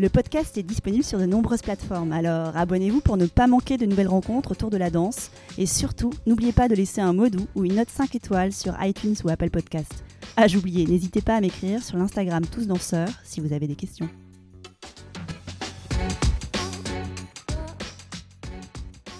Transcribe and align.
Le 0.00 0.08
podcast 0.08 0.58
est 0.58 0.64
disponible 0.64 1.04
sur 1.04 1.20
de 1.20 1.24
nombreuses 1.24 1.62
plateformes, 1.62 2.10
alors 2.10 2.56
abonnez-vous 2.56 3.00
pour 3.00 3.16
ne 3.16 3.26
pas 3.26 3.46
manquer 3.46 3.76
de 3.76 3.86
nouvelles 3.86 4.08
rencontres 4.08 4.50
autour 4.50 4.68
de 4.68 4.76
la 4.76 4.90
danse. 4.90 5.30
Et 5.56 5.66
surtout, 5.66 6.10
n'oubliez 6.26 6.50
pas 6.50 6.66
de 6.66 6.74
laisser 6.74 7.00
un 7.00 7.12
mot 7.12 7.28
doux 7.28 7.46
ou 7.54 7.64
une 7.64 7.76
note 7.76 7.90
5 7.90 8.12
étoiles 8.16 8.52
sur 8.52 8.74
iTunes 8.82 9.14
ou 9.22 9.28
Apple 9.28 9.50
Podcast. 9.50 10.02
Ah, 10.36 10.48
j'oubliais, 10.48 10.84
n'hésitez 10.84 11.20
pas 11.20 11.36
à 11.36 11.40
m'écrire 11.40 11.80
sur 11.80 11.96
l'Instagram 11.96 12.44
Tous 12.44 12.66
Danseurs 12.66 13.08
si 13.22 13.40
vous 13.40 13.52
avez 13.52 13.68
des 13.68 13.76
questions. 13.76 14.08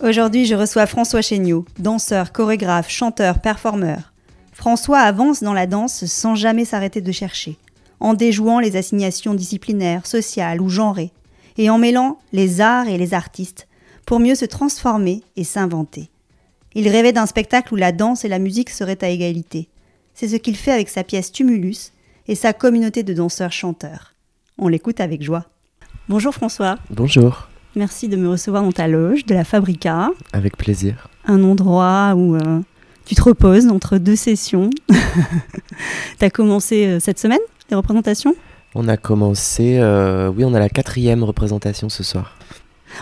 Aujourd'hui, 0.02 0.44
je 0.44 0.56
reçois 0.56 0.86
François 0.86 1.22
Chéniaud, 1.22 1.66
danseur, 1.78 2.32
chorégraphe, 2.32 2.90
chanteur, 2.90 3.40
performeur. 3.40 4.12
François 4.52 4.98
avance 4.98 5.40
dans 5.40 5.52
la 5.52 5.68
danse 5.68 6.04
sans 6.06 6.34
jamais 6.34 6.64
s'arrêter 6.64 7.00
de 7.00 7.12
chercher, 7.12 7.58
en 8.00 8.14
déjouant 8.14 8.60
les 8.60 8.76
assignations 8.76 9.34
disciplinaires, 9.34 10.06
sociales 10.06 10.60
ou 10.60 10.68
genrées, 10.68 11.12
et 11.56 11.70
en 11.70 11.78
mêlant 11.78 12.18
les 12.32 12.60
arts 12.60 12.88
et 12.88 12.98
les 12.98 13.14
artistes 13.14 13.68
pour 14.06 14.20
mieux 14.20 14.34
se 14.34 14.44
transformer 14.44 15.22
et 15.36 15.44
s'inventer. 15.44 16.10
Il 16.74 16.88
rêvait 16.88 17.12
d'un 17.12 17.26
spectacle 17.26 17.72
où 17.72 17.76
la 17.76 17.92
danse 17.92 18.24
et 18.24 18.28
la 18.28 18.38
musique 18.38 18.70
seraient 18.70 19.02
à 19.02 19.08
égalité. 19.08 19.68
C'est 20.14 20.28
ce 20.28 20.36
qu'il 20.36 20.56
fait 20.56 20.72
avec 20.72 20.88
sa 20.88 21.04
pièce 21.04 21.32
Tumulus 21.32 21.92
et 22.28 22.34
sa 22.34 22.52
communauté 22.52 23.02
de 23.02 23.14
danseurs-chanteurs. 23.14 24.14
On 24.58 24.68
l'écoute 24.68 25.00
avec 25.00 25.22
joie. 25.22 25.46
Bonjour 26.08 26.34
François. 26.34 26.76
Bonjour. 26.90 27.48
Merci 27.76 28.08
de 28.08 28.16
me 28.16 28.28
recevoir 28.28 28.62
dans 28.62 28.72
ta 28.72 28.86
loge 28.86 29.24
de 29.26 29.34
la 29.34 29.44
Fabrica. 29.44 30.10
Avec 30.32 30.56
plaisir. 30.56 31.08
Un 31.26 31.42
endroit 31.42 32.14
où 32.16 32.36
euh, 32.36 32.60
tu 33.04 33.14
te 33.14 33.22
reposes 33.22 33.66
entre 33.66 33.98
deux 33.98 34.16
sessions. 34.16 34.70
tu 34.88 36.24
as 36.24 36.30
commencé 36.30 36.86
euh, 36.86 37.00
cette 37.00 37.18
semaine? 37.18 37.40
Les 37.70 37.76
représentations? 37.76 38.34
On 38.74 38.88
a 38.88 38.96
commencé, 38.96 39.78
euh, 39.78 40.28
oui, 40.28 40.44
on 40.44 40.54
a 40.54 40.58
la 40.58 40.68
quatrième 40.68 41.22
représentation 41.22 41.88
ce 41.88 42.02
soir. 42.02 42.36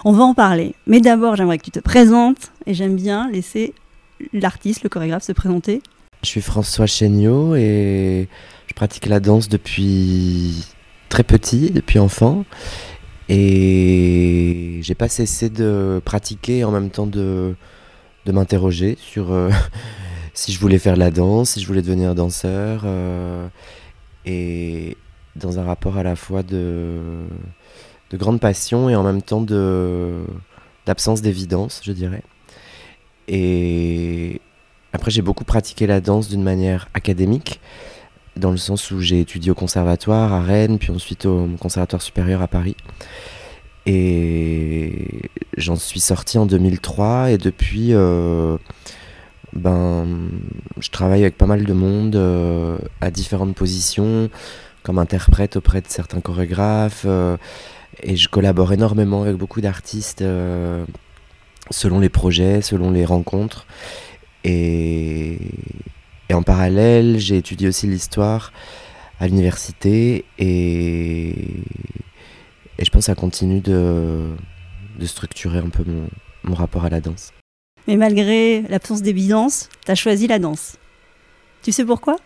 On 0.05 0.13
va 0.13 0.25
en 0.25 0.35
parler. 0.35 0.75
Mais 0.87 1.01
d'abord, 1.01 1.37
j'aimerais 1.37 1.59
que 1.59 1.65
tu 1.65 1.71
te 1.71 1.81
présentes 1.81 2.53
et 2.67 2.75
j'aime 2.75 2.97
bien 2.97 3.31
laisser 3.31 3.75
l'artiste, 4.33 4.83
le 4.83 4.89
chorégraphe 4.89 5.23
se 5.23 5.33
présenter. 5.33 5.83
Je 6.23 6.29
suis 6.29 6.41
François 6.41 6.87
Chéniaud 6.87 7.57
et 7.57 8.29
je 8.67 8.75
pratique 8.75 9.07
la 9.07 9.21
danse 9.21 9.49
depuis 9.49 10.67
très 11.09 11.25
petit, 11.25 11.71
depuis 11.71 11.99
enfant. 11.99 12.45
Et 13.29 14.81
j'ai 14.83 14.95
pas 14.95 15.09
cessé 15.09 15.49
de 15.49 16.01
pratiquer 16.05 16.65
en 16.65 16.71
même 16.71 16.91
temps 16.91 17.07
de, 17.07 17.55
de 18.27 18.33
m'interroger 18.33 18.97
sur 19.01 19.33
euh, 19.33 19.51
si 20.35 20.53
je 20.53 20.61
voulais 20.61 20.79
faire 20.79 20.97
la 20.97 21.11
danse, 21.11 21.51
si 21.51 21.61
je 21.61 21.67
voulais 21.67 21.83
devenir 21.83 22.15
danseur. 22.15 22.83
Euh, 22.85 23.47
et 24.27 24.97
dans 25.37 25.59
un 25.59 25.65
rapport 25.65 25.97
à 25.97 26.03
la 26.03 26.17
fois 26.17 26.42
de, 26.42 27.01
de 28.11 28.17
grande 28.17 28.41
passion 28.41 28.89
et 28.89 28.97
en 28.97 29.03
même 29.03 29.23
temps 29.23 29.41
de 29.41 30.25
d'absence 30.84 31.23
d'évidence, 31.23 31.80
je 31.85 31.92
dirais. 31.92 32.23
Et 33.29 34.41
après, 34.92 35.11
j'ai 35.11 35.23
beaucoup 35.23 35.45
pratiqué 35.45 35.86
la 35.86 36.01
danse 36.01 36.29
d'une 36.29 36.42
manière 36.42 36.89
académique, 36.92 37.61
dans 38.36 38.51
le 38.51 38.57
sens 38.57 38.91
où 38.91 39.01
j'ai 39.01 39.20
étudié 39.20 39.52
au 39.52 39.55
conservatoire 39.55 40.33
à 40.33 40.42
Rennes, 40.42 40.79
puis 40.79 40.91
ensuite 40.91 41.24
au 41.27 41.48
conservatoire 41.61 42.02
supérieur 42.02 42.42
à 42.42 42.48
Paris. 42.48 42.77
Et 43.86 45.30
j'en 45.57 45.77
suis 45.77 46.01
sorti 46.01 46.39
en 46.39 46.47
2003 46.47 47.30
et 47.30 47.39
depuis, 47.39 47.95
euh, 47.95 48.57
ben, 49.52 50.07
je 50.80 50.90
travaille 50.90 51.23
avec 51.23 51.36
pas 51.36 51.46
mal 51.46 51.64
de 51.64 51.73
monde 51.73 52.17
euh, 52.17 52.79
à 53.01 53.11
différentes 53.11 53.55
positions, 53.55 54.30
comme 54.83 54.98
interprète 54.98 55.57
auprès 55.57 55.80
de 55.80 55.89
certains 55.89 56.20
chorégraphes, 56.20 57.05
euh, 57.07 57.36
et 58.02 58.17
je 58.17 58.29
collabore 58.29 58.73
énormément 58.73 59.23
avec 59.23 59.36
beaucoup 59.36 59.61
d'artistes 59.61 60.24
selon 61.70 62.01
les 62.01 62.08
projets, 62.08 62.62
selon 62.62 62.91
les 62.91 63.05
rencontres. 63.05 63.67
Et, 64.45 65.39
en 66.33 66.42
parallèle, 66.42 67.18
j'ai 67.18 67.36
étudié 67.36 67.68
aussi 67.68 67.86
l'histoire 67.86 68.52
à 69.20 69.27
l'université 69.29 70.24
et 70.39 71.62
je 72.79 72.91
pense 72.91 73.01
que 73.01 73.07
ça 73.07 73.14
continue 73.14 73.61
de, 73.61 74.30
structurer 75.05 75.58
un 75.58 75.68
peu 75.68 75.85
mon, 76.45 76.55
rapport 76.55 76.85
à 76.85 76.89
la 76.89 77.01
danse. 77.01 77.33
Mais 77.89 77.97
malgré 77.97 78.63
l'absence 78.63 79.03
d'évidence, 79.03 79.69
tu 79.85 79.91
as 79.91 79.95
choisi 79.95 80.27
la 80.27 80.39
danse. 80.39 80.77
Tu 81.63 81.73
sais 81.73 81.85
pourquoi? 81.85 82.17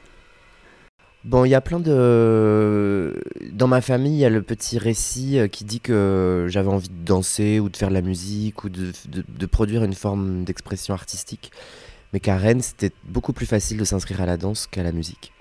Bon, 1.25 1.44
il 1.44 1.50
y 1.50 1.55
a 1.55 1.61
plein 1.61 1.81
de... 1.81 3.21
Dans 3.53 3.66
ma 3.66 3.81
famille, 3.81 4.15
il 4.15 4.21
y 4.21 4.25
a 4.25 4.31
le 4.31 4.43
petit 4.43 4.78
récit 4.78 5.39
euh, 5.39 5.49
qui 5.49 5.65
dit 5.65 5.81
que 5.81 6.47
j'avais 6.49 6.69
envie 6.69 6.89
de 6.89 7.05
danser 7.05 7.59
ou 7.59 7.69
de 7.69 7.77
faire 7.77 7.89
de 7.89 7.95
la 7.95 8.03
musique 8.03 8.62
ou 8.62 8.69
de 8.69 9.47
produire 9.47 9.83
une 9.83 9.95
forme 9.95 10.45
d'expression 10.45 10.95
artistique. 10.95 11.50
Mais 12.12 12.21
qu'à 12.21 12.37
Rennes, 12.37 12.62
c'était 12.62 12.93
beaucoup 13.05 13.33
plus 13.33 13.47
facile 13.47 13.78
de 13.78 13.84
s'inscrire 13.84 14.21
à 14.21 14.27
la 14.27 14.37
danse 14.37 14.69
qu'à 14.69 14.84
la 14.84 14.93
musique. 14.93 15.33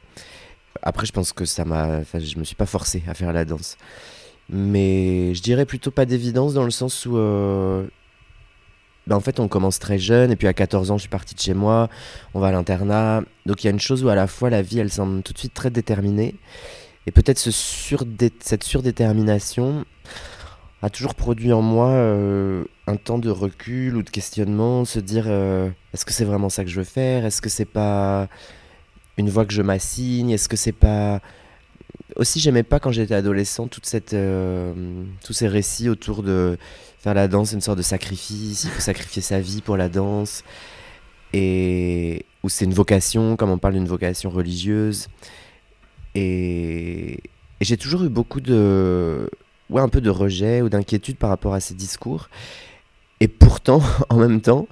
Après, 0.82 1.06
je 1.06 1.12
pense 1.12 1.34
que 1.34 1.46
ça 1.46 1.66
m'a... 1.66 2.00
Enfin, 2.00 2.20
je 2.20 2.40
me 2.40 2.44
suis 2.44 2.56
pas 2.56 2.66
forcé 2.66 3.04
à 3.08 3.14
faire 3.14 3.32
la 3.32 3.46
danse 3.46 3.78
mais 4.50 5.34
je 5.34 5.42
dirais 5.42 5.66
plutôt 5.66 5.92
pas 5.92 6.06
d'évidence 6.06 6.54
dans 6.54 6.64
le 6.64 6.72
sens 6.72 7.06
où 7.06 7.18
euh, 7.18 7.88
ben 9.08 9.16
en 9.16 9.20
fait 9.20 9.40
on 9.40 9.48
commence 9.48 9.80
très 9.80 10.00
jeune 10.00 10.32
et 10.32 10.36
puis 10.36 10.48
à 10.48 10.54
14 10.54 10.92
ans 10.92 10.98
je 10.98 11.02
suis 11.02 11.10
parti 11.10 11.36
de 11.36 11.40
chez 11.40 11.54
moi, 11.54 11.90
on 12.34 12.40
va 12.40 12.48
à 12.48 12.52
l'internat, 12.52 13.24
donc 13.46 13.64
il 13.64 13.68
y 13.68 13.70
a 13.70 13.72
une 13.72 13.80
chose 13.80 14.04
où 14.04 14.10
à 14.10 14.16
la 14.16 14.28
fois 14.28 14.50
la 14.50 14.62
vie 14.62 14.80
elle 14.80 14.92
semble 14.92 15.22
tout 15.24 15.34
de 15.34 15.38
suite 15.38 15.54
très 15.54 15.70
déterminée. 15.70 16.36
Et 17.08 17.12
peut-être 17.12 17.38
cette 17.38 18.64
surdétermination 18.64 19.86
a 20.82 20.90
toujours 20.90 21.14
produit 21.14 21.54
en 21.54 21.62
moi 21.62 21.90
euh, 21.90 22.64
un 22.88 22.96
temps 22.96 23.20
de 23.20 23.30
recul 23.30 23.96
ou 23.96 24.02
de 24.04 24.10
questionnement, 24.10 24.86
se 24.86 25.00
dire 25.00 25.26
euh, 25.28 25.70
est-ce 25.94 26.06
que 26.06 26.14
c'est 26.14 26.26
vraiment 26.26 26.50
ça 26.50 26.64
que 26.64 26.70
je 26.70 26.78
veux 26.80 26.86
faire, 26.86 27.26
est-ce 27.26 27.42
que 27.42 27.50
c'est 27.50 27.66
pas 27.66 28.28
une 29.18 29.30
voie 29.30 29.46
que 29.46 29.54
je 29.54 29.62
m'assigne, 29.62 30.32
est-ce 30.32 30.50
que 30.50 30.58
c'est 30.58 30.72
pas 30.72 31.22
aussi, 32.16 32.40
j'aimais 32.40 32.64
pas 32.64 32.80
quand 32.80 32.92
j'étais 32.92 33.16
adolescent 33.16 33.68
toute 33.68 33.86
cette, 33.86 34.14
euh, 34.14 34.74
tous 35.24 35.34
ces 35.34 35.48
récits 35.48 35.90
autour 35.90 36.24
de 36.24 36.58
faire 37.06 37.14
la 37.14 37.28
danse, 37.28 37.52
une 37.52 37.62
sorte 37.62 37.78
de 37.78 37.84
sacrifice, 37.84 38.64
il 38.64 38.70
faut 38.72 38.82
sacrifier 38.82 39.22
sa 39.22 39.40
vie 39.40 39.62
pour 39.62 39.78
la 39.78 39.90
danse, 39.90 40.44
et 41.34 42.26
où 42.42 42.50
c'est 42.50 42.66
une 42.66 42.74
vocation, 42.74 43.36
comme 43.36 43.52
on 43.52 43.60
parle 43.60 43.76
d'une 43.76 43.86
vocation 43.86 44.32
religieuse. 44.32 45.08
Et, 46.16 47.14
et 47.14 47.62
j'ai 47.62 47.78
toujours 47.78 48.04
eu 48.06 48.10
beaucoup 48.10 48.42
de, 48.42 49.30
ouais, 49.70 49.84
un 49.84 49.88
peu 49.88 50.02
de 50.02 50.10
rejet 50.10 50.64
ou 50.64 50.70
d'inquiétude 50.70 51.18
par 51.18 51.30
rapport 51.30 51.54
à 51.54 51.60
ces 51.60 51.76
discours. 51.76 52.28
Et 53.20 53.28
pourtant, 53.28 53.84
en 54.10 54.16
même 54.18 54.42
temps, 54.42 54.68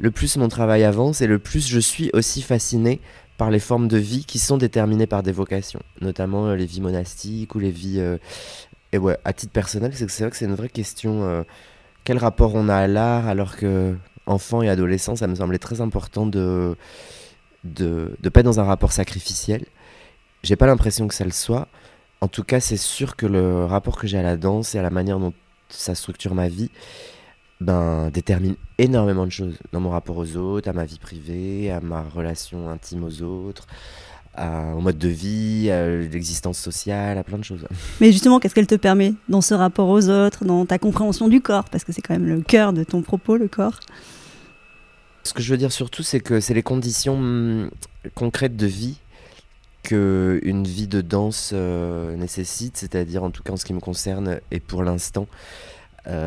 le 0.00 0.10
plus 0.10 0.36
mon 0.38 0.48
travail 0.48 0.82
avance 0.82 1.20
et 1.20 1.28
le 1.28 1.38
plus 1.38 1.68
je 1.68 1.78
suis 1.78 2.10
aussi 2.14 2.42
fasciné 2.42 3.00
par 3.38 3.52
les 3.52 3.60
formes 3.60 3.86
de 3.86 3.96
vie 3.96 4.24
qui 4.24 4.40
sont 4.40 4.56
déterminées 4.56 5.06
par 5.06 5.22
des 5.22 5.30
vocations, 5.30 5.82
notamment 6.00 6.48
euh, 6.48 6.56
les 6.56 6.66
vies 6.66 6.80
monastiques 6.80 7.54
ou 7.54 7.60
les 7.60 7.70
vies... 7.70 8.00
Euh, 8.00 8.18
et 8.90 8.98
ouais, 8.98 9.16
à 9.24 9.32
titre 9.32 9.52
personnel, 9.52 9.92
c'est 9.94 10.06
vrai 10.20 10.30
que 10.30 10.36
c'est 10.36 10.46
une 10.46 10.54
vraie 10.54 10.68
question. 10.68 11.22
Euh, 11.22 11.42
quel 12.06 12.18
rapport 12.18 12.54
on 12.54 12.68
a 12.68 12.76
à 12.76 12.86
l'art 12.86 13.26
alors 13.26 13.56
que 13.56 13.96
enfant 14.26 14.62
et 14.62 14.68
adolescent, 14.68 15.16
ça 15.16 15.26
me 15.26 15.34
semblait 15.34 15.58
très 15.58 15.80
important 15.80 16.24
de 16.24 16.76
de 17.64 18.16
ne 18.22 18.28
pas 18.28 18.40
être 18.40 18.46
dans 18.46 18.60
un 18.60 18.64
rapport 18.64 18.92
sacrificiel. 18.92 19.64
J'ai 20.44 20.54
pas 20.54 20.66
l'impression 20.66 21.08
que 21.08 21.14
ça 21.14 21.24
le 21.24 21.32
soit. 21.32 21.66
En 22.20 22.28
tout 22.28 22.44
cas, 22.44 22.60
c'est 22.60 22.76
sûr 22.76 23.16
que 23.16 23.26
le 23.26 23.64
rapport 23.64 23.96
que 23.98 24.06
j'ai 24.06 24.18
à 24.18 24.22
la 24.22 24.36
danse 24.36 24.76
et 24.76 24.78
à 24.78 24.82
la 24.82 24.90
manière 24.90 25.18
dont 25.18 25.34
ça 25.68 25.96
structure 25.96 26.32
ma 26.36 26.48
vie, 26.48 26.70
ben, 27.60 28.10
détermine 28.10 28.54
énormément 28.78 29.26
de 29.26 29.32
choses 29.32 29.58
dans 29.72 29.80
mon 29.80 29.90
rapport 29.90 30.16
aux 30.16 30.36
autres, 30.36 30.68
à 30.68 30.72
ma 30.72 30.84
vie 30.84 31.00
privée, 31.00 31.72
à 31.72 31.80
ma 31.80 32.02
relation 32.02 32.70
intime 32.70 33.02
aux 33.02 33.22
autres, 33.22 33.66
à, 34.36 34.74
au 34.74 34.80
mode 34.80 34.98
de 34.98 35.08
vie, 35.08 35.70
à 35.70 35.88
l'existence 35.88 36.58
sociale, 36.58 37.18
à 37.18 37.24
plein 37.24 37.38
de 37.38 37.44
choses. 37.44 37.66
Mais 38.00 38.12
justement, 38.12 38.38
qu'est-ce 38.38 38.54
qu'elle 38.54 38.66
te 38.66 38.74
permet 38.74 39.14
dans 39.28 39.40
ce 39.40 39.54
rapport 39.54 39.88
aux 39.88 40.08
autres, 40.08 40.44
dans 40.44 40.66
ta 40.66 40.78
compréhension 40.78 41.28
du 41.28 41.40
corps? 41.40 41.64
Parce 41.64 41.84
que 41.84 41.92
c'est 41.92 42.02
quand 42.02 42.14
même 42.14 42.26
le 42.26 42.40
cœur 42.40 42.72
de 42.72 42.84
ton 42.84 43.02
propos, 43.02 43.36
le 43.36 43.48
corps. 43.48 43.80
Ce 45.24 45.32
que 45.32 45.42
je 45.42 45.50
veux 45.50 45.56
dire 45.56 45.72
surtout, 45.72 46.02
c'est 46.02 46.20
que 46.20 46.40
c'est 46.40 46.54
les 46.54 46.62
conditions 46.62 47.14
hum, 47.14 47.70
concrètes 48.14 48.56
de 48.56 48.66
vie 48.66 48.98
qu'une 49.82 50.64
vie 50.64 50.88
de 50.88 51.00
danse 51.00 51.52
nécessite, 51.52 52.76
c'est-à-dire 52.76 53.22
en 53.22 53.30
tout 53.30 53.44
cas 53.44 53.52
en 53.52 53.56
ce 53.56 53.64
qui 53.64 53.72
me 53.72 53.80
concerne 53.80 54.40
et 54.50 54.58
pour 54.58 54.82
l'instant. 54.82 55.28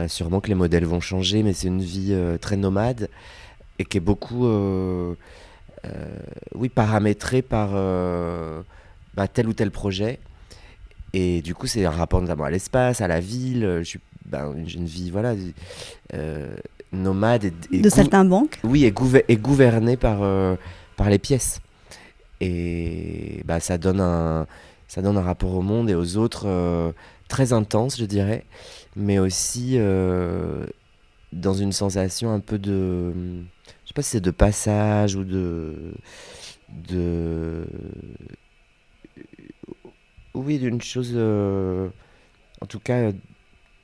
sûrement 0.08 0.40
que 0.40 0.48
les 0.48 0.56
modèles 0.56 0.86
vont 0.86 1.02
changer, 1.02 1.44
mais 1.44 1.52
c'est 1.52 1.68
une 1.68 1.82
vie 1.82 2.16
très 2.40 2.56
nomade 2.56 3.10
et 3.78 3.84
qui 3.84 3.98
est 3.98 4.02
beaucoup 4.02 4.48
oui, 6.56 6.70
paramétrée 6.70 7.42
par 7.42 7.72
bah, 9.14 9.28
tel 9.28 9.48
ou 9.48 9.54
tel 9.54 9.72
projet. 9.72 10.20
Et 11.14 11.42
du 11.42 11.56
coup, 11.56 11.68
c'est 11.68 11.86
un 11.86 11.92
rapport 11.92 12.22
notamment 12.22 12.44
à 12.44 12.52
l'espace, 12.52 13.02
à 13.02 13.08
la 13.08 13.20
ville. 13.20 13.80
Je 13.80 13.84
suis, 13.84 14.00
ben, 14.30 14.54
j'ai 14.66 14.78
une 14.78 14.86
vie, 14.86 15.10
voilà, 15.10 15.34
euh, 16.14 16.56
nomade. 16.92 17.52
Et, 17.72 17.82
de 17.82 17.90
certains 17.90 18.26
banques 18.26 18.60
Oui, 18.64 18.86
et, 18.86 18.94
et 19.28 19.38
gouverné 19.38 19.98
par, 19.98 20.20
euh, 20.22 20.56
par 20.98 21.10
les 21.10 21.20
pièces. 21.20 21.60
Et 22.42 23.42
bah, 23.46 23.60
ça, 23.60 23.78
donne 23.78 24.00
un, 24.00 24.46
ça 24.88 25.02
donne 25.02 25.18
un 25.18 25.22
rapport 25.22 25.56
au 25.56 25.62
monde 25.62 25.90
et 25.90 25.96
aux 25.96 26.18
autres 26.18 26.44
euh, 26.46 26.92
très 27.28 27.54
intense, 27.54 27.98
je 27.98 28.06
dirais, 28.06 28.46
mais 28.96 29.20
aussi 29.20 29.78
dans 31.32 31.54
une 31.54 31.72
sensation 31.72 32.32
un 32.32 32.40
peu 32.40 32.58
de. 32.58 33.14
Je 33.90 33.92
sais 33.92 33.96
pas 33.96 34.02
si 34.04 34.12
c'est 34.12 34.22
de 34.22 34.30
passage 34.30 35.16
ou 35.16 35.24
de. 35.24 35.96
de 36.92 37.66
oui, 40.36 40.60
d'une 40.60 40.80
chose, 40.80 41.14
euh, 41.16 41.90
en 42.62 42.68
tout 42.68 42.80
cas, 42.80 42.98
euh, 42.98 43.12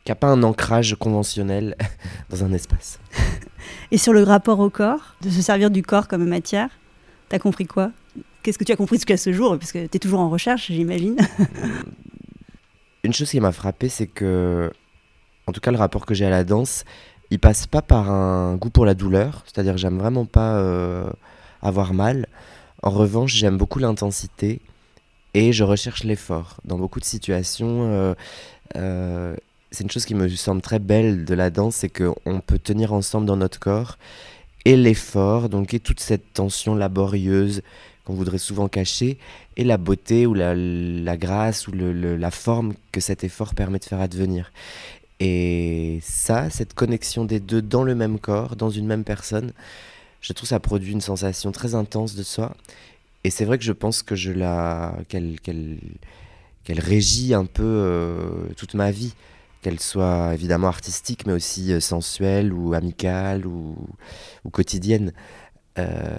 qui 0.04 0.12
n'a 0.12 0.16
pas 0.16 0.28
un 0.28 0.44
ancrage 0.44 0.96
conventionnel 1.00 1.76
dans 2.30 2.44
un 2.44 2.54
espace. 2.54 3.00
Et 3.92 3.98
sur 3.98 4.14
le 4.14 4.22
rapport 4.22 4.60
au 4.60 4.70
corps, 4.70 5.16
de 5.22 5.32
se 5.32 5.42
servir 5.42 5.72
du 5.72 5.82
corps 5.82 6.08
comme 6.08 6.24
matière, 6.30 6.70
t'as 7.30 7.40
compris 7.40 7.66
quoi? 7.66 7.92
Qu'est-ce 8.44 8.60
que 8.60 8.64
tu 8.64 8.72
as 8.72 8.76
compris 8.76 8.98
jusqu'à 8.98 9.18
ce 9.18 9.34
jour? 9.34 9.58
Parce 9.58 9.72
que 9.72 9.88
tu 9.88 9.98
es 9.98 10.00
toujours 10.00 10.20
en 10.20 10.30
recherche, 10.30 10.68
j'imagine. 10.68 11.18
Une 13.04 13.14
chose 13.14 13.32
qui 13.32 13.40
m'a 13.40 13.52
frappé, 13.52 13.90
c'est 13.90 14.06
que, 14.06 14.72
en 15.48 15.52
tout 15.52 15.62
cas, 15.62 15.72
le 15.72 15.80
rapport 15.80 16.06
que 16.06 16.14
j'ai 16.14 16.28
à 16.28 16.30
la 16.30 16.44
danse, 16.44 16.86
il 17.36 17.40
passe 17.40 17.68
pas 17.68 17.82
par 17.82 18.10
un 18.10 18.56
goût 18.56 18.70
pour 18.70 18.86
la 18.86 18.94
douleur, 18.94 19.44
c'est-à-dire 19.46 19.76
j'aime 19.76 19.98
vraiment 19.98 20.24
pas 20.24 20.56
euh, 20.56 21.10
avoir 21.62 21.94
mal. 21.94 22.28
En 22.82 22.92
revanche, 22.92 23.34
j'aime 23.34 23.58
beaucoup 23.58 23.80
l'intensité 23.80 24.62
et 25.34 25.52
je 25.52 25.66
recherche 25.66 26.06
l'effort. 26.06 26.62
Dans 26.64 26.78
beaucoup 26.78 27.02
de 27.02 27.06
situations, 27.06 27.92
euh, 27.92 28.14
euh, 28.78 29.36
c'est 29.70 29.84
une 29.84 29.92
chose 29.92 30.06
qui 30.06 30.16
me 30.16 30.30
semble 30.30 30.62
très 30.62 30.80
belle 30.80 31.26
de 31.26 31.34
la 31.34 31.50
danse, 31.50 31.76
c'est 31.76 31.90
qu'on 31.90 32.40
peut 32.40 32.58
tenir 32.58 32.94
ensemble 32.94 33.26
dans 33.26 33.36
notre 33.36 33.60
corps 33.60 33.98
et 34.64 34.78
l'effort, 34.78 35.50
donc 35.50 35.74
et 35.74 35.82
toute 35.82 36.00
cette 36.00 36.32
tension 36.32 36.74
laborieuse 36.74 37.64
qu'on 38.06 38.14
voudrait 38.14 38.38
souvent 38.38 38.70
cacher, 38.70 39.18
et 39.58 39.66
la 39.66 39.78
beauté 39.78 40.26
ou 40.26 40.34
la, 40.34 40.56
grâce 41.18 41.68
ou 41.68 41.74
la 41.74 42.32
forme 42.32 42.76
que 42.94 43.02
cet 43.02 43.26
effort 43.26 43.56
permet 43.56 43.80
de 43.80 43.84
faire 43.84 44.00
advenir. 44.00 44.54
Et 45.20 46.00
ça, 46.02 46.50
cette 46.50 46.74
connexion 46.74 47.26
des 47.26 47.40
deux 47.40 47.62
dans 47.62 47.84
le 47.84 47.96
même 47.96 48.20
corps, 48.20 48.56
dans 48.56 48.70
une 48.70 48.86
même 48.86 49.04
personne, 49.04 49.54
je 50.22 50.34
trouve 50.34 50.50
ça 50.50 50.60
produit 50.60 50.92
une 50.92 51.02
sensation 51.02 51.52
très 51.52 51.76
intense 51.76 52.16
de 52.16 52.24
soi. 52.24 52.56
Et 53.24 53.30
c'est 53.30 53.46
vrai 53.46 53.58
que 53.58 53.64
je 53.64 53.72
pense 53.72 54.04
que 54.04 54.16
je 54.16 54.32
la 54.32 54.96
qu'elle 55.08 55.38
qu'elle 55.40 56.80
régit 56.80 57.34
un 57.34 57.46
peu 57.46 57.64
euh, 57.64 58.48
toute 58.58 58.74
ma 58.74 58.92
vie, 58.92 59.14
qu'elle 59.62 59.80
soit 59.80 60.34
évidemment 60.34 60.68
artistique, 60.68 61.26
mais 61.26 61.34
aussi 61.34 61.72
euh, 61.72 61.80
sensuelle 61.80 62.52
ou 62.52 62.74
amicale 62.74 63.46
ou, 63.46 63.78
ou 64.44 64.50
quotidienne. 64.50 65.14
Euh, 65.78 66.18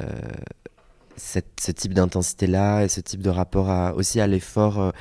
cette, 1.17 1.61
ce 1.61 1.73
type 1.73 1.95
d'intensité-là 1.95 2.85
et 2.85 2.89
ce 2.89 3.01
type 3.01 3.23
de 3.23 3.31
rapport 3.31 3.71
à, 3.71 3.95
aussi 3.95 4.21
à 4.21 4.27
l'effort. 4.27 4.93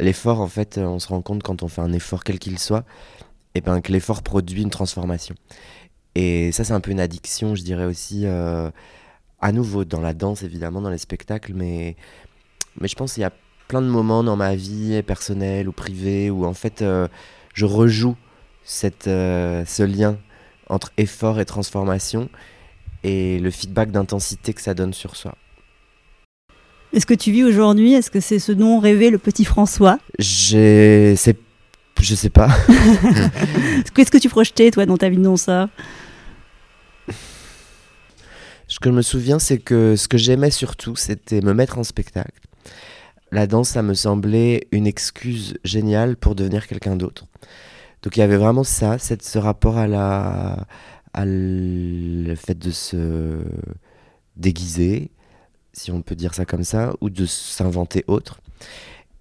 L'effort, 0.00 0.40
en 0.40 0.48
fait, 0.48 0.78
on 0.78 0.98
se 0.98 1.08
rend 1.08 1.22
compte 1.22 1.42
quand 1.42 1.62
on 1.62 1.68
fait 1.68 1.82
un 1.82 1.92
effort 1.92 2.24
quel 2.24 2.38
qu'il 2.38 2.58
soit, 2.58 2.84
et 3.54 3.60
ben 3.60 3.80
que 3.80 3.92
l'effort 3.92 4.22
produit 4.22 4.62
une 4.62 4.70
transformation. 4.70 5.34
Et 6.14 6.52
ça, 6.52 6.64
c'est 6.64 6.72
un 6.72 6.80
peu 6.80 6.90
une 6.90 7.00
addiction, 7.00 7.54
je 7.54 7.62
dirais 7.62 7.84
aussi 7.84 8.26
à 9.40 9.52
nouveau 9.52 9.84
dans 9.84 10.00
la 10.00 10.14
danse 10.14 10.42
évidemment, 10.42 10.80
dans 10.80 10.90
les 10.90 10.98
spectacles, 10.98 11.52
mais, 11.54 11.96
mais 12.80 12.88
je 12.88 12.96
pense 12.96 13.14
qu'il 13.14 13.22
y 13.22 13.24
a 13.24 13.32
plein 13.68 13.82
de 13.82 13.86
moments 13.86 14.24
dans 14.24 14.36
ma 14.36 14.56
vie 14.56 15.02
personnelle 15.02 15.68
ou 15.68 15.72
privée 15.72 16.30
où 16.30 16.44
en 16.44 16.54
fait 16.54 16.82
euh, 16.82 17.06
je 17.54 17.66
rejoue 17.66 18.16
cette, 18.64 19.06
euh, 19.06 19.64
ce 19.66 19.82
lien 19.82 20.18
entre 20.68 20.92
effort 20.96 21.38
et 21.38 21.44
transformation 21.44 22.28
et 23.04 23.38
le 23.38 23.50
feedback 23.50 23.90
d'intensité 23.90 24.52
que 24.52 24.60
ça 24.60 24.74
donne 24.74 24.92
sur 24.92 25.16
soi. 25.16 25.34
Est-ce 26.92 27.06
que 27.06 27.14
tu 27.14 27.32
vis 27.32 27.44
aujourd'hui 27.44 27.92
Est-ce 27.92 28.10
que 28.10 28.20
c'est 28.20 28.38
ce 28.38 28.52
dont 28.52 28.78
rêvait 28.78 29.10
le 29.10 29.18
petit 29.18 29.44
François 29.44 29.98
Je 30.18 31.14
sais 31.16 32.30
pas. 32.30 32.48
Qu'est-ce 33.94 34.10
que 34.10 34.18
tu 34.18 34.28
projetais 34.28 34.70
toi 34.70 34.86
dans 34.86 34.96
ta 34.96 35.08
vie 35.08 35.16
de 35.16 35.22
danseur? 35.22 35.68
Ce 38.66 38.78
que 38.80 38.90
je 38.90 38.94
me 38.94 39.02
souviens, 39.02 39.38
c'est 39.38 39.58
que 39.58 39.96
ce 39.96 40.08
que 40.08 40.18
j'aimais 40.18 40.50
surtout, 40.50 40.96
c'était 40.96 41.40
me 41.40 41.54
mettre 41.54 41.78
en 41.78 41.84
spectacle. 41.84 42.40
La 43.32 43.46
danse, 43.46 43.70
ça 43.70 43.82
me 43.82 43.94
semblait 43.94 44.68
une 44.72 44.86
excuse 44.86 45.58
géniale 45.64 46.16
pour 46.16 46.34
devenir 46.34 46.66
quelqu'un 46.66 46.96
d'autre. 46.96 47.26
Donc 48.02 48.16
il 48.16 48.20
y 48.20 48.22
avait 48.22 48.36
vraiment 48.36 48.64
ça, 48.64 48.98
cette, 48.98 49.22
ce 49.22 49.38
rapport 49.38 49.76
à 49.76 49.86
la, 49.86 50.66
à 51.12 51.24
le 51.26 52.34
fait 52.34 52.58
de 52.58 52.70
se 52.70 53.38
déguiser, 54.36 55.10
si 55.78 55.90
on 55.90 56.02
peut 56.02 56.14
dire 56.14 56.34
ça 56.34 56.44
comme 56.44 56.64
ça, 56.64 56.94
ou 57.00 57.10
de 57.10 57.26
s'inventer 57.26 58.04
autre. 58.06 58.40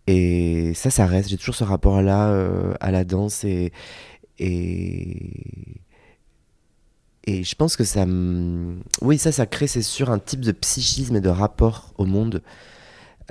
Et 0.08 0.74
ça, 0.74 0.90
ça 0.90 1.06
reste. 1.06 1.30
J'ai 1.30 1.38
toujours 1.38 1.56
ce 1.56 1.64
rapport-là 1.64 2.30
euh, 2.30 2.74
à 2.80 2.92
la 2.92 3.04
danse 3.04 3.44
et, 3.44 3.72
et 4.40 5.78
et 7.28 7.44
je 7.44 7.56
pense 7.56 7.76
que 7.76 7.84
ça. 7.84 8.06
Oui, 9.02 9.18
ça, 9.18 9.34
ça 9.34 9.46
crée, 9.46 9.68
c'est 9.68 9.82
sûr, 9.82 10.10
un 10.10 10.18
type 10.18 10.40
de 10.40 10.54
psychisme 10.54 11.18
et 11.18 11.22
de 11.22 11.30
rapport 11.30 11.94
au 11.98 12.06
monde. 12.06 12.42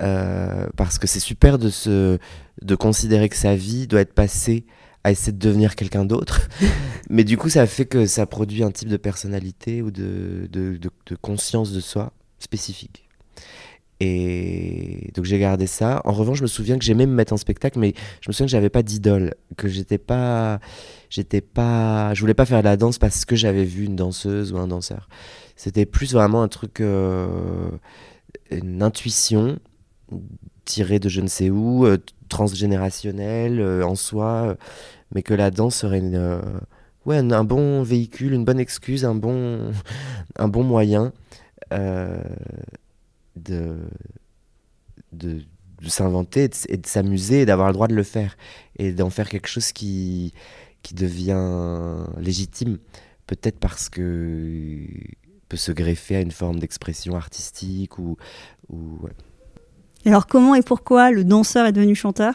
Euh, 0.01 0.67
parce 0.77 0.99
que 0.99 1.07
c'est 1.07 1.21
super 1.21 1.59
de, 1.59 1.71
se, 1.71 2.19
de 2.61 2.75
considérer 2.75 3.31
que 3.31 3.37
sa 3.37 3.57
vie 3.57 3.87
doit 3.87 4.03
être 4.03 4.13
passée 4.13 4.67
à 5.03 5.11
essayer 5.11 5.33
de 5.33 5.39
devenir 5.39 5.75
quelqu'un 5.75 6.05
d'autre. 6.05 6.49
Mais 7.11 7.25
du 7.25 7.39
coup, 7.39 7.49
ça 7.49 7.67
fait 7.67 7.87
que 7.87 8.05
ça 8.05 8.27
produit 8.27 8.63
un 8.63 8.71
type 8.71 8.91
de 8.91 8.99
personnalité 8.99 9.81
ou 9.81 9.91
de, 9.91 10.47
de, 10.53 10.79
de 10.79 11.17
conscience 11.17 11.73
de 11.73 11.81
soi 11.81 12.13
spécifique. 12.39 13.06
Et 14.01 15.11
donc 15.15 15.25
j'ai 15.25 15.39
gardé 15.39 15.67
ça. 15.67 16.03
En 16.05 16.13
revanche, 16.13 16.39
je 16.39 16.43
me 16.43 16.49
souviens 16.49 16.79
que 16.79 16.85
j'aimais 16.85 17.07
me 17.07 17.15
mettre 17.15 17.33
en 17.33 17.37
spectacle, 17.39 17.79
mais 17.79 17.95
je 18.21 18.29
me 18.29 18.33
souviens 18.33 18.47
que 18.47 18.51
j'avais 18.51 18.69
pas 18.69 18.83
d'idole, 18.83 19.35
que 19.57 19.69
j'étais 19.69 19.99
pas, 19.99 20.61
j'étais 21.09 21.41
pas, 21.41 22.13
je 22.15 22.21
voulais 22.21 22.35
pas 22.35 22.45
faire 22.45 22.63
la 22.63 22.77
danse 22.77 22.99
parce 22.99 23.25
que 23.25 23.37
j'avais 23.37 23.65
vu 23.65 23.85
une 23.85 23.97
danseuse 23.97 24.53
ou 24.53 24.59
un 24.59 24.67
danseur. 24.67 25.09
C'était 25.57 25.87
plus 25.87 26.13
vraiment 26.13 26.43
un 26.43 26.49
truc, 26.49 26.81
euh, 26.81 27.71
une 28.51 28.83
intuition 28.83 29.59
tirée 30.67 30.99
de 30.99 31.09
je 31.09 31.23
ne 31.23 31.29
sais 31.29 31.49
où, 31.49 31.87
euh, 31.87 31.97
transgénérationnelle 32.29 33.61
euh, 33.61 33.83
en 33.83 33.95
soi, 33.95 34.57
mais 35.15 35.23
que 35.23 35.33
la 35.33 35.51
danse 35.51 35.77
serait 35.77 36.01
une, 36.01 36.43
ouais, 37.07 37.17
un, 37.17 37.45
bon 37.45 37.83
véhicule, 37.83 38.35
une 38.35 38.45
bonne 38.45 38.61
excuse, 38.61 39.07
un 39.07 39.15
bon, 39.15 39.73
un 40.39 40.49
bon 40.49 40.65
moyen 40.65 41.13
de, 43.37 43.79
de, 45.13 45.41
s'inventer 45.87 46.51
et 46.69 46.77
de, 46.77 46.87
s'amuser 46.87 47.43
et 47.43 47.47
d'avoir 47.47 47.69
le 47.69 47.75
droit 47.75 47.89
de 47.89 47.95
le 47.95 48.03
faire 48.03 48.37
et 48.79 48.93
d'en 48.93 49.11
faire 49.11 49.29
quelque 49.29 49.49
chose 49.49 49.73
qui, 49.73 50.33
qui 50.83 50.95
devient 50.95 52.05
légitime, 52.19 52.79
peut-être 53.27 53.59
parce 53.59 53.89
que 53.89 54.87
peut 55.49 55.57
se 55.57 55.73
greffer 55.73 56.17
à 56.17 56.21
une 56.21 56.33
forme 56.33 56.59
d'expression 56.59 57.15
artistique 57.17 57.99
ou, 57.99 58.17
ou 58.69 58.99
Alors 60.05 60.27
comment 60.27 60.55
et 60.55 60.63
pourquoi 60.63 61.11
le 61.11 61.25
danseur 61.25 61.67
est 61.67 61.73
devenu 61.73 61.95
chanteur? 61.95 62.35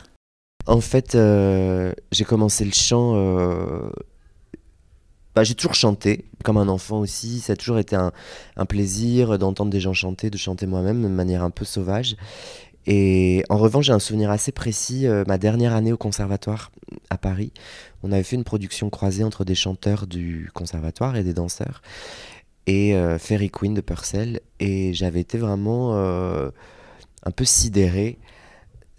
En 0.68 0.80
fait, 0.80 1.16
euh, 1.16 1.94
j'ai 2.12 2.24
commencé 2.24 2.64
le 2.64 2.72
chant 2.72 3.16
euh, 3.16 3.90
bah, 5.36 5.44
j'ai 5.44 5.56
toujours 5.56 5.76
chanté, 5.76 6.26
comme 6.44 6.58
un 6.58 6.68
enfant 6.68 7.00
aussi. 7.00 7.40
Ça 7.40 7.54
a 7.54 7.56
toujours 7.56 7.80
été 7.80 7.96
un, 7.96 8.12
plaisir 8.66 9.40
d'entendre 9.40 9.72
des 9.72 9.80
gens 9.80 9.94
chanter, 9.94 10.30
de 10.30 10.38
chanter 10.38 10.66
moi-même 10.66 11.02
de 11.02 11.08
manière 11.08 11.44
un 11.44 11.50
peu 11.52 11.66
sauvage. 11.66 12.16
Et 12.88 13.44
en 13.50 13.58
revanche, 13.58 13.86
j'ai 13.86 13.94
un 13.94 14.00
souvenir 14.00 14.32
assez 14.32 14.52
précis. 14.52 15.08
Euh, 15.08 15.24
ma 15.28 15.38
dernière 15.38 15.74
année 15.74 15.94
au 15.94 15.98
conservatoire 15.98 16.72
à 17.10 17.18
Paris, 17.18 17.54
on 18.04 18.12
avait 18.12 18.24
fait 18.24 18.36
une 18.36 18.44
production 18.44 18.90
croisée 18.90 19.24
entre 19.24 19.46
des 19.46 19.56
chanteurs 19.56 20.08
du 20.08 20.50
conservatoire 20.54 21.16
et 21.16 21.24
des 21.24 21.34
danseurs. 21.34 21.82
Et 22.68 22.96
euh, 22.96 23.18
Fairy 23.20 23.50
Queen 23.50 23.74
de 23.74 23.82
Purcell. 23.82 24.42
Et 24.60 24.94
j'avais 24.94 25.22
été 25.22 25.38
vraiment 25.38 25.96
euh, 25.96 26.50
un 27.24 27.32
peu 27.32 27.46
sidéré 27.46 28.18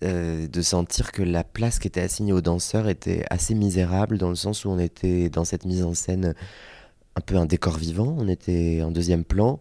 euh, 0.03 0.49
de 0.49 0.63
sentir 0.63 1.13
que 1.13 1.23
la 1.23 1.45
place 1.45 1.79
qui 1.79 1.89
était 1.89 2.01
assignée 2.01 2.33
aux 2.33 2.41
danseurs 2.41 2.89
était 2.89 3.25
assez 3.31 3.55
misérable 3.55 4.19
dans 4.19 4.29
le 4.29 4.35
sens 4.35 4.65
où 4.65 4.71
on 4.71 4.79
était 4.79 5.29
dans 5.31 5.45
cette 5.45 5.65
mise 5.65 5.85
en 5.85 5.95
scène 5.95 6.35
un 7.17 7.21
peu 7.21 7.37
un 7.37 7.47
décor 7.47 7.77
vivant, 7.77 8.17
on 8.19 8.27
était 8.27 8.81
en 8.83 8.91
deuxième 8.91 9.25
plan, 9.25 9.61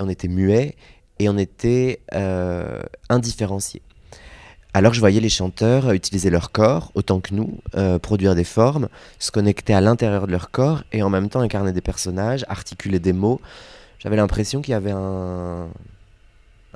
on 0.00 0.08
était 0.08 0.28
muet 0.28 0.76
et 1.18 1.28
on 1.28 1.36
était 1.38 2.00
euh, 2.14 2.80
indifférenciés. 3.08 3.82
Alors 4.74 4.92
je 4.92 5.00
voyais 5.00 5.20
les 5.20 5.28
chanteurs 5.28 5.90
utiliser 5.92 6.30
leur 6.30 6.52
corps 6.52 6.90
autant 6.94 7.20
que 7.20 7.34
nous, 7.34 7.58
euh, 7.76 7.98
produire 7.98 8.34
des 8.34 8.44
formes, 8.44 8.88
se 9.18 9.30
connecter 9.30 9.72
à 9.72 9.80
l'intérieur 9.80 10.26
de 10.26 10.32
leur 10.32 10.50
corps 10.50 10.84
et 10.92 11.02
en 11.02 11.08
même 11.08 11.28
temps 11.28 11.40
incarner 11.40 11.72
des 11.72 11.80
personnages, 11.80 12.44
articuler 12.48 12.98
des 12.98 13.12
mots. 13.12 13.40
J'avais 13.98 14.16
l'impression 14.16 14.60
qu'il 14.60 14.72
y 14.72 14.74
avait 14.74 14.90
un, 14.90 15.68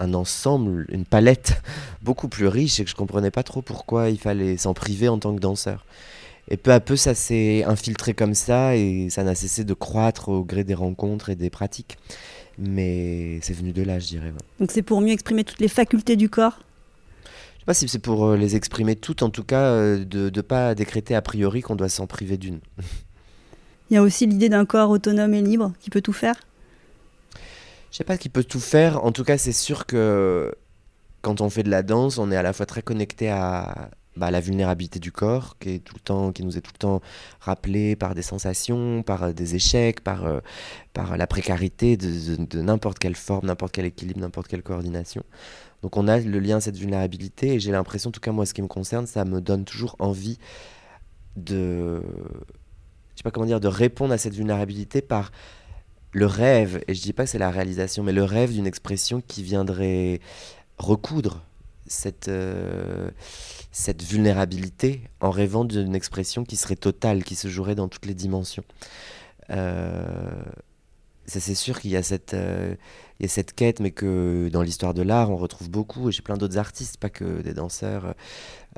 un 0.01 0.15
ensemble, 0.15 0.87
une 0.91 1.05
palette 1.05 1.63
beaucoup 2.03 2.29
plus 2.29 2.49
riche 2.49 2.81
et 2.81 2.85
que 2.85 2.91
je 2.91 2.97
comprenais 2.97 3.31
pas 3.31 3.43
trop 3.43 3.63
pourquoi 3.63 4.11
il 4.11 4.19
fallait 4.19 4.57
s'en 4.57 4.75
priver 4.75 5.09
en 5.09 5.19
tant 5.19 5.35
que 5.35 5.41
danseur. 5.41 5.85
Et 6.49 6.57
peu 6.57 6.73
à 6.73 6.81
peu, 6.81 6.97
ça 6.97 7.15
s'est 7.15 7.63
infiltré 7.65 8.13
comme 8.13 8.35
ça 8.35 8.77
et 8.77 9.09
ça 9.09 9.23
n'a 9.23 9.37
cessé 9.37 9.63
de 9.63 9.75
croître 9.75 10.29
au 10.29 10.43
gré 10.43 10.65
des 10.65 10.75
rencontres 10.75 11.31
et 11.31 11.37
des 11.37 11.49
pratiques. 11.49 11.97
Mais 12.59 13.41
c'est 13.43 13.53
venu 13.53 13.73
de 13.73 13.83
là, 13.83 14.01
je 14.01 14.09
dirais. 14.09 14.33
Donc 14.59 14.73
c'est 14.73 14.83
pour 14.83 15.01
mieux 15.01 15.13
exprimer 15.13 15.45
toutes 15.45 15.61
les 15.61 15.69
facultés 15.69 16.17
du 16.17 16.29
corps? 16.29 16.59
Je 17.25 17.61
sais 17.61 17.67
pas 17.67 17.75
si 17.75 17.89
c'est 17.89 17.99
pour 17.99 18.27
euh, 18.27 18.37
les 18.37 18.57
exprimer 18.57 18.97
toutes, 18.97 19.23
en 19.23 19.31
tout 19.31 19.45
cas, 19.45 19.63
euh, 19.63 20.05
de 20.05 20.31
ne 20.35 20.41
pas 20.41 20.75
décréter 20.75 21.15
a 21.15 21.23
priori 21.23 21.61
qu'on 21.61 21.77
doit 21.77 21.89
s'en 21.89 22.07
priver 22.07 22.37
d'une. 22.37 22.59
Il 23.91 23.95
y 23.95 23.97
a 23.97 24.03
aussi 24.03 24.27
l'idée 24.27 24.49
d'un 24.49 24.65
corps 24.65 24.91
autonome 24.91 25.35
et 25.35 25.43
libre 25.43 25.73
qui 25.81 25.91
peut 25.91 26.01
tout 26.01 26.13
faire? 26.13 26.37
Je 27.91 27.97
sais 27.97 28.05
pas 28.05 28.17
qui 28.17 28.29
peut 28.29 28.45
tout 28.45 28.61
faire. 28.61 29.05
En 29.05 29.13
tout 29.13 29.25
cas, 29.25 29.39
c'est 29.39 29.53
sûr 29.53 29.87
que 29.87 30.55
quand 31.23 31.41
on 31.41 31.51
fait 31.51 31.63
de 31.63 31.71
la 31.71 31.83
danse, 31.83 32.19
on 32.19 32.31
est 32.31 32.37
à 32.37 32.43
la 32.43 32.53
fois 32.53 32.67
très 32.67 32.83
connecté 32.83 33.29
à, 33.29 33.91
bah, 34.17 34.31
la 34.31 34.41
vulnérabilité 34.41 34.99
du 34.99 35.13
corps 35.13 35.57
qui, 35.59 35.71
est 35.71 35.79
tout 35.79 35.95
le 35.95 36.01
temps, 36.01 36.33
qui 36.33 36.45
nous 36.45 36.59
est 36.59 36.61
tout 36.61 36.73
le 36.75 36.79
temps 36.79 37.01
rappelée 37.41 37.97
par 37.97 38.15
des 38.15 38.23
sensations, 38.23 39.03
par 39.03 39.23
euh, 39.25 39.33
des 39.33 39.55
échecs, 39.55 40.01
par, 40.01 40.27
euh, 40.27 40.41
la 40.95 41.27
précarité 41.27 41.97
de, 41.97 42.61
n'importe 42.61 42.99
quelle 42.99 43.17
forme, 43.17 43.47
n'importe 43.47 43.73
quel 43.73 43.87
équilibre, 43.87 44.21
n'importe 44.21 44.49
quelle 44.49 44.63
coordination. 44.63 45.23
Donc 45.83 45.97
on 45.97 46.09
a 46.09 46.19
le 46.19 46.39
lien 46.39 46.57
à 46.57 46.61
cette 46.61 46.77
vulnérabilité 46.77 47.55
et 47.55 47.61
j'ai 47.61 47.73
l'impression, 47.73 48.09
en 48.09 48.13
tout 48.13 48.21
cas 48.21 48.33
moi 48.33 48.47
ce 48.47 48.53
qui 48.53 48.63
me 48.63 48.69
concerne, 48.69 49.07
ça 49.07 49.25
me 49.25 49.41
donne 49.41 49.65
toujours 49.65 49.97
envie 49.99 50.39
de, 51.37 52.03
je 52.03 53.17
sais 53.17 53.23
pas 53.25 53.31
comment 53.31 53.47
dire, 53.47 53.61
de 53.61 53.69
répondre 53.69 54.13
à 54.13 54.19
cette 54.19 54.35
vulnérabilité 54.35 55.01
par 55.03 55.31
le 56.13 56.27
rêve, 56.27 56.83
et 56.89 56.95
je 56.95 57.03
dis 57.03 57.13
pas 57.13 57.25
que 57.25 57.31
c'est 57.31 57.39
la 57.39 57.51
réalisation, 57.51 58.03
mais 58.03 58.13
le 58.13 58.25
rêve 58.25 58.53
d'une 58.53 58.67
expression 58.67 59.23
qui 59.27 59.43
viendrait 59.43 60.21
recoudre 60.79 61.43
cette, 61.87 62.29
euh, 62.29 63.11
cette 63.73 64.03
vulnérabilité 64.03 65.03
en 65.21 65.31
rêvant 65.31 65.65
d'une 65.65 65.95
expression 65.95 66.45
qui 66.45 66.57
serait 66.57 66.77
totale, 66.77 67.25
qui 67.25 67.35
se 67.35 67.49
jouerait 67.49 67.75
dans 67.75 67.89
toutes 67.89 68.07
les 68.07 68.15
dimensions. 68.15 68.65
Euh, 69.51 70.43
c'est 71.27 71.55
sûr 71.55 71.81
qu'il 71.81 71.93
y, 71.93 71.97
euh, 71.97 72.75
y 73.21 73.25
a 73.25 73.29
cette 73.29 73.53
quête, 73.53 73.79
mais 73.79 73.93
que 73.93 74.49
dans 74.53 74.63
l'histoire 74.63 74.95
de 74.95 75.03
l'art, 75.03 75.31
on 75.31 75.37
retrouve 75.37 75.71
beaucoup, 75.71 76.09
et 76.09 76.13
j'ai 76.13 76.23
plein 76.23 76.37
d'autres 76.37 76.59
artistes, 76.59 76.97
pas 76.97 77.11
que 77.11 77.41
des 77.43 77.55
danseurs, 77.55 78.15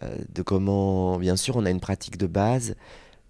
de 0.03 0.43
comment, 0.43 1.19
bien 1.19 1.37
sûr, 1.37 1.57
on 1.57 1.65
a 1.65 1.71
une 1.71 1.81
pratique 1.81 2.19
de 2.19 2.27
base, 2.27 2.75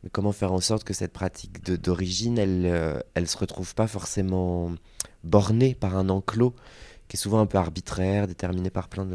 mais 0.02 0.10
comment 0.10 0.32
faire 0.32 0.52
en 0.52 0.60
sorte 0.60 0.84
que 0.84 0.94
cette 0.94 1.12
pratique 1.12 1.64
d'origine, 1.64 2.38
elle 2.38 3.04
ne 3.16 3.24
se 3.24 3.38
retrouve 3.38 3.74
pas 3.74 3.86
forcément 3.86 4.72
bornée 5.24 5.74
par 5.74 5.96
un 5.96 6.08
enclos 6.08 6.54
qui 7.08 7.16
est 7.16 7.20
souvent 7.20 7.40
un 7.40 7.46
peu 7.46 7.58
arbitraire, 7.58 8.26
déterminé 8.26 8.70
par 8.70 8.88
plein 8.88 9.06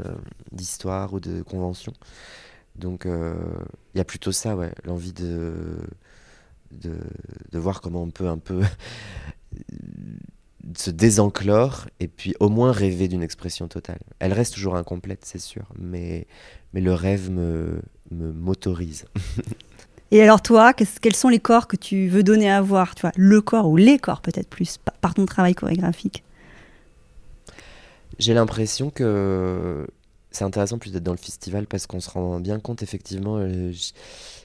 d'histoires 0.52 1.14
ou 1.14 1.20
de 1.20 1.42
conventions. 1.42 1.94
Donc 2.76 3.06
euh, 3.06 3.34
il 3.94 3.98
y 3.98 4.02
a 4.02 4.06
plutôt 4.06 4.32
ça, 4.32 4.56
ouais, 4.56 4.72
l'envie 4.84 5.14
de, 5.14 5.78
de, 6.72 6.96
de, 7.52 7.60
voir 7.60 7.82
comment 7.82 8.04
on 8.04 8.12
peut 8.12 8.28
un 8.28 8.38
peu 8.38 8.62
se 10.78 10.92
désenclore 10.92 11.88
et 12.00 12.08
puis 12.08 12.36
au 12.40 12.50
moins 12.50 12.72
rêver 12.72 13.08
d'une 13.08 13.24
expression 13.24 13.68
totale. 13.68 14.00
Elle 14.20 14.34
reste 14.34 14.54
toujours 14.54 14.76
incomplète, 14.76 15.26
c'est 15.26 15.40
sûr, 15.40 15.66
mais, 15.80 16.28
mais 16.74 16.82
le 16.82 16.94
rêve 16.94 17.32
me 17.32 17.82
m'autorise. 18.12 19.06
Et 20.12 20.22
alors 20.22 20.42
toi, 20.42 20.74
quels 20.74 21.16
sont 21.16 21.30
les 21.30 21.40
corps 21.40 21.68
que 21.68 21.76
tu 21.76 22.08
veux 22.08 22.24
donner 22.24 22.50
à 22.50 22.62
voir 22.62 22.96
tu 22.96 23.02
vois, 23.02 23.12
Le 23.16 23.42
corps 23.42 23.68
ou 23.68 23.76
les 23.76 24.00
corps 24.00 24.22
peut-être 24.22 24.50
plus 24.50 24.78
par 25.02 25.14
ton 25.14 25.26
travail 25.26 25.54
chorégraphique 25.54 26.24
j'ai 28.20 28.34
l'impression 28.34 28.90
que 28.90 29.88
c'est 30.32 30.44
intéressant 30.44 30.78
plus 30.78 30.92
d'être 30.92 31.04
dans 31.04 31.12
le 31.12 31.18
festival 31.18 31.68
parce 31.68 31.88
qu'on 31.88 32.00
se 32.00 32.10
rend 32.10 32.40
bien 32.40 32.60
compte 32.60 32.84
effectivement 32.84 33.38
euh, 33.38 33.72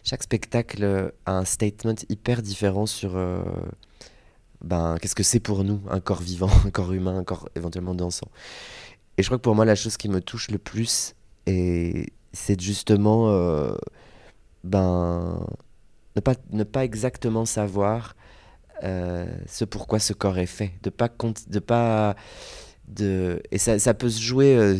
chaque 0.05 0.23
spectacle 0.23 1.13
a 1.27 1.33
un 1.33 1.45
statement 1.45 1.95
hyper 2.09 2.43
différent 2.43 2.87
sur 2.87 3.17
euh, 3.17 3.43
ben 4.63 4.97
qu'est-ce 5.01 5.15
que 5.15 5.23
c'est 5.23 5.41
pour 5.41 5.65
nous 5.65 5.81
un 5.91 6.01
corps 6.01 6.23
vivant, 6.23 6.51
un 6.67 6.71
corps 6.71 6.93
humain, 6.93 7.17
un 7.17 7.25
corps 7.25 7.49
éventuellement 7.57 7.95
dansant. 7.95 8.29
Et 9.19 9.23
je 9.23 9.29
crois 9.29 9.39
que 9.39 9.43
pour 9.43 9.55
moi 9.55 9.65
la 9.65 9.75
chose 9.75 9.97
qui 9.97 10.09
me 10.09 10.21
touche 10.21 10.51
le 10.51 10.59
plus 10.59 11.15
c'est 11.47 12.61
justement 12.61 13.29
euh, 13.31 13.75
ben 14.65 15.47
ne 16.17 16.21
pas 16.21 16.35
ne 16.51 16.65
pas 16.65 16.85
exactement 16.85 17.45
savoir 17.45 18.17
ce 18.83 19.65
pourquoi 19.65 20.01
ce 20.01 20.13
corps 20.13 20.39
est 20.39 20.47
fait, 20.47 20.73
de 20.83 20.91
pas 20.91 21.09
de 21.49 21.59
pas 21.61 22.17
et 23.01 23.59
ça, 23.59 23.95
peut 23.95 24.09
se 24.09 24.21
jouer 24.21 24.57
euh, 24.57 24.77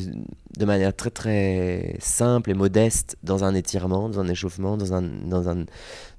de 0.57 0.65
manière 0.65 0.95
très 0.95 1.11
très 1.11 1.97
simple 2.01 2.51
et 2.51 2.55
modeste 2.55 3.17
dans 3.23 3.45
un 3.45 3.55
étirement, 3.55 4.09
dans 4.09 4.21
un 4.21 4.29
échauffement, 4.29 4.77
dans, 4.77 4.93
un, 4.93 5.03
dans, 5.03 5.49
un, 5.49 5.65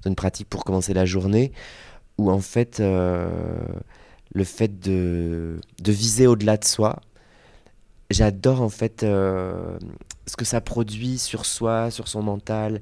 une 0.06 0.14
pratique 0.14 0.48
pour 0.48 0.64
commencer 0.64 0.94
la 0.94 1.04
journée, 1.04 1.52
où 2.18 2.30
en 2.30 2.40
fait 2.40 2.80
euh, 2.80 3.28
le 4.32 4.44
fait 4.44 4.80
de, 4.80 5.60
de 5.82 5.92
viser 5.92 6.26
au-delà 6.26 6.56
de 6.56 6.64
soi, 6.64 7.00
j'adore 8.10 8.60
en 8.62 8.68
fait 8.70 9.02
euh, 9.02 9.78
ce 10.26 10.36
que 10.36 10.44
ça 10.44 10.60
produit 10.60 11.18
sur 11.18 11.46
soi, 11.46 11.90
sur 11.90 12.08
son 12.08 12.22
mental. 12.22 12.80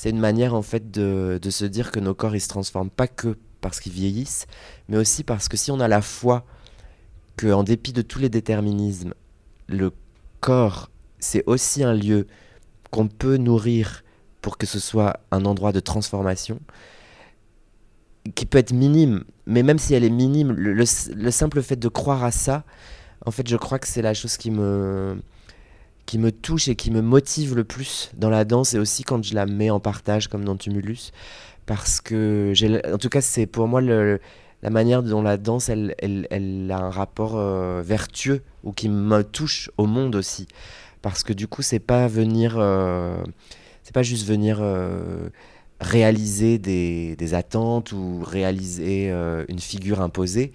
C'est 0.00 0.10
une 0.10 0.20
manière 0.20 0.54
en 0.54 0.62
fait 0.62 0.92
de, 0.92 1.40
se 1.50 1.64
dire 1.64 1.90
que 1.90 1.98
nos 1.98 2.14
corps 2.14 2.36
ils 2.36 2.40
se 2.40 2.46
transforment 2.46 2.88
pas 2.88 3.08
que 3.08 3.36
parce 3.60 3.80
qu'ils 3.80 3.90
vieillissent, 3.90 4.46
mais 4.88 4.96
aussi 4.96 5.24
parce 5.24 5.48
que 5.48 5.56
si 5.56 5.72
on 5.72 5.80
a 5.80 5.88
la 5.88 6.02
foi 6.02 6.44
en 7.42 7.64
dépit 7.64 7.92
de 7.92 8.02
tous 8.02 8.20
les 8.20 8.28
déterminismes, 8.28 9.12
le 9.66 9.90
corps, 10.38 10.88
c'est 11.18 11.42
aussi 11.46 11.82
un 11.82 11.94
lieu 11.94 12.28
qu'on 12.92 13.08
peut 13.08 13.38
nourrir 13.38 14.04
pour 14.40 14.56
que 14.56 14.66
ce 14.66 14.78
soit 14.78 15.18
un 15.32 15.44
endroit 15.44 15.72
de 15.72 15.80
transformation, 15.80 16.60
qui 18.36 18.46
peut 18.46 18.58
être 18.58 18.72
minime, 18.72 19.24
mais 19.46 19.64
même 19.64 19.80
si 19.80 19.94
elle 19.94 20.04
est 20.04 20.10
minime, 20.10 20.52
le, 20.52 20.84
simple 21.32 21.60
fait 21.60 21.74
de 21.74 21.88
croire 21.88 22.22
à 22.22 22.30
ça, 22.30 22.62
en 23.26 23.32
fait, 23.32 23.48
je 23.48 23.56
crois 23.56 23.80
que 23.80 23.88
c'est 23.88 24.02
la 24.02 24.14
chose 24.14 24.36
qui 24.36 24.52
me, 24.52 25.20
qui 26.08 26.16
me 26.16 26.32
touche 26.32 26.68
et 26.68 26.74
qui 26.74 26.90
me 26.90 27.02
motive 27.02 27.54
le 27.54 27.64
plus 27.64 28.10
dans 28.16 28.30
la 28.30 28.46
danse, 28.46 28.72
et 28.72 28.78
aussi 28.78 29.04
quand 29.04 29.22
je 29.22 29.34
la 29.34 29.44
mets 29.44 29.68
en 29.68 29.78
partage, 29.78 30.28
comme 30.28 30.42
dans 30.42 30.56
Tumulus, 30.56 31.12
parce 31.66 32.00
que, 32.00 32.54
en 32.90 32.96
tout 32.96 33.10
cas, 33.10 33.20
c'est 33.20 33.44
pour 33.44 33.68
moi 33.68 33.82
la 33.82 34.70
manière 34.70 35.02
dont 35.02 35.20
la 35.20 35.36
danse, 35.36 35.68
elle, 35.68 36.66
a 36.70 36.78
un 36.78 36.88
rapport 36.88 37.36
euh, 37.36 37.82
vertueux 37.84 38.40
ou 38.64 38.72
qui 38.72 38.88
me 38.88 39.22
touche 39.22 39.70
au 39.76 39.84
monde 39.84 40.16
aussi. 40.16 40.48
Parce 41.02 41.22
que 41.22 41.34
du 41.34 41.46
coup, 41.46 41.60
c'est 41.60 41.78
pas 41.78 42.08
venir, 42.08 42.56
euh, 42.56 43.22
c'est 43.82 43.92
pas 43.92 44.02
juste 44.02 44.26
venir 44.26 44.60
euh, 44.62 45.28
réaliser 45.78 46.56
des, 46.58 47.16
des, 47.16 47.34
attentes 47.34 47.92
ou 47.92 48.22
réaliser 48.24 49.10
une 49.48 49.60
figure 49.60 50.00
imposée, 50.00 50.52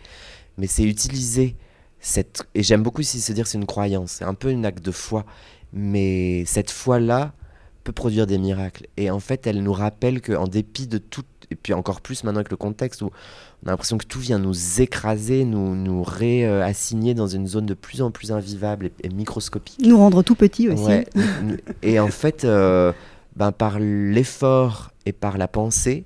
mais 0.57 0.65
c'est 0.65 0.83
utiliser 0.83 1.55
cette. 2.03 2.43
Et 2.53 2.61
j'aime 2.61 2.83
beaucoup 2.83 3.01
ici 3.01 3.19
se 3.19 3.33
dire 3.33 3.47
c'est 3.47 3.57
une 3.57 3.65
croyance, 3.65 4.17
c'est 4.19 4.25
un 4.25 4.35
peu 4.35 4.51
une 4.51 4.65
acte 4.65 4.85
de 4.85 4.91
foi, 4.91 5.25
mais 5.71 6.43
cette 6.45 6.69
foi-là 6.69 7.33
peut 7.83 7.93
produire 7.93 8.27
des 8.27 8.37
miracles. 8.37 8.87
Et 8.97 9.09
en 9.09 9.19
fait, 9.19 9.47
elle 9.47 9.63
nous 9.63 9.73
rappelle 9.73 10.21
qu'en 10.21 10.47
dépit 10.47 10.85
de 10.85 10.97
tout, 10.99 11.23
et 11.49 11.55
puis 11.55 11.73
encore 11.73 12.01
plus 12.01 12.23
maintenant 12.23 12.39
avec 12.39 12.51
le 12.51 12.57
contexte 12.57 13.01
où 13.01 13.09
on 13.63 13.67
a 13.67 13.71
l'impression 13.71 13.97
que 13.97 14.05
tout 14.05 14.19
vient 14.19 14.37
nous 14.37 14.81
écraser, 14.81 15.45
nous, 15.45 15.75
nous 15.75 16.03
réassigner 16.03 17.13
dans 17.13 17.27
une 17.27 17.47
zone 17.47 17.65
de 17.65 17.73
plus 17.73 18.01
en 18.01 18.11
plus 18.11 18.31
invivable 18.31 18.91
et, 19.01 19.09
microscopique. 19.09 19.79
Nous 19.85 19.97
rendre 19.97 20.21
tout 20.23 20.35
petits 20.35 20.69
aussi. 20.69 21.05
et 21.81 21.99
en 21.99 22.09
fait, 22.09 22.43
euh, 22.43 22.91
ben, 23.37 23.53
par 23.53 23.79
l'effort 23.79 24.91
et 25.05 25.13
par 25.13 25.37
la 25.37 25.47
pensée, 25.47 26.05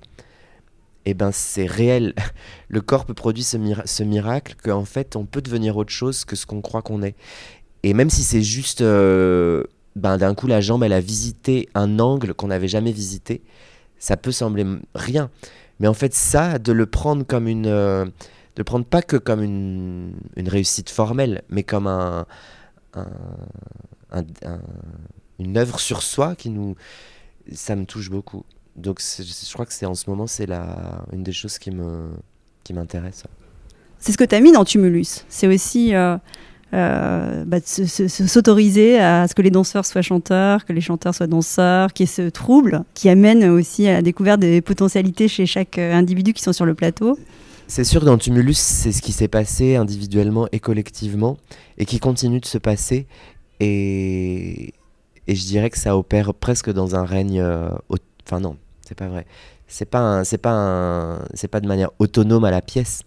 eh 1.10 1.14
ben, 1.14 1.32
c'est 1.32 1.66
réel. 1.66 2.14
Le 2.70 2.82
corps 2.82 3.06
peut 3.06 3.14
produire 3.14 3.46
ce, 3.46 4.04
miracle 4.04 4.56
qu'en 4.62 4.86
fait, 4.86 5.16
on 5.16 5.26
peut 5.26 5.42
devenir 5.42 5.78
autre 5.78 5.92
chose 5.92 6.26
que 6.26 6.36
ce 6.36 6.46
qu'on 6.46 6.62
croit 6.62 6.82
qu'on 6.82 7.02
est. 7.02 7.16
Et 7.84 7.94
même 7.94 8.10
si 8.10 8.24
c'est 8.24 8.42
juste, 8.42 8.82
euh, 8.82 9.64
ben, 9.96 10.18
d'un 10.18 10.36
coup, 10.36 10.48
la 10.48 10.60
jambe, 10.60 10.84
elle 10.84 10.94
a 10.94 11.00
visité 11.00 11.70
un 11.76 12.00
angle 12.00 12.34
qu'on 12.34 12.48
n'avait 12.48 12.68
jamais 12.68 12.92
visité, 12.92 13.42
ça 14.00 14.18
peut 14.18 14.34
sembler 14.34 14.66
rien. 14.96 15.30
Mais 15.80 15.88
en 15.88 15.94
fait, 15.94 16.14
ça, 16.14 16.60
de 16.60 16.72
le 16.72 16.86
prendre 16.86 17.26
comme 17.26 17.48
une. 17.48 17.68
Euh, 17.68 18.06
de 18.06 18.62
le 18.62 18.64
prendre 18.64 18.86
pas 18.86 19.04
que 19.04 19.18
comme 19.18 19.44
une, 19.44 20.14
une 20.36 20.50
réussite 20.50 20.90
formelle, 20.90 21.44
mais 21.50 21.64
comme 21.64 21.86
un, 21.86 22.26
un, 22.96 24.26
une 25.40 25.58
œuvre 25.58 25.80
sur 25.80 26.02
soi 26.02 26.36
qui 26.36 26.50
nous. 26.50 26.76
Ça 27.54 27.76
me 27.78 27.86
touche 27.86 28.10
beaucoup. 28.10 28.44
Donc, 28.78 29.02
je 29.02 29.54
crois 29.54 29.66
que 29.66 29.74
c'est 29.74 29.86
en 29.86 29.96
ce 29.96 30.10
moment, 30.10 30.28
c'est 30.28 30.46
la, 30.46 31.04
une 31.12 31.24
des 31.24 31.34
choses 31.34 31.58
qui 31.58 31.72
me 31.72 32.10
qui 32.64 32.74
m'intéresse. 32.74 33.24
C'est 34.00 34.12
ce 34.12 34.18
que 34.18 34.24
tu 34.24 34.36
as 34.36 34.42
mis 34.42 34.52
dans 34.52 34.66
Tumulus. 34.66 35.26
C'est 35.30 35.48
aussi 35.48 35.96
euh, 35.96 36.18
euh, 36.74 37.46
bah, 37.46 37.58
s'autoriser 37.64 39.00
à 39.00 39.28
ce 39.28 39.34
que 39.34 39.42
les 39.42 39.50
danseurs 39.50 39.86
soient 39.86 40.02
chanteurs, 40.02 40.66
que 40.66 40.74
les 40.74 40.82
chanteurs 40.82 41.16
soient 41.16 41.28
danseurs, 41.28 41.94
qu'il 41.94 42.06
y 42.06 42.10
ait 42.10 42.12
ce 42.12 42.30
trouble 42.30 42.84
qui 42.94 43.10
amène 43.10 43.46
aussi 43.46 43.88
à 43.88 43.94
la 43.94 44.02
découverte 44.02 44.42
des 44.42 44.62
potentialités 44.62 45.28
chez 45.28 45.46
chaque 45.46 45.78
euh, 45.78 45.94
individu 45.94 46.34
qui 46.34 46.44
sont 46.44 46.54
sur 46.54 46.66
le 46.66 46.76
plateau. 46.76 47.18
C'est 47.68 47.84
sûr 47.84 48.02
que 48.02 48.06
dans 48.06 48.18
Tumulus, 48.18 48.58
c'est 48.58 48.92
ce 48.92 49.02
qui 49.02 49.12
s'est 49.12 49.28
passé 49.28 49.76
individuellement 49.76 50.48
et 50.52 50.60
collectivement, 50.60 51.38
et 51.78 51.86
qui 51.86 52.00
continue 52.00 52.40
de 52.40 52.46
se 52.46 52.58
passer. 52.58 53.08
Et, 53.60 54.74
et 55.28 55.36
je 55.36 55.46
dirais 55.46 55.70
que 55.70 55.78
ça 55.78 55.98
opère 55.98 56.34
presque 56.34 56.72
dans 56.72 56.96
un 56.96 57.04
règne. 57.04 57.42
Euh, 57.42 57.70
enfin, 58.26 58.40
non, 58.40 58.58
c'est 58.88 58.96
pas 58.96 59.08
vrai. 59.08 59.25
C'est 59.67 59.86
pas, 59.86 60.24
c'est 60.24 60.38
pas, 60.38 61.20
c'est 61.34 61.48
pas 61.48 61.60
de 61.60 61.67
manière 61.67 61.91
autonome 62.00 62.46
à 62.46 62.51
la 62.51 62.62
pièce, 62.62 63.03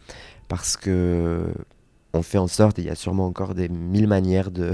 parce 0.49 0.77
que 0.77 1.53
on 2.13 2.23
fait 2.23 2.39
en 2.39 2.49
sorte, 2.49 2.79
il 2.79 2.85
y 2.85 2.91
a 2.91 2.95
sûrement 2.95 3.27
encore 3.27 3.55
des 3.55 3.69
mille 3.69 4.09
manières 4.09 4.51
de, 4.51 4.73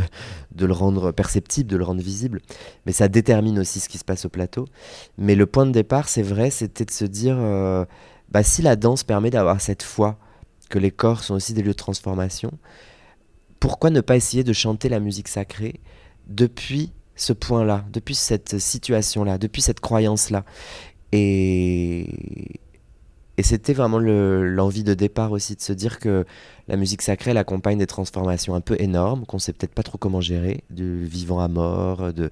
de, 0.54 0.66
le 0.66 0.72
rendre 0.72 1.12
perceptible, 1.12 1.68
de 1.68 1.76
le 1.76 1.84
rendre 1.84 2.00
visible, 2.00 2.40
mais 2.86 2.92
ça 2.92 3.08
détermine 3.08 3.58
aussi 3.58 3.80
ce 3.80 3.88
qui 3.88 3.98
se 3.98 4.04
passe 4.04 4.24
au 4.24 4.28
plateau. 4.28 4.66
Mais 5.18 5.34
le 5.34 5.46
point 5.46 5.66
de 5.66 5.72
départ, 5.72 6.08
c'est 6.08 6.22
vrai, 6.22 6.50
c'était 6.50 6.84
de 6.84 6.90
se 6.90 7.04
dire, 7.04 7.36
euh, 7.38 7.84
bah, 8.30 8.42
si 8.42 8.62
la 8.62 8.76
danse 8.76 9.04
permet 9.04 9.30
d'avoir 9.30 9.60
cette 9.60 9.82
foi 9.82 10.18
que 10.70 10.78
les 10.78 10.90
corps 10.90 11.22
sont 11.22 11.34
aussi 11.34 11.52
des 11.52 11.62
lieux 11.62 11.68
de 11.68 11.72
transformation, 11.74 12.52
pourquoi 13.60 13.90
ne 13.90 14.00
pas 14.00 14.16
essayer 14.16 14.42
de 14.44 14.52
chanter 14.52 14.88
la 14.88 15.00
musique 15.00 15.28
sacrée 15.28 15.80
depuis 16.26 16.92
ce 17.16 17.32
point-là, 17.32 17.84
depuis 17.92 18.14
cette 18.14 18.58
situation-là, 18.58 19.38
depuis 19.38 19.62
cette 19.62 19.80
croyance-là? 19.80 20.44
Et, 21.16 22.60
c'était 23.42 23.74
vraiment 23.74 23.98
l'envie 23.98 24.82
de 24.82 24.94
départ 24.94 25.32
aussi 25.32 25.54
de 25.54 25.60
se 25.60 25.72
dire 25.72 25.98
que 25.98 26.24
la 26.68 26.76
musique 26.76 27.02
sacrée 27.02 27.30
elle 27.30 27.36
accompagne 27.36 27.78
des 27.78 27.86
transformations 27.86 28.54
un 28.54 28.60
peu 28.60 28.76
énormes 28.80 29.26
qu'on 29.26 29.38
sait 29.38 29.52
peut-être 29.52 29.74
pas 29.74 29.82
trop 29.82 29.98
comment 29.98 30.20
gérer, 30.20 30.64
du 30.70 31.04
vivant 31.04 31.40
à 31.40 31.48
mort, 31.48 32.12
de, 32.12 32.30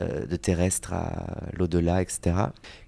euh, 0.00 0.36
terrestre 0.36 0.92
à 0.92 1.48
l'au-delà, 1.54 2.02
etc. 2.02 2.36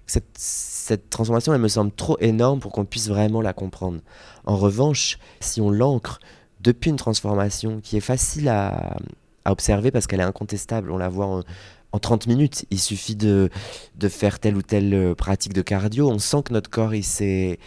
Cette, 0.05 0.37
cette, 0.37 1.09
transformation 1.09 1.53
elle 1.53 1.61
me 1.61 1.67
semble 1.67 1.91
trop 1.91 2.17
énorme 2.19 2.59
pour 2.59 2.71
qu'on 2.71 2.85
puisse 2.85 3.09
vraiment 3.09 3.41
la 3.41 3.53
comprendre. 3.53 3.99
En 4.45 4.55
revanche, 4.55 5.17
si 5.39 5.59
on 5.59 5.71
l'ancre 5.71 6.19
depuis 6.61 6.91
une 6.91 6.97
transformation 6.97 7.79
qui 7.81 7.97
est 7.97 8.01
facile 8.01 8.49
à, 8.49 8.97
à 9.45 9.51
observer 9.51 9.91
parce 9.91 10.07
qu'elle 10.07 10.19
est 10.19 10.23
incontestable, 10.23 10.91
on 10.91 10.97
la 10.97 11.09
voit 11.09 11.25
en, 11.25 11.43
en 11.91 11.99
30 11.99 12.27
minutes. 12.27 12.65
Il 12.71 12.79
suffit 12.79 13.15
de, 13.15 13.49
de, 13.95 14.09
faire 14.09 14.39
telle 14.39 14.57
ou 14.57 14.61
telle 14.61 14.93
euh, 14.93 15.15
pratique 15.15 15.53
de 15.53 15.61
cardio. 15.61 16.09
On 16.09 16.19
sent 16.19 16.43
que 16.45 16.53
notre 16.53 16.69
corps, 16.69 16.93
il 16.93 17.03
s'est 17.03 17.57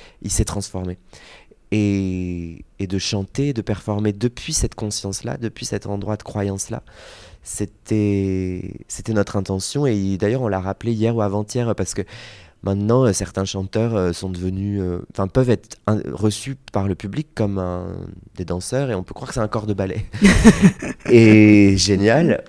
transformé. 0.47 0.99
Et, 1.73 2.65
et, 2.81 2.87
de 2.89 2.99
chanter, 2.99 3.53
de 3.53 3.63
performer 3.63 4.13
depuis 4.13 4.53
cette 4.53 4.75
conscience-là, 4.75 5.37
depuis 5.37 5.65
cet 5.67 5.87
endroit 5.87 6.17
de 6.17 6.23
croyance-là, 6.25 6.83
c'était 7.43 8.63
notre 9.09 9.37
intention. 9.37 9.87
Et 9.87 10.17
d'ailleurs, 10.17 10.43
on 10.43 10.49
l'a 10.49 10.61
rappelé 10.61 10.93
hier 10.93 11.15
ou 11.15 11.23
avant-hier 11.23 11.75
parce 11.77 11.95
que 11.95 12.03
Maintenant, 12.63 13.05
euh, 13.05 13.13
certains 13.15 13.47
chanteurs 13.47 13.97
euh, 13.97 14.13
sont 14.13 14.29
devenus, 14.29 14.81
euh, 14.83 14.99
enfin, 15.13 15.29
peuvent 15.29 15.49
être 15.49 15.79
reçus 16.13 16.57
par 16.73 16.89
le 16.89 16.95
public 16.95 17.29
comme 17.35 17.63
des 18.37 18.45
danseurs 18.45 18.91
et 18.91 18.95
on 18.95 19.03
peut 19.03 19.15
croire 19.15 19.29
que 19.29 19.35
c'est 19.35 19.41
un 19.41 19.49
corps 19.49 19.67
de 19.67 19.73
ballet. 19.73 20.05
et 21.11 21.77
génial. 21.79 22.45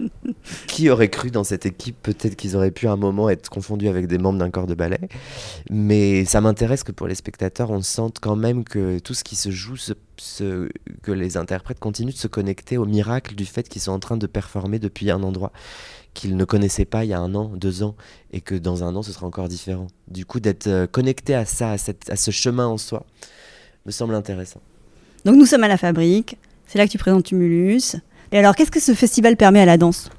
Qui 0.67 0.89
aurait 0.89 1.09
cru 1.09 1.31
dans 1.31 1.43
cette 1.43 1.65
équipe? 1.65 1.95
Peut-être 2.03 2.35
qu'ils 2.35 2.55
auraient 2.57 2.71
pu 2.71 2.87
à 2.87 2.91
un 2.91 2.97
moment 2.97 3.29
être 3.29 3.49
confondus 3.49 3.87
avec 3.87 4.07
des 4.07 4.17
membres 4.17 4.39
d'un 4.39 4.49
corps 4.49 4.67
de 4.67 4.73
ballet. 4.73 4.99
Mais 5.69 6.25
ça 6.25 6.41
m'intéresse 6.41 6.83
que 6.83 6.91
pour 6.91 7.07
les 7.07 7.15
spectateurs, 7.15 7.71
on 7.71 7.81
sente 7.81 8.19
quand 8.19 8.35
même 8.35 8.63
que 8.65 8.99
tout 8.99 9.13
ce 9.13 9.23
qui 9.23 9.35
se 9.35 9.49
joue, 9.49 9.75
que 11.03 11.11
les 11.11 11.37
interprètes 11.37 11.79
continuent 11.79 12.11
de 12.11 12.17
se 12.17 12.27
connecter 12.27 12.77
au 12.77 12.85
miracle 12.85 13.33
du 13.33 13.45
fait 13.45 13.67
qu'ils 13.67 13.81
sont 13.81 13.91
en 13.91 13.99
train 13.99 14.17
de 14.17 14.27
performer 14.27 14.77
depuis 14.77 15.09
un 15.09 15.23
endroit 15.23 15.51
qu'ils 16.13 16.35
ne 16.35 16.45
connaissaient 16.45 16.85
pas 16.85 17.05
il 17.05 17.09
y 17.09 17.13
a 17.13 17.19
un 17.19 17.33
an, 17.35 17.51
deux 17.55 17.83
ans, 17.83 17.95
et 18.31 18.41
que 18.41 18.55
dans 18.55 18.83
un 18.83 18.95
an 18.95 19.01
ce 19.01 19.11
sera 19.11 19.25
encore 19.25 19.47
différent. 19.47 19.87
Du 20.07 20.25
coup, 20.25 20.39
d'être 20.39 20.67
euh, 20.67 20.87
connecté 20.87 21.35
à 21.35 21.45
ça, 21.45 21.71
à, 21.71 22.15
ce 22.15 22.31
chemin 22.31 22.67
en 22.67 22.77
soi, 22.77 23.05
me 23.85 23.91
semble 23.91 24.15
intéressant. 24.15 24.61
Donc 25.25 25.35
nous 25.35 25.45
sommes 25.45 25.63
à 25.63 25.67
la 25.67 25.77
fabrique, 25.77 26.37
c'est 26.67 26.77
là 26.77 26.85
que 26.85 26.91
tu 26.91 26.97
présentes 26.97 27.25
Tumulus. 27.25 27.95
Et 28.31 28.37
alors, 28.37 28.55
qu'est-ce 28.55 28.71
que 28.71 28.79
ce 28.79 28.93
festival 28.93 29.35
permet 29.35 29.59
à 29.59 29.65
la 29.65 29.77
danse? 29.77 30.09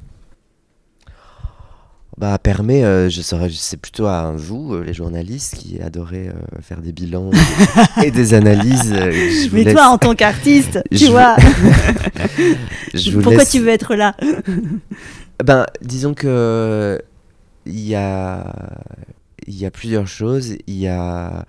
Bah, 2.19 2.37
permet, 2.39 2.85
euh, 2.85 3.09
je 3.09 3.23
serais, 3.23 3.49
c'est 3.51 3.79
plutôt 3.79 4.05
à 4.05 4.33
vous, 4.37 4.75
euh, 4.75 4.85
les 4.85 4.93
journalistes, 4.93 5.57
qui 5.57 5.81
adorez 5.81 6.31
faire 6.61 6.83
des 6.83 6.93
bilans 6.93 7.31
et 8.05 8.11
des 8.11 8.35
analyses. 8.35 8.95
Mais 9.53 9.73
toi, 9.73 9.89
en 9.89 9.97
tant 9.97 10.15
qu'artiste, 10.15 10.83
tu 10.95 11.07
vois, 11.07 11.37
pourquoi 13.23 13.47
tu 13.47 13.61
veux 13.61 13.71
être 13.71 13.95
là? 13.95 14.15
ben, 15.43 15.67
disons 15.83 16.15
que 16.15 17.01
il 17.67 17.81
y 17.81 17.95
a, 17.95 18.53
il 19.47 19.55
y 19.55 19.67
a 19.67 19.71
plusieurs 19.71 20.07
choses. 20.07 20.57
Il 20.67 20.77
y 20.77 20.89
a, 20.89 21.45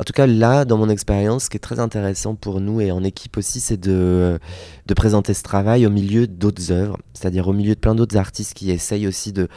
en 0.00 0.04
tout 0.04 0.12
cas 0.12 0.26
là, 0.26 0.64
dans 0.64 0.76
mon 0.76 0.88
expérience, 0.88 1.44
ce 1.44 1.50
qui 1.50 1.56
est 1.56 1.60
très 1.60 1.78
intéressant 1.78 2.34
pour 2.34 2.60
nous 2.60 2.80
et 2.80 2.90
en 2.90 3.04
équipe 3.04 3.36
aussi, 3.36 3.60
c'est 3.60 3.76
de, 3.76 4.38
de 4.86 4.94
présenter 4.94 5.34
ce 5.34 5.42
travail 5.42 5.86
au 5.86 5.90
milieu 5.90 6.26
d'autres 6.26 6.72
œuvres, 6.72 6.98
c'est-à-dire 7.12 7.46
au 7.48 7.52
milieu 7.52 7.74
de 7.74 7.80
plein 7.80 7.94
d'autres 7.94 8.16
artistes 8.16 8.54
qui 8.54 8.70
essayent 8.70 9.06
aussi 9.06 9.32
de, 9.32 9.48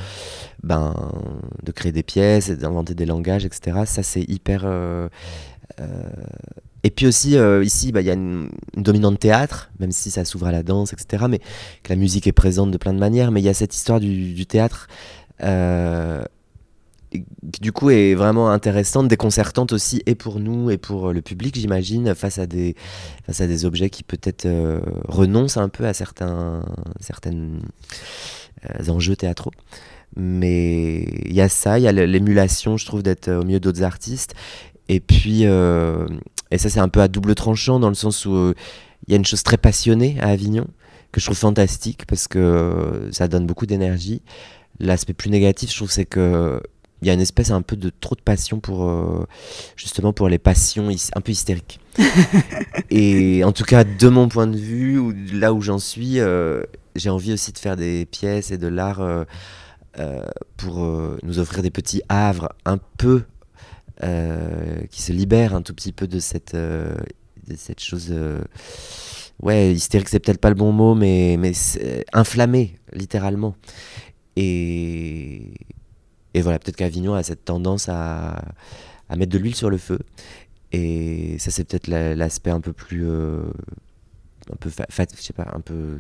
ben, 0.64 0.94
de 1.64 1.72
créer 1.72 1.92
des 1.92 2.04
pièces, 2.04 2.50
d'inventer 2.52 2.94
des 2.94 3.06
langages, 3.06 3.46
etc. 3.46 3.84
Ça, 3.86 4.04
c'est 4.04 4.24
hyper 4.30 4.62
euh, 4.66 5.10
et 6.88 6.90
puis 6.90 7.06
aussi, 7.06 7.38
euh, 7.38 7.66
ici, 7.66 7.92
bah, 7.92 8.00
il 8.00 8.08
y 8.08 8.10
a 8.10 8.14
une, 8.14 8.50
dominante 8.76 9.20
théâtre, 9.20 9.72
même 9.80 9.92
si 9.92 10.10
ça 10.12 10.24
s'ouvre 10.24 10.48
à 10.48 10.54
la 10.54 10.64
danse, 10.64 10.94
etc. 10.94 11.26
Mais 11.30 11.40
que 11.84 11.90
la 11.90 11.96
musique 11.96 12.28
est 12.28 12.32
présente 12.32 12.72
de 12.72 12.78
plein 12.78 12.94
de 12.94 13.00
manières. 13.00 13.32
Mais 13.32 13.42
il 13.42 13.44
y 13.44 13.50
a 13.50 13.54
cette 13.54 13.76
histoire 13.76 14.00
du, 14.00 14.46
théâtre 14.46 14.88
euh, 15.44 16.24
qui, 17.12 17.60
du 17.60 17.72
coup, 17.72 17.90
est 17.90 18.14
vraiment 18.14 18.52
intéressante, 18.52 19.10
déconcertante 19.10 19.74
aussi, 19.74 20.02
et 20.06 20.16
pour 20.16 20.40
nous, 20.40 20.70
et 20.70 20.78
pour 20.78 21.12
le 21.12 21.22
public, 21.22 21.60
j'imagine, 21.60 22.16
face, 22.16 22.38
à 22.38 22.46
des, 22.46 22.76
objets 23.66 23.90
qui 23.90 24.04
peut-être 24.04 24.46
euh, 24.46 24.80
renoncent 25.10 25.58
un 25.58 25.70
peu 25.70 25.86
à 25.86 25.94
certains 25.94 26.64
enjeux 28.88 29.18
théâtraux. 29.18 29.52
Mais 30.16 31.02
il 31.26 31.34
y 31.34 31.42
a 31.42 31.50
ça, 31.50 31.80
il 31.80 31.84
y 31.84 31.88
a 31.88 31.92
l'émulation, 31.92 32.78
je 32.78 32.86
trouve, 32.86 33.04
d'être 33.04 33.30
au 33.30 33.44
milieu 33.44 33.60
d'autres 33.60 33.84
artistes. 33.84 34.36
Et 34.90 35.00
puis, 35.00 35.42
euh, 35.46 36.08
et 36.52 36.58
ça 36.58 36.70
c'est 36.70 36.80
un 36.80 36.90
peu 36.90 37.02
à 37.02 37.08
double 37.08 37.36
tranchant 37.36 37.80
dans 37.80 37.90
le 37.90 37.96
sens 37.96 38.26
où 38.26 38.34
euh, 38.34 38.54
il 39.08 39.12
y 39.12 39.14
a 39.14 39.18
une 39.18 39.26
chose 39.26 39.44
très 39.44 39.58
passionnée 39.58 40.18
à 40.22 40.30
Avignon 40.30 40.68
que 41.12 41.20
je 41.20 41.26
trouve 41.26 41.38
fantastique 41.38 42.06
parce 42.06 42.28
que 42.28 42.40
euh, 42.40 43.12
ça 43.12 43.28
donne 43.28 43.46
beaucoup 43.46 43.66
d'énergie. 43.66 44.22
L'aspect 44.80 45.14
plus 45.14 45.30
négatif, 45.30 45.72
je 45.72 45.76
trouve, 45.76 45.92
c'est 45.92 46.06
que 46.06 46.62
il 47.02 47.08
y 47.08 47.12
a 47.12 47.14
une 47.14 47.22
espèce 47.22 47.52
un 47.52 47.62
peu 47.62 47.76
de 47.76 47.92
trop 48.02 48.16
de 48.16 48.22
passion 48.22 48.60
pour 48.60 48.92
justement 49.76 50.14
pour 50.14 50.30
les 50.30 50.40
passions 50.40 50.90
un 51.14 51.22
peu 51.22 51.32
hystériques. 51.32 51.80
et 52.90 53.44
en 53.44 53.52
tout 53.52 53.66
cas, 53.66 53.84
de 53.84 54.10
mon 54.10 54.28
point 54.28 54.48
de 54.48 54.58
vue, 54.58 54.98
ou 54.98 55.14
là 55.32 55.54
où 55.54 55.62
j'en 55.62 55.78
suis, 55.78 56.18
j'ai 56.96 57.10
envie 57.12 57.34
aussi 57.34 57.52
de 57.52 57.60
faire 57.60 57.76
des 57.76 58.08
pièces 58.08 58.50
et 58.50 58.58
de 58.58 58.68
l'art 58.68 59.08
pour 60.58 60.80
nous 61.22 61.38
offrir 61.38 61.62
des 61.62 61.70
petits 61.70 62.02
havres 62.10 62.50
un 62.66 62.80
peu 62.98 63.22
euh, 63.22 63.37
qui 64.02 65.02
se 65.02 65.12
libère 65.12 65.56
un 65.56 65.62
tout 65.62 65.74
petit 65.74 65.92
peu 65.92 66.08
de 66.08 66.20
cette, 66.20 66.54
euh, 66.54 66.96
de 67.48 67.56
cette 67.56 67.80
chose. 67.80 68.10
Euh, 68.12 68.42
ouais, 69.42 69.74
hystérique, 69.74 70.10
c'est 70.10 70.20
peut-être 70.20 70.42
pas 70.42 70.50
le 70.50 70.56
bon 70.56 70.72
mot, 70.72 70.96
mais, 70.96 71.38
mais 71.40 71.54
inflammé, 72.14 72.76
littéralement. 72.94 73.56
Et, 74.36 75.54
et 76.34 76.42
voilà, 76.42 76.60
peut-être 76.60 76.76
qu'Avignon 76.76 77.16
a 77.16 77.24
cette 77.24 77.46
tendance 77.46 77.90
à, 77.90 78.42
à 79.10 79.16
mettre 79.16 79.32
de 79.32 79.38
l'huile 79.38 79.56
sur 79.56 79.70
le 79.70 79.78
feu. 79.78 80.00
Et 80.72 81.40
ça, 81.40 81.50
c'est 81.50 81.64
peut-être 81.64 81.88
l'aspect 81.88 82.52
un 82.52 82.62
peu 82.62 82.74
plus. 82.74 83.10
un 83.10 84.56
peu, 84.60 84.70
je 84.70 85.22
sais 85.22 85.34
pas, 85.34 85.48
un 85.54 85.62
peu. 85.62 86.00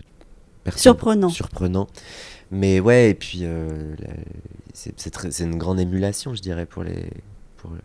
Surprenant. 0.76 1.30
Surprenant. 1.30 1.88
Mais 2.52 2.82
ouais, 2.82 3.12
et 3.12 3.14
puis 3.14 3.44
c'est 4.74 5.40
une 5.40 5.58
grande 5.58 5.80
émulation, 5.80 6.36
je 6.36 6.42
dirais, 6.42 6.66
pour 6.66 6.84
les, 6.84 7.10
pour, 7.68 7.78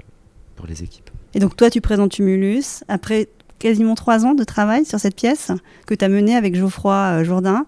pour 0.57 0.67
les 0.67 0.83
équipes. 0.83 1.11
Et 1.35 1.39
donc 1.39 1.57
toi, 1.57 1.71
tu 1.71 1.81
présentes 1.81 2.13
Tumulus 2.13 2.85
après 2.89 3.29
quasiment 3.59 3.95
trois 3.95 4.25
ans 4.27 4.35
de 4.35 4.45
travail 4.45 4.85
sur 4.85 4.99
cette 4.99 5.15
pièce 5.15 5.53
que 5.87 5.95
tu 5.95 6.05
as 6.05 6.09
menée 6.09 6.35
avec 6.35 6.55
Geoffroy 6.55 6.95
euh, 6.95 7.25
Jourdain, 7.25 7.67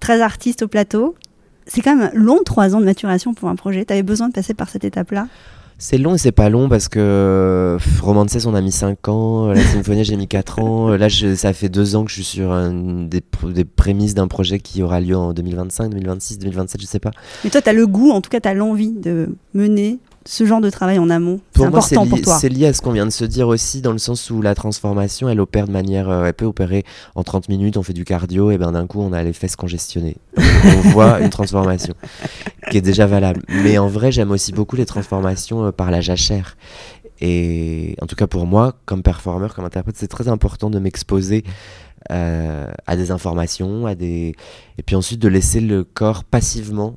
13 0.00 0.22
artistes 0.22 0.62
au 0.62 0.68
plateau. 0.68 1.14
C'est 1.66 1.82
quand 1.82 1.96
même 1.96 2.10
long, 2.14 2.40
trois 2.44 2.74
ans 2.74 2.80
de 2.80 2.84
maturation 2.84 3.34
pour 3.34 3.48
un 3.48 3.56
projet. 3.56 3.84
Tu 3.84 3.92
avais 3.92 4.02
besoin 4.02 4.28
de 4.28 4.32
passer 4.32 4.54
par 4.54 4.68
cette 4.68 4.84
étape-là? 4.84 5.28
C'est 5.78 5.98
long 5.98 6.14
et 6.14 6.18
c'est 6.18 6.32
pas 6.32 6.48
long 6.48 6.70
parce 6.70 6.88
que 6.88 7.76
Romances 8.00 8.46
on 8.46 8.54
a 8.54 8.62
mis 8.62 8.72
5 8.72 9.08
ans, 9.08 9.48
la 9.48 9.60
Symphonie 9.60 10.04
j'ai 10.04 10.16
mis 10.16 10.26
4 10.26 10.60
ans, 10.60 10.88
là 10.96 11.08
ça 11.10 11.52
fait 11.52 11.68
2 11.68 11.96
ans 11.96 12.04
que 12.06 12.10
je 12.10 12.14
suis 12.14 12.24
sur 12.24 12.56
des, 12.72 13.22
des, 13.52 13.64
prémices 13.66 14.14
d'un 14.14 14.26
projet 14.26 14.58
qui 14.58 14.82
aura 14.82 15.00
lieu 15.00 15.14
en 15.14 15.34
2025, 15.34 15.90
2026, 15.90 16.38
2027, 16.38 16.80
je 16.80 16.86
sais 16.86 16.98
pas. 16.98 17.10
Mais 17.44 17.50
toi 17.50 17.60
tu 17.60 17.68
as 17.68 17.74
le 17.74 17.86
goût, 17.86 18.10
en 18.10 18.22
tout 18.22 18.30
cas 18.30 18.40
tu 18.40 18.48
as 18.48 18.54
l'envie 18.54 18.92
de 18.92 19.36
mener 19.52 19.98
ce 20.26 20.44
genre 20.44 20.60
de 20.60 20.70
travail 20.70 20.98
en 20.98 21.08
amont 21.10 21.40
C'est 21.54 21.64
important 21.64 22.06
pour 22.06 22.20
toi 22.20 22.38
C'est 22.38 22.48
lié 22.48 22.66
à 22.66 22.72
ce 22.72 22.82
qu'on 22.82 22.92
vient 22.92 23.06
de 23.06 23.10
se 23.10 23.24
dire 23.24 23.48
aussi, 23.48 23.80
dans 23.80 23.92
le 23.92 23.98
sens 23.98 24.30
où 24.30 24.42
la 24.42 24.54
transformation, 24.54 25.28
elle 25.28 25.40
opère 25.40 25.66
de 25.66 25.72
manière. 25.72 26.08
Euh, 26.08 26.24
elle 26.24 26.34
peut 26.34 26.44
opérer 26.44 26.84
en 27.14 27.22
30 27.22 27.48
minutes, 27.48 27.76
on 27.76 27.82
fait 27.82 27.92
du 27.92 28.04
cardio, 28.04 28.50
et 28.50 28.58
ben 28.58 28.72
d'un 28.72 28.86
coup, 28.86 29.00
on 29.00 29.12
a 29.12 29.22
les 29.22 29.32
fesses 29.32 29.56
congestionnées. 29.56 30.16
on 30.36 30.88
voit 30.90 31.20
une 31.20 31.30
transformation 31.30 31.94
qui 32.70 32.78
est 32.78 32.82
déjà 32.82 33.06
valable. 33.06 33.42
Mais 33.48 33.78
en 33.78 33.88
vrai, 33.88 34.12
j'aime 34.12 34.30
aussi 34.30 34.52
beaucoup 34.52 34.76
les 34.76 34.86
transformations 34.86 35.66
euh, 35.66 35.72
par 35.72 35.90
la 35.90 36.00
jachère. 36.00 36.56
Et 37.20 37.96
en 38.02 38.06
tout 38.06 38.16
cas, 38.16 38.26
pour 38.26 38.46
moi, 38.46 38.74
comme 38.84 39.02
performeur, 39.02 39.54
comme 39.54 39.64
interprète, 39.64 39.96
c'est 39.96 40.08
très 40.08 40.28
important 40.28 40.70
de 40.70 40.78
m'exposer. 40.78 41.44
Euh, 42.12 42.70
à 42.86 42.94
des 42.94 43.10
informations, 43.10 43.84
à 43.84 43.96
des 43.96 44.36
et 44.78 44.82
puis 44.84 44.94
ensuite 44.94 45.18
de 45.18 45.26
laisser 45.26 45.58
le 45.58 45.82
corps 45.82 46.22
passivement 46.22 46.94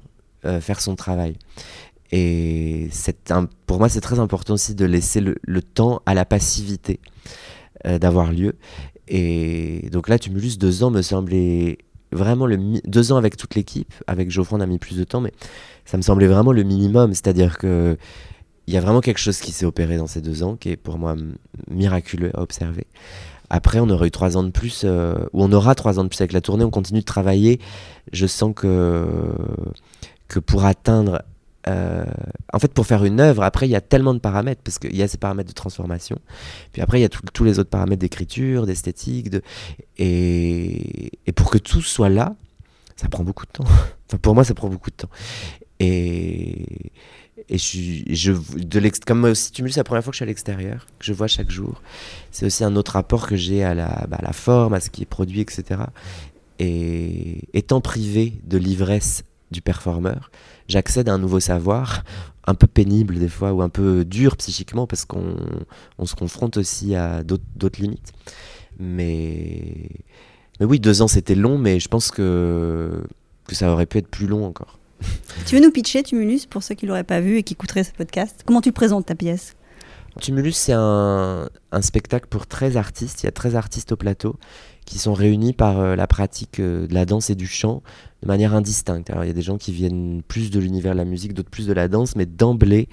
faire 0.61 0.79
son 0.79 0.95
travail. 0.95 1.35
Et 2.11 2.89
un, 3.29 3.47
pour 3.65 3.77
moi, 3.77 3.89
c'est 3.89 4.01
très 4.01 4.19
important 4.19 4.55
aussi 4.55 4.75
de 4.75 4.85
laisser 4.85 5.21
le, 5.21 5.61
temps 5.61 6.01
à 6.05 6.13
la 6.13 6.25
passivité 6.25 6.99
euh, 7.85 7.99
d'avoir 7.99 8.31
lieu. 8.31 8.55
Et 9.07 9.89
donc 9.91 10.09
là, 10.09 10.17
Tumulus, 10.17 10.57
deux 10.57 10.83
ans 10.83 10.91
me 10.91 11.01
semblait 11.01 11.77
vraiment 12.11 12.47
le 12.47 12.57
deux 12.85 13.11
ans 13.11 13.17
avec 13.17 13.37
toute 13.37 13.55
l'équipe. 13.55 13.93
Avec 14.07 14.31
Geoffroy, 14.31 14.57
on 14.57 14.61
a 14.61 14.65
mis 14.65 14.79
plus 14.79 14.97
de 14.97 15.03
temps, 15.03 15.21
mais 15.21 15.33
ça 15.85 15.97
me 15.97 16.01
semblait 16.01 16.27
vraiment 16.27 16.51
le 16.51 16.63
minimum. 16.63 17.13
C'est-à-dire 17.13 17.57
que 17.57 17.97
il 18.67 18.73
y 18.73 18.77
a 18.77 18.81
vraiment 18.81 19.01
quelque 19.01 19.19
chose 19.19 19.39
qui 19.39 19.51
s'est 19.51 19.65
opéré 19.65 19.97
dans 19.97 20.05
ces 20.05 20.21
deux 20.21 20.43
ans, 20.43 20.55
qui 20.55 20.69
est 20.69 20.77
pour 20.77 20.99
moi 20.99 21.15
miraculeux 21.69 22.31
à 22.35 22.41
observer. 22.41 22.85
Après, 23.49 23.79
on 23.79 23.89
aurait 23.89 24.07
eu 24.07 24.11
trois 24.11 24.37
ans 24.37 24.43
de 24.43 24.51
plus, 24.51 24.83
euh, 24.85 25.15
ou 25.33 25.43
on 25.43 25.51
aura 25.51 25.73
trois 25.73 25.97
ans 25.97 26.03
de 26.03 26.09
plus 26.09 26.21
avec 26.21 26.33
la 26.33 26.41
tournée. 26.41 26.63
On 26.63 26.69
continue 26.69 26.99
de 26.99 27.05
travailler. 27.05 27.59
Je 28.13 28.27
sens 28.27 28.53
que 28.55 29.07
que 30.27 30.39
pour 30.39 30.65
atteindre 30.65 31.23
euh, 31.69 32.05
en 32.53 32.59
fait, 32.59 32.73
pour 32.73 32.85
faire 32.85 33.05
une 33.05 33.19
œuvre, 33.19 33.43
après, 33.43 33.67
il 33.67 33.71
y 33.71 33.75
a 33.75 33.81
tellement 33.81 34.13
de 34.13 34.19
paramètres, 34.19 34.61
parce 34.63 34.79
qu'il 34.79 34.95
y 34.95 35.03
a 35.03 35.07
ces 35.07 35.17
paramètres 35.17 35.49
de 35.49 35.53
transformation, 35.53 36.19
puis 36.71 36.81
après, 36.81 36.99
il 36.99 37.01
y 37.01 37.05
a 37.05 37.09
tous 37.09 37.43
les 37.43 37.59
autres 37.59 37.69
paramètres 37.69 38.01
d'écriture, 38.01 38.65
d'esthétique, 38.65 39.29
de... 39.29 39.41
et... 39.97 41.21
pour 41.35 41.51
que 41.51 41.57
tout 41.57 41.81
soit 41.81 42.09
là, 42.09 42.35
ça 42.95 43.07
prend 43.07 43.23
beaucoup 43.23 43.45
de 43.45 43.51
temps. 43.51 43.63
enfin, 44.07 44.17
pour 44.21 44.35
moi, 44.35 44.43
ça 44.43 44.53
prend 44.53 44.69
beaucoup 44.69 44.89
de 44.89 44.95
temps. 44.95 45.09
Et, 45.79 46.91
je, 47.49 48.33
comme 49.05 49.33
si 49.33 49.51
tu 49.51 49.63
me 49.63 49.67
dis, 49.67 49.73
c'est 49.73 49.79
la 49.79 49.83
première 49.83 50.03
fois 50.03 50.11
que 50.11 50.15
je 50.15 50.19
suis 50.19 50.23
à 50.23 50.27
l'extérieur, 50.27 50.85
que 50.99 51.05
je 51.05 51.13
vois 51.13 51.27
chaque 51.27 51.49
jour. 51.49 51.81
C'est 52.31 52.45
aussi 52.45 52.63
un 52.63 52.75
autre 52.75 52.91
rapport 52.91 53.27
que 53.27 53.35
j'ai 53.35 53.63
à 53.63 53.73
bah, 53.73 54.17
à 54.19 54.21
la 54.21 54.33
forme, 54.33 54.73
à 54.73 54.79
ce 54.79 54.89
qui 54.89 55.03
est 55.03 55.05
produit, 55.05 55.41
etc. 55.41 55.81
Et 56.59 57.47
étant 57.53 57.81
privé 57.81 58.33
de 58.43 58.57
l'ivresse 58.57 59.23
du 59.51 59.61
performeur, 59.61 60.29
j'accède 60.69 61.09
à 61.09 61.13
un 61.13 61.17
nouveau 61.17 61.41
savoir, 61.41 62.05
un 62.45 62.53
peu 62.53 62.67
pénible 62.67 63.19
des 63.19 63.27
fois, 63.27 63.51
ou 63.51 63.61
un 63.61 63.69
peu 63.69 64.05
dur 64.05 64.37
psychiquement, 64.37 64.87
parce 64.87 65.03
qu'on 65.03 65.35
on 65.97 66.05
se 66.05 66.15
confronte 66.15 66.55
aussi 66.55 66.95
à 66.95 67.23
d'autres 67.23 67.81
limites. 67.81 68.13
Mais, 68.79 69.89
mais 70.59 70.65
oui, 70.65 70.79
deux 70.79 71.01
ans 71.01 71.09
c'était 71.09 71.35
long, 71.35 71.57
mais 71.57 71.81
je 71.81 71.89
pense 71.89 72.11
que, 72.11 73.03
que 73.45 73.55
ça 73.55 73.71
aurait 73.73 73.85
pu 73.85 73.97
être 73.97 74.07
plus 74.07 74.27
long 74.27 74.45
encore. 74.45 74.79
Tu 75.45 75.55
veux 75.55 75.61
nous 75.61 75.71
pitcher 75.71 76.03
Tumulus 76.03 76.45
pour 76.49 76.63
ceux 76.63 76.75
qui 76.75 76.85
l'auraient 76.85 77.03
pas 77.03 77.21
vu 77.21 77.37
et 77.37 77.43
qui 77.43 77.53
écouteraient 77.53 77.83
ce 77.83 77.93
podcast? 77.93 78.43
Comment 78.45 78.61
tu 78.61 78.71
présentes 78.71 79.05
ta 79.05 79.15
pièce? 79.15 79.55
Tumulus, 80.21 80.53
c'est 80.53 80.73
un, 80.73 81.49
spectacle 81.81 82.27
pour 82.29 82.47
13 82.47 82.77
artistes. 82.77 83.23
Il 83.23 83.27
y 83.27 83.29
a 83.29 83.31
13 83.31 83.55
artistes 83.55 83.91
au 83.91 83.95
plateau 83.95 84.35
qui 84.85 84.97
sont 84.97 85.13
réunis 85.13 85.53
par 85.53 85.79
euh, 85.79 85.95
la 85.95 86.07
pratique 86.07 86.59
euh, 86.59 86.87
de 86.87 86.93
la 86.95 87.05
danse 87.05 87.29
et 87.29 87.35
du 87.35 87.45
chant 87.45 87.83
de 88.23 88.27
manière 88.27 88.55
indistincte. 88.55 89.11
Alors 89.11 89.23
il 89.23 89.27
y 89.27 89.29
a 89.29 89.33
des 89.33 89.43
gens 89.43 89.57
qui 89.57 89.71
viennent 89.71 90.23
plus 90.27 90.49
de 90.49 90.59
l'univers 90.59 90.93
de 90.93 90.97
la 90.97 91.05
musique, 91.05 91.33
d'autres 91.33 91.51
plus 91.51 91.67
de 91.67 91.73
la 91.73 91.87
danse, 91.87 92.15
mais 92.15 92.25
d'emblée, 92.25 92.89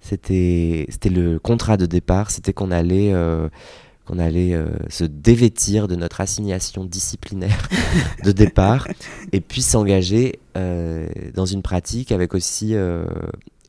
c'était 0.00 0.86
le 1.06 1.38
contrat 1.38 1.76
de 1.76 1.86
départ, 1.86 2.30
c'était 2.30 2.52
qu'on 2.52 2.70
allait 2.70 3.12
euh, 3.12 3.48
qu'on 4.06 4.18
allait 4.18 4.56
se 4.88 5.04
dévêtir 5.04 5.86
de 5.86 5.94
notre 5.94 6.20
assignation 6.20 6.84
disciplinaire 6.84 7.68
de 8.24 8.32
départ 8.32 8.88
et 9.30 9.40
puis 9.40 9.62
s'engager 9.62 10.40
dans 10.54 11.46
une 11.46 11.62
pratique 11.62 12.10
avec 12.10 12.34
aussi 12.34 12.74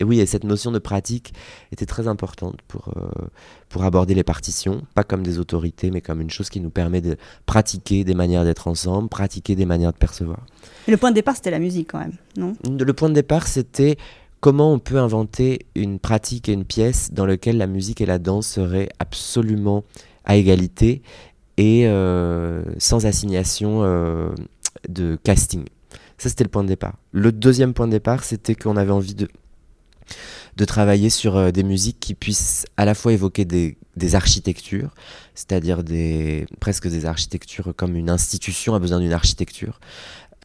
et 0.01 0.03
oui, 0.03 0.19
et 0.19 0.25
cette 0.25 0.43
notion 0.43 0.71
de 0.71 0.79
pratique 0.79 1.31
était 1.71 1.85
très 1.85 2.07
importante 2.07 2.57
pour, 2.67 2.91
euh, 2.97 3.27
pour 3.69 3.83
aborder 3.83 4.15
les 4.15 4.23
partitions, 4.23 4.81
pas 4.95 5.03
comme 5.03 5.21
des 5.21 5.37
autorités, 5.37 5.91
mais 5.91 6.01
comme 6.01 6.21
une 6.21 6.31
chose 6.31 6.49
qui 6.49 6.59
nous 6.59 6.71
permet 6.71 7.01
de 7.01 7.17
pratiquer 7.45 8.03
des 8.03 8.15
manières 8.15 8.43
d'être 8.43 8.67
ensemble, 8.67 9.09
pratiquer 9.09 9.55
des 9.55 9.67
manières 9.67 9.93
de 9.93 9.99
percevoir. 9.99 10.39
Et 10.87 10.91
le 10.91 10.97
point 10.97 11.11
de 11.11 11.15
départ, 11.15 11.35
c'était 11.35 11.51
la 11.51 11.59
musique 11.59 11.91
quand 11.91 11.99
même, 11.99 12.15
non? 12.35 12.55
Le 12.67 12.93
point 12.93 13.09
de 13.09 13.13
départ, 13.13 13.45
c'était 13.45 13.95
comment 14.39 14.73
on 14.73 14.79
peut 14.79 14.97
inventer 14.97 15.67
une 15.75 15.99
pratique 15.99 16.49
et 16.49 16.53
une 16.53 16.65
pièce 16.65 17.13
dans 17.13 17.27
laquelle 17.27 17.57
la 17.57 17.67
musique 17.67 18.01
et 18.01 18.07
la 18.07 18.17
danse 18.17 18.47
seraient 18.47 18.89
absolument 18.97 19.83
à 20.25 20.35
égalité 20.35 21.03
et 21.57 21.85
euh, 21.85 22.63
sans 22.79 23.05
assignation 23.05 23.83
euh, 23.83 24.29
de 24.89 25.15
casting. 25.23 25.65
Ça, 26.17 26.29
c'était 26.29 26.43
le 26.43 26.49
point 26.49 26.63
de 26.63 26.69
départ. 26.69 26.95
Le 27.11 27.31
deuxième 27.31 27.75
point 27.75 27.85
de 27.85 27.91
départ, 27.91 28.23
c'était 28.23 28.55
qu'on 28.55 28.77
avait 28.77 28.91
envie 28.91 29.13
de 29.13 29.27
de 30.57 30.65
travailler 30.65 31.09
sur 31.09 31.37
euh, 31.37 31.51
des 31.51 31.63
musiques 31.63 31.99
qui 31.99 32.13
puissent 32.13 32.65
à 32.77 32.85
la 32.85 32.93
fois 32.93 33.13
évoquer 33.13 33.45
des, 33.45 33.77
architectures, 34.13 34.89
c'est-à-dire 35.35 35.83
presque 36.59 36.87
des 36.87 37.05
architectures 37.05 37.73
comme 37.75 37.95
une 37.95 38.09
institution 38.09 38.73
a 38.73 38.79
besoin 38.79 38.99
d'une 38.99 39.13
architecture, 39.13 39.79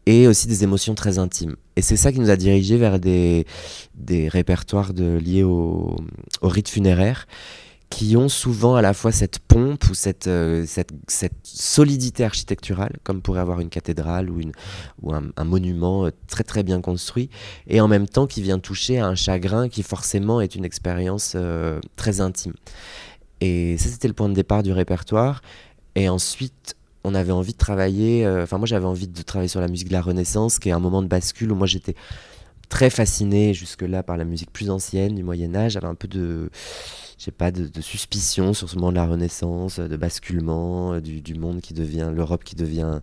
et 0.05 0.29
aussi 0.29 0.47
des 0.47 0.63
émotions 0.63 0.95
très 0.95 1.19
intimes. 1.19 1.57
Et 1.75 1.83
c'est 1.83 1.97
ça 1.97 2.13
qui 2.13 2.21
nous 2.21 2.31
a 2.31 2.37
dirigés 2.37 2.77
vers 2.77 3.01
des, 3.01 3.47
répertoires 4.29 4.93
liés 4.93 5.43
au, 5.43 5.97
au 6.43 6.49
rite 6.49 6.69
funéraire 6.69 7.27
qui 7.91 8.17
ont 8.17 8.29
souvent 8.29 8.75
à 8.75 8.83
la 8.83 8.93
fois 8.93 9.13
cette 9.13 9.39
pompe 9.39 9.89
ou 9.89 9.95
cette, 9.95 10.27
euh, 10.27 10.65
cette, 10.67 10.91
cette, 11.07 11.35
solidité 11.45 12.25
architecturale, 12.25 12.97
comme 13.05 13.23
pourrait 13.23 13.41
avoir 13.41 13.61
une 13.61 13.69
cathédrale 13.69 14.29
ou, 14.29 14.41
une, 14.41 14.53
ou 15.03 15.15
un, 15.15 15.45
monument 15.45 16.07
euh, 16.07 16.11
très 16.27 16.45
très 16.45 16.63
bien 16.63 16.81
construit, 16.81 17.31
et 17.69 17.81
en 17.81 17.89
même 17.89 18.09
temps 18.09 18.27
qui 18.27 18.43
vient 18.43 18.59
toucher 18.59 18.99
à 18.99 19.07
un 19.07 19.15
chagrin 19.15 19.69
qui 19.69 19.83
forcément 19.83 20.41
est 20.41 20.55
une 20.55 20.65
expérience 20.65 21.35
euh, 21.37 21.81
très 21.95 22.21
intime. 22.21 22.55
Et 23.41 23.77
ça 23.79 23.89
c'était 23.89 24.09
le 24.09 24.15
point 24.15 24.29
de 24.29 24.35
départ 24.35 24.63
du 24.63 24.73
répertoire. 24.73 25.43
Et 25.95 26.09
ensuite, 26.09 26.77
on 27.05 27.15
avait 27.15 27.33
envie 27.33 27.53
de 27.53 27.59
travailler, 27.59 28.29
enfin 28.29 28.59
moi 28.59 28.67
j'avais 28.67 28.85
envie 28.85 29.09
de 29.09 29.23
travailler 29.23 29.49
sur 29.49 29.61
la 29.61 29.69
musique 29.69 29.89
de 29.89 29.93
la 29.93 30.03
Renaissance, 30.03 30.59
qui 30.59 30.69
est 30.69 30.73
un 30.73 30.81
moment 30.81 31.03
de 31.03 31.07
bascule 31.07 31.53
où 31.53 31.55
moi 31.55 31.67
j'étais 31.67 31.95
très 32.69 32.91
fasciné 32.91 33.55
jusque-là 33.55 34.03
par 34.03 34.17
la 34.17 34.25
musique 34.25 34.51
plus 34.53 34.71
ancienne 34.71 35.15
du 35.15 35.23
Moyen 35.23 35.55
Âge, 35.55 35.73
j'avais 35.73 35.87
un 35.87 35.95
peu 35.95 36.09
de 36.09 36.51
j'ai 37.19 37.31
pas 37.31 37.51
de, 37.51 37.81
suspicion 37.81 38.53
sur 38.53 38.69
ce 38.69 38.77
moment 38.77 38.91
de 38.91 38.97
la 38.97 39.07
Renaissance, 39.07 39.81
de 39.81 39.97
basculement 39.97 40.95
euh, 40.95 41.01
du, 41.01 41.35
monde 41.35 41.61
qui 41.61 41.73
devient, 41.73 42.11
l'Europe 42.15 42.45
qui 42.45 42.57
devient 42.57 43.01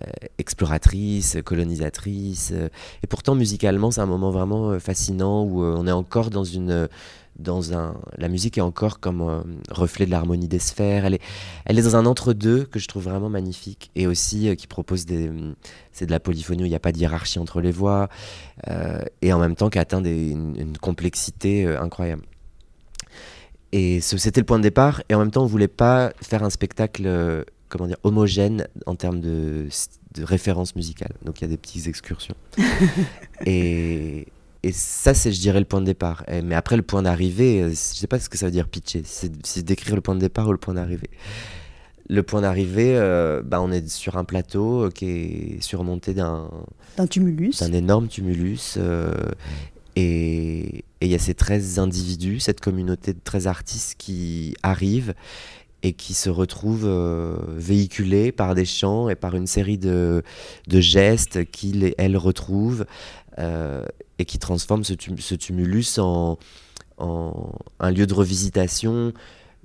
euh, 0.00 0.04
exploratrice, 0.38 1.38
colonisatrice. 1.44 2.50
Euh. 2.52 2.68
et 3.02 3.06
pourtant, 3.06 3.34
musicalement, 3.34 3.90
c'est 3.90 4.02
un 4.02 4.06
moment 4.06 4.30
vraiment 4.30 4.78
fascinant 4.78 5.44
où 5.44 5.64
on 5.64 5.86
est 5.86 5.92
encore 5.92 6.30
dans 6.30 6.44
une 6.44 6.88
dans 7.38 7.72
un 7.72 7.94
la 8.18 8.28
musique 8.28 8.58
est 8.58 8.60
encore 8.60 9.00
comme 9.00 9.44
reflet 9.70 10.04
de 10.04 10.10
l'harmonie 10.10 10.48
des 10.48 10.58
sphères 10.58 11.06
elle 11.06 11.14
est 11.14 11.22
elle 11.64 11.78
est 11.78 11.82
dans 11.82 11.96
un 11.96 12.04
entre 12.04 12.34
deux 12.34 12.64
que 12.64 12.78
je 12.78 12.86
trouve 12.86 13.04
vraiment 13.04 13.30
magnifique 13.30 13.90
et 13.94 14.06
aussi 14.06 14.54
qui 14.56 14.66
propose 14.66 15.06
des 15.06 15.30
c'est 15.90 16.04
de 16.04 16.10
la 16.10 16.20
polyphonie 16.20 16.64
où 16.64 16.66
il 16.66 16.70
n'y 16.70 16.74
a 16.74 16.80
pas 16.80 16.92
de 16.92 16.98
hiérarchie 16.98 17.38
entre 17.38 17.62
les 17.62 17.70
voix 17.70 18.10
et 19.22 19.32
en 19.32 19.38
même 19.38 19.54
temps 19.54 19.70
qui 19.70 19.78
atteint 19.78 20.04
une, 20.04 20.76
complexité 20.82 21.66
incroyable 21.66 22.24
et 23.72 24.00
c'était 24.00 24.40
le 24.40 24.46
point 24.46 24.58
de 24.58 24.64
départ. 24.64 25.02
Et 25.08 25.14
en 25.14 25.20
même 25.20 25.30
temps, 25.30 25.42
on 25.42 25.46
voulait 25.46 25.68
pas 25.68 26.12
faire 26.20 26.42
un 26.42 26.50
spectacle, 26.50 27.04
euh, 27.06 27.44
comment 27.68 27.86
dire, 27.86 27.98
homogène 28.02 28.66
en 28.86 28.96
termes 28.96 29.20
de, 29.20 29.68
de 30.14 30.24
référence 30.24 30.74
musicale. 30.74 31.12
Donc 31.24 31.40
il 31.40 31.42
y 31.42 31.44
a 31.44 31.48
des 31.48 31.56
petites 31.56 31.86
excursions. 31.86 32.34
et, 33.46 34.26
et 34.62 34.72
ça, 34.72 35.14
c'est, 35.14 35.32
je 35.32 35.40
dirais, 35.40 35.60
le 35.60 35.66
point 35.66 35.80
de 35.80 35.86
départ. 35.86 36.24
mais 36.44 36.54
après, 36.54 36.76
le 36.76 36.82
point 36.82 37.02
d'arrivée, 37.02 37.62
euh, 37.62 37.70
je 37.70 37.74
sais 37.74 38.08
pas 38.08 38.18
ce 38.18 38.28
que 38.28 38.36
ça 38.36 38.46
veut 38.46 38.52
dire 38.52 38.66
pitcher. 38.66 39.02
C'est, 39.04 39.62
décrire 39.62 39.94
le 39.94 40.00
point 40.00 40.16
de 40.16 40.20
départ 40.20 40.48
ou 40.48 40.52
le 40.52 40.58
point 40.58 40.74
d'arrivée. 40.74 41.10
Le 42.08 42.24
point 42.24 42.40
d'arrivée, 42.40 42.96
euh, 42.96 43.40
bah, 43.44 43.62
on 43.62 43.70
est 43.70 43.88
sur 43.88 44.16
un 44.16 44.24
plateau 44.24 44.88
qui 44.92 45.06
est 45.06 45.62
surmonté 45.62 46.12
d'un... 46.12 46.50
D'un 46.96 47.06
tumulus. 47.06 47.60
D'un 47.60 47.72
énorme 47.72 48.08
tumulus. 48.08 48.78
Et 50.02 50.84
il 51.02 51.08
y 51.08 51.14
a 51.14 51.18
ces 51.18 51.34
13 51.34 51.78
individus, 51.78 52.40
cette 52.40 52.60
communauté 52.60 53.12
de 53.12 53.18
13 53.22 53.46
artistes 53.46 53.96
qui 53.98 54.54
arrivent 54.62 55.14
et 55.82 55.92
qui 55.92 56.14
se 56.14 56.30
retrouvent 56.30 56.86
euh, 56.86 57.36
véhiculés 57.48 58.32
par 58.32 58.54
des 58.54 58.64
chants 58.64 59.10
et 59.10 59.14
par 59.14 59.34
une 59.34 59.46
série 59.46 59.76
de, 59.76 60.22
gestes 60.70 61.44
qu'ils 61.50 61.94
elles 61.98 62.16
retrouvent 62.16 62.86
euh, 63.38 63.84
et 64.18 64.24
qui 64.24 64.38
transforment 64.38 64.84
ce, 64.84 64.94
tumulus 64.94 65.98
en, 65.98 66.38
en, 66.96 67.52
un 67.78 67.90
lieu 67.90 68.06
de 68.06 68.14
revisitation 68.14 69.12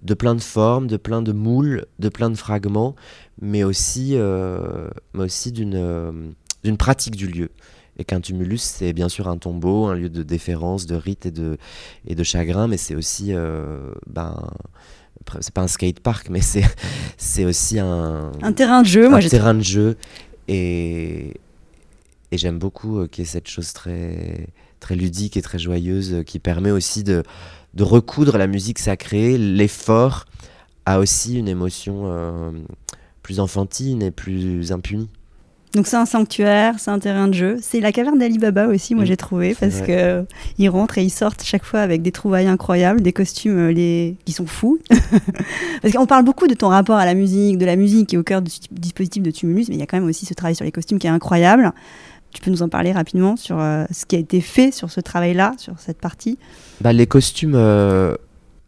de 0.03 0.13
plein 0.13 0.35
de 0.35 0.41
formes, 0.41 0.87
de 0.87 0.97
plein 0.97 1.21
de 1.21 1.31
moules, 1.31 1.85
de 1.99 2.09
plein 2.09 2.29
de 2.29 2.35
fragments, 2.35 2.95
mais 3.41 3.63
aussi, 3.63 4.11
euh, 4.15 4.89
mais 5.13 5.23
aussi 5.23 5.53
d'une 5.53 6.35
pratique 6.77 7.15
du 7.15 7.27
lieu 7.27 7.49
Et 7.97 8.03
qu'un 8.03 8.19
tumulus, 8.19 8.61
c'est 8.61 8.93
bien 8.93 9.07
sûr 9.07 9.27
un 9.27 9.37
tombeau, 9.37 9.85
un 9.85 9.95
lieu 9.95 10.09
de 10.09 10.21
déférence, 10.23 10.85
de 10.85 10.95
rite 10.95 11.25
et 11.25 11.31
de, 11.31 11.57
et 12.07 12.15
de 12.15 12.23
chagrin, 12.23 12.67
mais 12.67 12.77
c'est 12.77 12.95
aussi, 12.95 13.33
euh, 13.33 13.91
ben, 14.07 14.49
c'est 15.39 15.53
pas 15.53 15.61
un 15.61 15.67
skate 15.67 15.99
park, 16.01 16.29
mais 16.29 16.41
c'est, 16.41 16.65
c'est 17.17 17.45
aussi 17.45 17.79
un, 17.79 18.31
Un 18.41 18.53
terrain 18.53 18.81
de 18.81 18.87
jeu, 18.87 19.07
un 19.07 19.09
moi 19.09 19.21
terrain 19.21 19.53
de 19.53 19.63
jeu. 19.63 19.97
Et, 20.47 21.33
et 22.31 22.37
j'aime 22.37 22.59
beaucoup 22.59 22.99
euh, 22.99 23.07
qu'il 23.07 23.23
y 23.23 23.27
ait 23.27 23.29
cette 23.29 23.47
chose 23.47 23.73
très, 23.73 24.47
très 24.79 24.95
ludique 24.95 25.37
et 25.37 25.41
très 25.41 25.59
joyeuse 25.59 26.13
euh, 26.13 26.23
qui 26.23 26.39
permet 26.39 26.71
aussi 26.71 27.03
de, 27.03 27.23
de 27.73 27.83
recoudre 27.83 28.37
la 28.37 28.47
musique 28.47 28.79
sacrée. 28.79 29.37
L'effort 29.37 30.25
a 30.85 30.99
aussi 30.99 31.37
une 31.37 31.47
émotion 31.47 32.03
euh, 32.05 32.51
plus 33.21 33.39
enfantine 33.39 34.03
et 34.03 34.11
plus 34.11 34.71
impunie. 34.71 35.09
Donc 35.75 35.87
c'est 35.87 35.97
un 35.97 36.05
sanctuaire, 36.05 36.75
c'est 36.79 36.91
un 36.91 36.99
terrain 36.99 37.27
de 37.27 37.33
jeu. 37.33 37.57
C'est 37.61 37.79
la 37.79 37.91
caverne 37.91 38.17
d'Ali 38.17 38.37
Baba 38.37 38.67
aussi, 38.67 38.95
moi 38.95 39.05
Mm, 39.05 39.07
j'ai 39.07 39.17
trouvé, 39.17 39.55
parce 39.55 39.81
que 39.81 39.91
euh, 39.91 40.23
ils 40.57 40.69
rentrent 40.69 40.97
et 40.97 41.03
ils 41.03 41.09
sortent 41.09 41.43
chaque 41.43 41.63
fois 41.63 41.79
avec 41.79 42.01
des 42.01 42.11
trouvailles 42.11 42.47
incroyables, 42.47 43.01
des 43.01 43.13
costumes 43.13 43.57
euh, 43.57 43.71
les... 43.71 44.17
qui 44.25 44.33
sont 44.33 44.45
fous. 44.45 44.79
parce 45.81 45.93
qu'on 45.93 46.05
parle 46.05 46.25
beaucoup 46.25 46.47
de 46.47 46.53
ton 46.53 46.69
rapport 46.69 46.97
à 46.97 47.05
la 47.05 47.13
musique, 47.13 47.57
de 47.57 47.65
la 47.65 47.75
musique 47.75 48.09
qui 48.09 48.15
est 48.15 48.17
au 48.17 48.23
cœur 48.23 48.41
du 48.41 48.51
dispositif 48.71 49.23
de 49.23 49.31
Tumulus, 49.31 49.65
mais 49.69 49.75
il 49.75 49.79
y 49.79 49.83
a 49.83 49.85
quand 49.85 49.97
même 49.97 50.07
aussi 50.07 50.25
ce 50.25 50.33
travail 50.33 50.55
sur 50.55 50.65
les 50.65 50.71
costumes 50.71 50.99
qui 50.99 51.07
est 51.07 51.11
incroyable. 51.11 51.71
Tu 52.31 52.41
peux 52.41 52.51
nous 52.51 52.63
en 52.63 52.69
parler 52.69 52.91
rapidement 52.91 53.37
sur 53.37 53.59
euh, 53.59 53.85
ce 53.91 54.05
qui 54.05 54.15
a 54.15 54.19
été 54.19 54.41
fait 54.41 54.71
sur 54.71 54.91
ce 54.91 54.99
travail-là, 54.99 55.53
sur 55.57 55.79
cette 55.79 55.99
partie? 55.99 56.37
Bah, 56.81 56.91
les 56.91 57.07
costumes, 57.07 57.55
euh, 57.55 58.15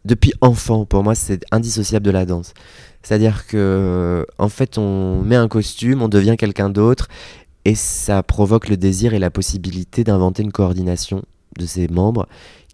depuis 0.04 0.32
enfant, 0.40 0.86
pour 0.86 1.02
moi, 1.02 1.14
c'est 1.14 1.44
indissociable 1.50 2.06
de 2.06 2.10
la 2.10 2.24
danse. 2.24 2.54
C'est-à-dire 3.02 3.46
que, 3.46 4.26
en 4.38 4.48
fait, 4.48 4.76
on 4.78 5.22
met 5.22 5.36
un 5.36 5.48
costume, 5.48 6.02
on 6.02 6.08
devient 6.08 6.36
quelqu'un 6.38 6.68
d'autre, 6.70 7.08
et 7.64 7.74
ça 7.74 8.22
provoque 8.22 8.68
le 8.68 8.76
désir 8.76 9.14
et 9.14 9.18
la 9.18 9.30
possibilité 9.30 10.04
d'inventer 10.04 10.42
une 10.42 10.52
coordination 10.52 11.22
de 11.58 11.66
ses 11.66 11.88
membres 11.88 12.26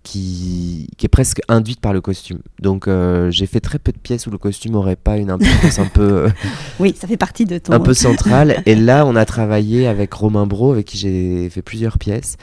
qui, 0.02 0.88
qui 0.98 1.06
est 1.06 1.08
presque 1.08 1.40
induite 1.48 1.80
par 1.80 1.92
le 1.94 2.00
costume. 2.00 2.38
Donc, 2.60 2.88
euh, 2.88 3.30
j'ai 3.30 3.46
fait 3.46 3.60
très 3.60 3.78
peu 3.78 3.90
de 3.92 3.98
pièces 3.98 4.26
où 4.26 4.30
le 4.30 4.36
costume 4.38 4.72
n'aurait 4.72 4.96
pas 4.96 5.16
une 5.16 5.30
importance 5.30 5.78
un 5.78 5.86
peu. 5.86 6.02
euh, 6.02 6.28
Oui, 6.80 6.94
ça 6.98 7.06
fait 7.08 7.16
partie 7.16 7.44
de 7.46 7.56
ton... 7.58 7.72
un 7.72 7.80
peu 7.80 7.94
centrale. 7.94 8.62
et 8.66 8.74
là, 8.74 9.06
on 9.06 9.16
a 9.16 9.24
travaillé 9.24 9.86
avec 9.86 10.12
Romain 10.12 10.46
Bro, 10.46 10.72
avec 10.72 10.86
qui 10.86 10.98
j'ai 10.98 11.48
fait 11.48 11.62
plusieurs 11.62 11.98
pièces, 11.98 12.36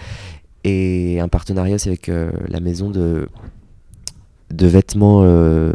et 0.63 1.19
un 1.19 1.27
partenariat 1.27 1.75
aussi 1.75 1.89
avec 1.89 2.09
euh, 2.09 2.31
la 2.47 2.59
maison 2.59 2.89
de, 2.89 3.27
de 4.51 4.67
vêtements 4.67 5.21
euh, 5.23 5.73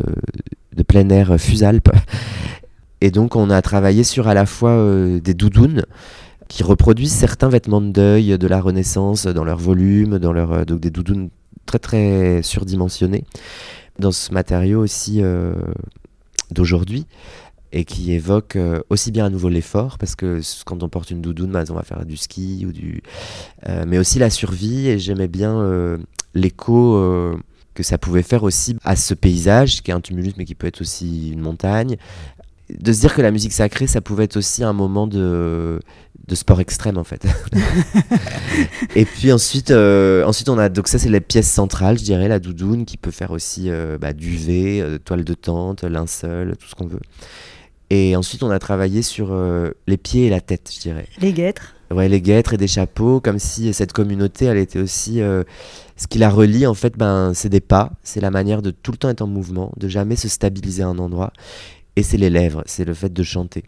de 0.77 0.83
plein 0.83 1.09
air 1.09 1.33
euh, 1.33 1.39
Fusalp. 1.39 1.91
Et 3.01 3.11
donc, 3.11 3.37
on 3.37 3.51
a 3.51 3.61
travaillé 3.63 4.05
sur 4.05 4.29
à 4.29 4.35
la 4.35 4.47
fois 4.47 4.71
euh, 4.71 5.21
des 5.21 5.35
doudounes 5.35 5.85
qui 6.49 6.63
reproduisent 6.63 7.13
certains 7.13 7.49
vêtements 7.49 7.81
de 7.81 7.91
deuil 7.91 8.39
de 8.39 8.47
la 8.47 8.61
Renaissance 8.61 9.27
dans 9.27 9.45
leur 9.45 9.59
volume, 9.59 10.19
dans 10.19 10.33
leur, 10.33 10.53
euh, 10.53 10.65
donc 10.65 10.81
des 10.81 10.91
doudounes 10.91 11.31
très 11.67 11.79
très 11.79 12.43
surdimensionnées, 12.43 13.25
dans 13.99 14.13
ce 14.13 14.33
matériau 14.33 14.81
aussi 14.81 15.21
d'aujourd'hui 16.53 17.07
et 17.73 17.85
qui 17.85 18.13
évoque 18.13 18.57
aussi 18.89 19.11
bien 19.11 19.25
à 19.25 19.31
nouveau 19.31 19.49
l'effort, 19.49 19.99
parce 19.99 20.15
que 20.15 20.41
quand 20.65 20.85
on 20.85 20.89
porte 20.89 21.11
une 21.11 21.21
doudoune, 21.21 21.51
bah, 21.51 21.65
on 21.71 21.75
va 21.75 21.83
faire 21.83 22.07
du 22.07 22.17
ski, 22.17 22.65
ou 22.69 22.71
du, 22.71 23.03
mais 23.85 23.99
aussi 23.99 24.21
la 24.21 24.31
survie, 24.31 24.87
et 24.87 25.01
j'aimais 25.01 25.27
bien 25.27 25.99
l'écho 26.35 27.35
que 27.77 27.85
ça 27.85 27.99
pouvait 27.99 28.23
faire 28.23 28.43
aussi 28.43 28.77
à 28.85 28.97
ce 28.97 29.15
paysage, 29.15 29.83
qui 29.83 29.93
est 29.93 29.95
un 29.95 30.01
tumulus, 30.01 30.33
mais 30.37 30.45
qui 30.45 30.57
peut 30.57 30.67
être 30.67 30.81
aussi 30.81 31.31
une 31.31 31.41
montagne, 31.41 31.97
de 32.71 32.93
se 32.93 33.01
dire 33.01 33.15
que 33.15 33.23
la 33.23 33.31
musique 33.31 33.53
sacrée, 33.53 33.87
ça 33.87 34.01
pouvait 34.01 34.25
être 34.25 34.37
aussi 34.37 34.65
un 34.65 34.73
moment 34.73 35.07
de, 35.07 35.81
de 36.27 36.35
sport 36.35 36.61
extrême, 36.61 36.99
en 36.99 37.05
fait. 37.05 37.25
et 38.97 39.05
puis 39.05 39.31
ensuite, 39.31 39.71
euh, 39.71 40.25
ensuite, 40.25 40.49
on 40.49 40.59
a, 40.59 40.69
donc 40.69 40.89
ça 40.89 40.99
c'est 40.99 41.09
les 41.09 41.21
pièces 41.21 41.51
centrales, 41.51 41.99
je 41.99 42.05
dirais, 42.05 42.27
la 42.27 42.41
doudoune, 42.41 42.85
qui 42.85 42.97
peut 42.97 43.13
faire 43.13 43.31
aussi 43.31 43.71
euh, 43.71 43.99
bah, 43.99 44.13
duvet, 44.13 44.81
euh, 44.81 44.99
toile 44.99 45.23
de 45.23 45.35
tente, 45.35 45.85
linceul, 45.85 46.57
tout 46.57 46.67
ce 46.67 46.75
qu'on 46.75 46.87
veut. 46.87 47.01
Et 47.91 48.17
ensuite, 48.17 48.43
on 48.43 48.51
a 48.51 48.59
travaillé 48.59 49.03
sur 49.03 49.29
euh, 49.31 49.71
les 49.87 49.97
pieds 49.97 50.27
et 50.27 50.31
la 50.31 50.41
tête, 50.41 50.71
je 50.75 50.81
dirais. 50.81 51.07
Les 51.21 51.33
guêtres. 51.33 51.76
Ouais, 51.91 52.09
les 52.09 52.21
guêtres 52.21 52.55
et 52.55 52.57
des 52.57 52.67
chapeaux, 52.67 53.21
comme 53.21 53.39
si 53.39 53.73
cette 53.73 53.93
communauté, 53.93 54.47
elle 54.47 54.59
était 54.59 54.81
aussi. 54.81 55.21
euh, 55.21 55.45
ce 55.97 56.07
qui 56.09 56.19
la 56.19 56.31
relie, 56.31 56.67
en 56.67 56.75
fait, 56.75 56.99
ben, 56.99 57.33
c'est 57.33 57.49
des 57.49 57.61
pas, 57.61 57.93
c'est 58.03 58.21
la 58.21 58.31
manière 58.31 58.61
de 58.61 58.71
tout 58.71 58.91
le 58.91 58.99
temps 58.99 59.09
être 59.09 59.23
en 59.23 59.27
mouvement, 59.29 59.73
de 59.77 59.89
jamais 59.89 60.17
se 60.17 60.29
stabiliser 60.29 60.83
à 60.83 60.89
un 60.89 60.99
endroit. 60.99 61.33
Et 61.99 62.03
c'est 62.03 62.19
les 62.19 62.29
lèvres, 62.29 62.63
c'est 62.67 62.85
le 62.85 62.93
fait 62.93 63.11
de 63.13 63.23
chanter. 63.23 63.65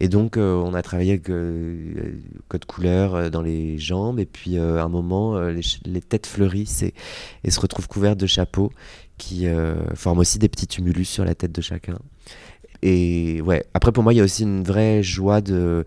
Et 0.00 0.08
donc, 0.08 0.36
euh, 0.36 0.54
on 0.56 0.74
a 0.74 0.82
travaillé 0.82 1.12
avec 1.12 1.30
euh, 1.30 2.12
code 2.48 2.66
couleur 2.66 3.14
euh, 3.14 3.30
dans 3.30 3.40
les 3.40 3.78
jambes, 3.78 4.20
et 4.20 4.26
puis 4.26 4.58
à 4.58 4.82
un 4.82 4.88
moment, 4.88 5.40
les, 5.40 5.62
les 5.86 6.02
têtes 6.02 6.26
fleurissent 6.26 6.82
et, 6.82 6.92
et 7.44 7.50
se 7.50 7.60
retrouvent 7.60 7.88
couvertes 7.88 8.18
de 8.18 8.26
chapeaux 8.26 8.70
qui 9.16 9.46
forment 9.94 10.20
aussi 10.20 10.38
des 10.38 10.48
petits 10.48 10.66
tumulus 10.66 11.04
sur 11.04 11.24
la 11.26 11.34
tête 11.34 11.52
de 11.52 11.60
chacun. 11.60 11.98
Et 12.82 13.42
ouais, 13.42 13.64
après 13.74 13.92
pour 13.92 14.02
moi, 14.02 14.14
il 14.14 14.16
y 14.16 14.20
a 14.20 14.24
aussi 14.24 14.44
une 14.44 14.62
vraie 14.64 15.02
joie 15.02 15.42
de, 15.42 15.84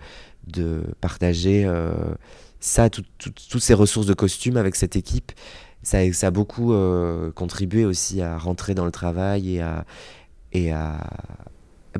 de 0.47 0.83
partager 1.01 1.65
euh, 1.65 1.93
ça, 2.59 2.89
tout- 2.89 3.03
tout- 3.17 3.31
toutes 3.49 3.61
ces 3.61 3.73
ressources 3.73 4.05
de 4.07 4.13
costumes 4.13 4.57
avec 4.57 4.75
cette 4.75 4.95
équipe. 4.95 5.31
Ça, 5.83 5.99
a- 5.99 6.13
ça 6.13 6.27
a 6.27 6.31
beaucoup 6.31 6.73
euh, 6.73 7.31
contribué 7.31 7.85
aussi 7.85 8.21
à 8.21 8.37
rentrer 8.37 8.73
dans 8.73 8.85
le 8.85 8.91
travail 8.91 9.55
et 9.55 9.61
à, 9.61 9.85
et 10.53 10.71
à, 10.71 10.97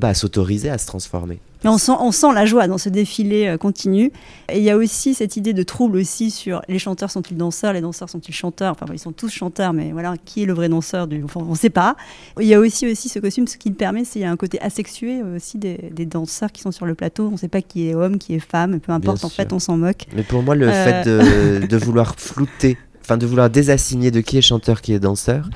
bah, 0.00 0.08
à 0.08 0.14
s'autoriser 0.14 0.70
à 0.70 0.78
se 0.78 0.86
transformer. 0.86 1.40
Mais 1.64 1.70
on 1.70 1.78
sent, 1.78 1.92
on 1.98 2.12
sent 2.12 2.32
la 2.34 2.44
joie 2.46 2.68
dans 2.68 2.78
ce 2.78 2.88
défilé 2.90 3.46
euh, 3.46 3.56
continu. 3.56 4.12
Et 4.52 4.58
il 4.58 4.62
y 4.62 4.70
a 4.70 4.76
aussi 4.76 5.14
cette 5.14 5.36
idée 5.36 5.52
de 5.54 5.62
trouble 5.62 5.96
aussi 5.96 6.30
sur 6.30 6.60
les 6.68 6.78
chanteurs 6.78 7.10
sont-ils 7.10 7.36
danseurs, 7.36 7.72
les 7.72 7.80
danseurs 7.80 8.08
sont-ils 8.10 8.34
chanteurs? 8.34 8.72
Enfin, 8.78 8.92
ils 8.92 8.98
sont 8.98 9.12
tous 9.12 9.30
chanteurs, 9.30 9.72
mais 9.72 9.90
voilà, 9.92 10.14
qui 10.24 10.42
est 10.42 10.46
le 10.46 10.52
vrai 10.52 10.68
danseur 10.68 11.06
du... 11.06 11.24
enfin, 11.24 11.40
On 11.46 11.52
ne 11.52 11.56
sait 11.56 11.70
pas. 11.70 11.96
Il 12.38 12.46
y 12.46 12.54
a 12.54 12.60
aussi, 12.60 12.86
aussi 12.86 13.08
ce 13.08 13.18
costume, 13.18 13.48
ce 13.48 13.56
qui 13.56 13.70
le 13.70 13.74
permet, 13.74 14.04
c'est 14.04 14.12
qu'il 14.12 14.22
y 14.22 14.26
a 14.26 14.30
un 14.30 14.36
côté 14.36 14.60
asexué 14.60 15.22
aussi 15.22 15.58
des, 15.58 15.90
des 15.90 16.04
danseurs 16.06 16.52
qui 16.52 16.60
sont 16.60 16.70
sur 16.72 16.84
le 16.86 16.94
plateau. 16.94 17.28
On 17.28 17.32
ne 17.32 17.36
sait 17.38 17.48
pas 17.48 17.62
qui 17.62 17.88
est 17.88 17.94
homme, 17.94 18.18
qui 18.18 18.34
est 18.34 18.38
femme, 18.38 18.78
peu 18.78 18.92
importe, 18.92 19.24
en 19.24 19.28
sûr. 19.28 19.36
fait, 19.36 19.52
on 19.54 19.58
s'en 19.58 19.76
moque. 19.78 20.04
Mais 20.14 20.22
pour 20.22 20.42
moi, 20.42 20.54
le 20.54 20.68
Euh. 20.68 20.84
fait 20.84 21.08
de, 21.08 21.66
de 21.66 21.76
vouloir 21.78 22.14
flouter, 22.18 22.76
enfin 23.00 23.16
de 23.16 23.26
vouloir 23.26 23.48
désassigner 23.48 24.10
de 24.10 24.20
qui 24.20 24.36
est 24.38 24.42
chanteur, 24.42 24.80
qui 24.82 24.92
est 24.92 24.98
danseur, 24.98 25.48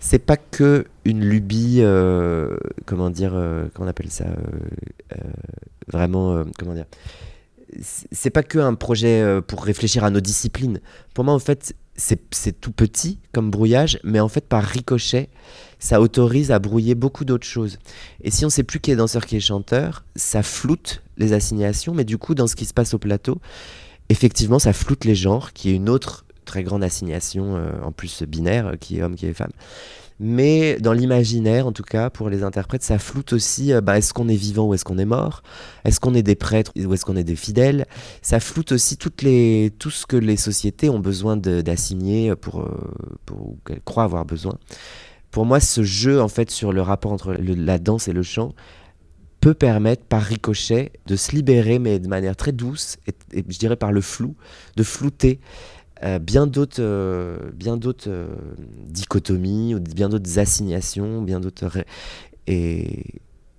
c'est 0.00 0.18
pas 0.18 0.38
que 0.38 0.86
une 1.04 1.20
lubie, 1.20 1.80
euh, 1.80 2.56
comment 2.86 3.10
dire, 3.10 3.32
euh, 3.34 3.68
comment 3.74 3.86
on 3.86 3.90
appelle 3.90 4.10
ça, 4.10 4.24
euh, 4.24 5.16
vraiment, 5.88 6.42
comment 6.58 6.74
dire, 6.74 6.86
c'est 8.10 8.30
pas 8.30 8.42
que 8.42 8.58
un 8.58 8.74
projet 8.74 9.40
pour 9.46 9.62
réfléchir 9.62 10.02
à 10.02 10.10
nos 10.10 10.20
disciplines. 10.20 10.80
Pour 11.14 11.24
moi, 11.24 11.34
en 11.34 11.38
fait, 11.38 11.76
c'est 11.94 12.20
c'est 12.32 12.58
tout 12.60 12.72
petit 12.72 13.18
comme 13.32 13.50
brouillage, 13.50 14.00
mais 14.02 14.18
en 14.18 14.28
fait, 14.28 14.48
par 14.48 14.64
ricochet, 14.64 15.28
ça 15.78 16.00
autorise 16.00 16.50
à 16.50 16.58
brouiller 16.58 16.94
beaucoup 16.94 17.24
d'autres 17.24 17.46
choses. 17.46 17.78
Et 18.22 18.30
si 18.30 18.44
on 18.44 18.50
sait 18.50 18.64
plus 18.64 18.80
qui 18.80 18.90
est 18.90 18.96
danseur, 18.96 19.26
qui 19.26 19.36
est 19.36 19.40
chanteur, 19.40 20.04
ça 20.16 20.42
floute 20.42 21.02
les 21.18 21.34
assignations, 21.34 21.94
mais 21.94 22.04
du 22.04 22.18
coup, 22.18 22.34
dans 22.34 22.46
ce 22.46 22.56
qui 22.56 22.64
se 22.64 22.74
passe 22.74 22.94
au 22.94 22.98
plateau, 22.98 23.38
effectivement, 24.08 24.58
ça 24.58 24.72
floute 24.72 25.04
les 25.04 25.14
genres, 25.14 25.52
qui 25.52 25.70
est 25.70 25.74
une 25.74 25.90
autre 25.90 26.24
très 26.50 26.64
grande 26.64 26.82
assignation, 26.82 27.54
euh, 27.54 27.70
en 27.84 27.92
plus 27.92 28.24
binaire, 28.24 28.66
euh, 28.66 28.76
qui 28.76 28.98
est 28.98 29.02
homme, 29.02 29.14
qui 29.14 29.26
est 29.26 29.32
femme. 29.32 29.52
Mais 30.18 30.78
dans 30.80 30.92
l'imaginaire, 30.92 31.66
en 31.66 31.72
tout 31.72 31.84
cas, 31.84 32.10
pour 32.10 32.28
les 32.28 32.42
interprètes, 32.42 32.82
ça 32.82 32.98
floute 32.98 33.32
aussi, 33.32 33.72
euh, 33.72 33.80
bah, 33.80 33.96
est-ce 33.96 34.12
qu'on 34.12 34.28
est 34.28 34.34
vivant 34.34 34.66
ou 34.66 34.74
est-ce 34.74 34.84
qu'on 34.84 34.98
est 34.98 35.04
mort? 35.06 35.42
Est-ce 35.84 36.00
qu'on 36.00 36.12
est 36.14 36.24
des 36.24 36.34
prêtres 36.34 36.72
ou 36.76 36.92
est-ce 36.92 37.04
qu'on 37.04 37.16
est 37.16 37.24
des 37.24 37.36
fidèles? 37.36 37.86
Ça 38.20 38.40
floute 38.40 38.72
aussi 38.72 38.96
toutes 38.96 39.22
les, 39.22 39.72
tout 39.78 39.90
ce 39.90 40.06
que 40.06 40.16
les 40.16 40.36
sociétés 40.36 40.90
ont 40.90 40.98
besoin 40.98 41.36
d'assigner 41.36 42.34
pour, 42.34 42.68
pour, 43.24 43.38
ou 43.40 43.58
qu'elles 43.64 43.80
croient 43.82 44.04
avoir 44.04 44.24
besoin. 44.24 44.58
Pour 45.30 45.46
moi, 45.46 45.60
ce 45.60 45.84
jeu, 45.84 46.20
en 46.20 46.28
fait, 46.28 46.50
sur 46.50 46.72
le 46.72 46.82
rapport 46.82 47.12
entre 47.12 47.32
la 47.32 47.78
danse 47.78 48.08
et 48.08 48.12
le 48.12 48.24
chant, 48.24 48.52
peut 49.40 49.54
permettre 49.54 50.04
par 50.04 50.22
ricochet 50.22 50.92
de 51.06 51.16
se 51.16 51.34
libérer, 51.34 51.78
mais 51.78 51.98
de 51.98 52.08
manière 52.08 52.36
très 52.36 52.52
douce, 52.52 52.98
et 53.32 53.44
je 53.48 53.58
dirais 53.58 53.76
par 53.76 53.92
le 53.92 54.00
flou, 54.00 54.36
de 54.76 54.82
flouter 54.82 55.40
euh, 56.02 56.18
bien 56.18 56.46
d'autres 56.46 56.80
euh, 56.80 57.36
bien 57.52 57.76
d'autres 57.76 58.08
euh, 58.08 58.28
dichotomies, 58.88 59.74
ou 59.74 59.80
bien 59.80 60.08
d'autres 60.08 60.38
assignations, 60.38 61.22
bien 61.22 61.40
d'autres... 61.40 61.84
Et, 62.46 63.04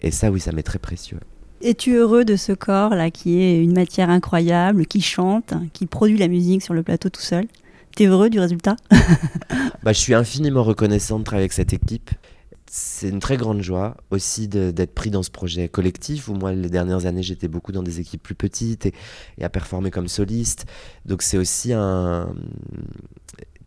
et 0.01 0.11
ça, 0.11 0.31
oui, 0.31 0.39
ça 0.39 0.51
m'est 0.51 0.63
très 0.63 0.79
précieux. 0.79 1.19
Es-tu 1.61 1.93
heureux 1.95 2.25
de 2.25 2.35
ce 2.35 2.53
corps 2.53 2.95
là 2.95 3.11
qui 3.11 3.39
est 3.39 3.61
une 3.61 3.73
matière 3.73 4.09
incroyable, 4.09 4.87
qui 4.87 5.01
chante, 5.01 5.53
qui 5.73 5.85
produit 5.85 6.17
la 6.17 6.27
musique 6.27 6.63
sur 6.63 6.73
le 6.73 6.81
plateau 6.81 7.09
tout 7.09 7.21
seul? 7.21 7.45
T'es 7.95 8.05
heureux 8.05 8.29
du 8.29 8.39
résultat? 8.39 8.75
Bah, 9.83 9.93
je 9.93 9.99
suis 9.99 10.13
infiniment 10.13 10.61
reconnaissant 10.61 11.17
de 11.17 11.23
travailler 11.23 11.45
avec 11.45 11.53
cette 11.53 11.73
équipe. 11.73 12.11
C'est 12.73 13.09
une 13.09 13.19
très 13.19 13.35
grande 13.35 13.61
joie 13.61 13.97
aussi 14.11 14.47
d'être 14.47 14.93
pris 14.93 15.11
dans 15.11 15.23
ce 15.23 15.29
projet 15.29 15.67
collectif 15.67 16.29
où 16.29 16.35
moi 16.35 16.53
les 16.53 16.69
dernières 16.69 17.05
années 17.05 17.21
j'étais 17.21 17.49
beaucoup 17.49 17.73
dans 17.73 17.83
des 17.83 17.99
équipes 17.99 18.23
plus 18.23 18.33
petites 18.33 18.85
et, 18.85 18.93
et 19.37 19.43
à 19.43 19.49
performer 19.49 19.91
comme 19.91 20.07
soliste. 20.07 20.65
Donc 21.03 21.21
c'est 21.21 21.37
aussi 21.37 21.73
un 21.73 22.33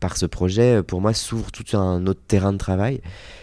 par 0.00 0.16
ce 0.16 0.24
projet 0.24 0.82
pour 0.82 1.02
moi 1.02 1.12
s'ouvre 1.12 1.52
tout 1.52 1.76
un 1.76 2.06
autre 2.06 2.22
terrain 2.26 2.54
de 2.54 2.56
travail. 2.56 3.02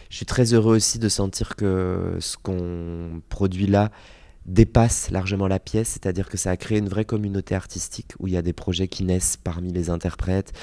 Je 0.09 0.15
suis 0.15 0.25
très 0.25 0.51
heureux 0.55 0.77
aussi 0.77 0.97
de 0.97 1.09
sentir 1.09 1.55
que 1.55 2.17
ce 2.19 2.37
qu'on 2.37 3.21
produit 3.29 3.67
là 3.67 3.91
dépasse 4.47 5.11
largement 5.11 5.47
la 5.47 5.59
pièce, 5.59 5.89
c'est-à-dire 5.89 6.27
que 6.27 6.37
ça 6.37 6.49
a 6.49 6.57
créé 6.57 6.79
une 6.79 6.89
vraie 6.89 7.05
communauté 7.05 7.53
artistique 7.53 8.13
où 8.17 8.25
il 8.25 8.33
y 8.33 8.37
a 8.37 8.41
des 8.41 8.53
projets 8.53 8.87
qui 8.87 9.03
naissent 9.03 9.37
parmi 9.37 9.71
les 9.71 9.91
interprètes 9.91 10.53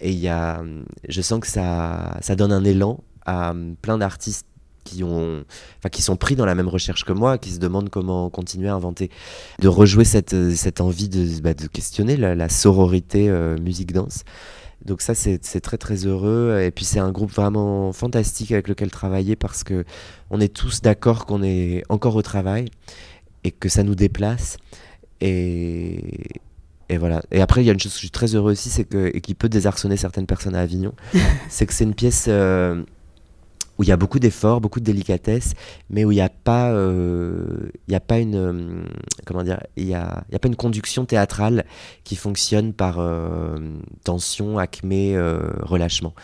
et 0.00 0.10
il 0.10 0.18
y 0.18 0.28
a, 0.28 0.64
je 1.06 1.20
sens 1.20 1.38
que 1.38 1.48
ça, 1.48 2.16
ça 2.22 2.34
donne 2.34 2.52
un 2.52 2.64
élan 2.64 3.04
à 3.28 3.54
plein 3.82 3.98
d'artistes 3.98 4.46
qui, 4.84 5.04
ont, 5.04 5.44
enfin, 5.78 5.90
qui 5.90 6.00
sont 6.00 6.16
pris 6.16 6.34
dans 6.34 6.46
la 6.46 6.54
même 6.54 6.68
recherche 6.68 7.04
que 7.04 7.12
moi, 7.12 7.36
qui 7.36 7.50
se 7.50 7.58
demandent 7.58 7.90
comment 7.90 8.30
continuer 8.30 8.68
à 8.68 8.74
inventer, 8.74 9.10
de 9.60 9.68
rejouer 9.68 10.04
cette, 10.04 10.54
cette 10.54 10.80
envie 10.80 11.10
de, 11.10 11.40
bah, 11.42 11.52
de 11.52 11.66
questionner 11.66 12.16
la, 12.16 12.48
sororité 12.48 13.28
euh, 13.28 13.58
musique-danse. 13.58 14.24
Donc 14.84 15.02
ça, 15.02 15.14
c'est 15.14 15.38
très 15.60 15.76
très 15.76 16.06
heureux. 16.06 16.60
Et 16.62 16.70
puis 16.70 16.84
c'est 16.84 17.00
un 17.00 17.12
groupe 17.12 17.32
vraiment 17.32 17.92
fantastique 17.92 18.52
avec 18.52 18.68
lequel 18.68 18.90
travailler 18.90 19.36
parce 19.36 19.62
que 19.62 19.84
on 20.30 20.40
est 20.40 20.54
tous 20.54 20.80
d'accord 20.80 21.26
qu'on 21.26 21.42
est 21.42 21.82
encore 21.90 22.16
au 22.16 22.22
travail 22.22 22.70
et 23.44 23.50
que 23.50 23.68
ça 23.68 23.82
nous 23.82 23.94
déplace. 23.94 24.56
Et, 25.20 26.30
et 26.88 26.96
voilà. 26.96 27.22
Et 27.30 27.42
après, 27.42 27.62
il 27.62 27.66
y 27.66 27.70
a 27.70 27.72
une 27.72 27.80
chose 27.80 27.92
que 27.92 27.96
je 27.96 28.02
suis 28.02 28.10
très 28.10 28.34
heureux 28.34 28.52
aussi, 28.52 28.70
c'est 28.70 28.84
que 28.84 29.10
et 29.12 29.20
qui 29.20 29.34
peut 29.34 29.48
désarçonner 29.48 29.96
certaines 29.96 30.26
personnes 30.26 30.54
à 30.54 30.60
Avignon, 30.60 30.94
c'est 31.48 31.66
que 31.66 31.74
c'est 31.74 31.84
une 31.84 31.94
pièce 31.94 32.26
euh, 32.28 32.82
où 33.78 33.84
il 33.84 33.88
y 33.88 33.92
a 33.92 33.96
beaucoup 33.96 34.18
d'efforts, 34.18 34.60
beaucoup 34.60 34.80
de 34.80 34.84
délicatesse, 34.84 35.54
mais 35.88 36.04
où 36.04 36.10
il 36.10 36.16
n'y 36.16 36.20
a 36.20 36.28
pas, 36.28 36.72
euh, 36.72 37.70
euh, 37.90 37.94
a, 37.94 38.00
pas 38.00 38.18
une 38.18 38.84
conduction 40.56 41.04
théâtrale 41.04 41.64
qui 42.04 42.16
fonctionne 42.16 42.72
par 42.72 43.00
tension, 44.04 44.58
acmé, 44.58 45.16
relâchement. 45.62 46.14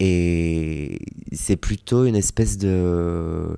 Et 0.00 0.98
c'est 1.32 1.56
plutôt 1.56 2.04
une 2.06 2.16
espèce 2.16 2.58
d'événement, 2.58 3.56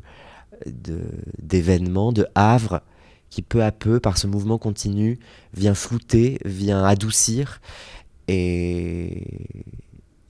de, 2.13 2.23
de 2.23 2.29
havre 2.35 2.83
qui 3.31 3.41
peu 3.41 3.63
à 3.65 3.73
peu, 3.73 3.99
par 3.99 4.19
ce 4.19 4.27
mouvement 4.27 4.59
continu, 4.59 5.19
vient 5.55 5.75
flouter, 5.75 6.39
vient 6.45 6.85
adoucir. 6.85 7.63
Et, 8.29 9.27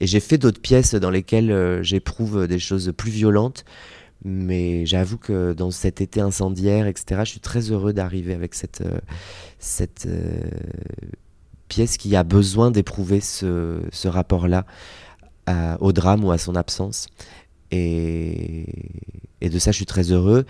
j'ai 0.06 0.20
fait 0.20 0.38
d'autres 0.38 0.60
pièces 0.60 0.94
dans 0.94 1.10
lesquelles 1.10 1.50
euh, 1.50 1.82
j'éprouve 1.82 2.46
des 2.46 2.58
choses 2.58 2.92
plus 2.96 3.10
violentes. 3.10 3.64
Mais 4.24 4.86
j'avoue 4.86 5.18
que 5.18 5.52
dans 5.52 5.72
cet 5.72 6.00
été 6.00 6.20
incendiaire, 6.20 6.86
etc., 6.86 7.22
je 7.24 7.30
suis 7.30 7.40
très 7.40 7.72
heureux 7.72 7.92
d'arriver 7.92 8.34
avec 8.34 8.54
cette, 8.54 8.80
euh, 8.82 9.00
euh, 10.06 10.40
pièce 11.66 11.96
qui 11.96 12.14
a 12.14 12.22
besoin 12.22 12.70
d'éprouver 12.70 13.20
ce, 13.20 13.80
rapport-là 14.04 14.64
au 15.80 15.92
drame 15.92 16.24
ou 16.24 16.30
à 16.30 16.38
son 16.38 16.54
absence. 16.54 17.08
Et, 17.72 18.66
et, 19.40 19.48
de 19.48 19.58
ça, 19.58 19.72
je 19.72 19.76
suis 19.76 19.86
très 19.86 20.12
heureux. 20.12 20.46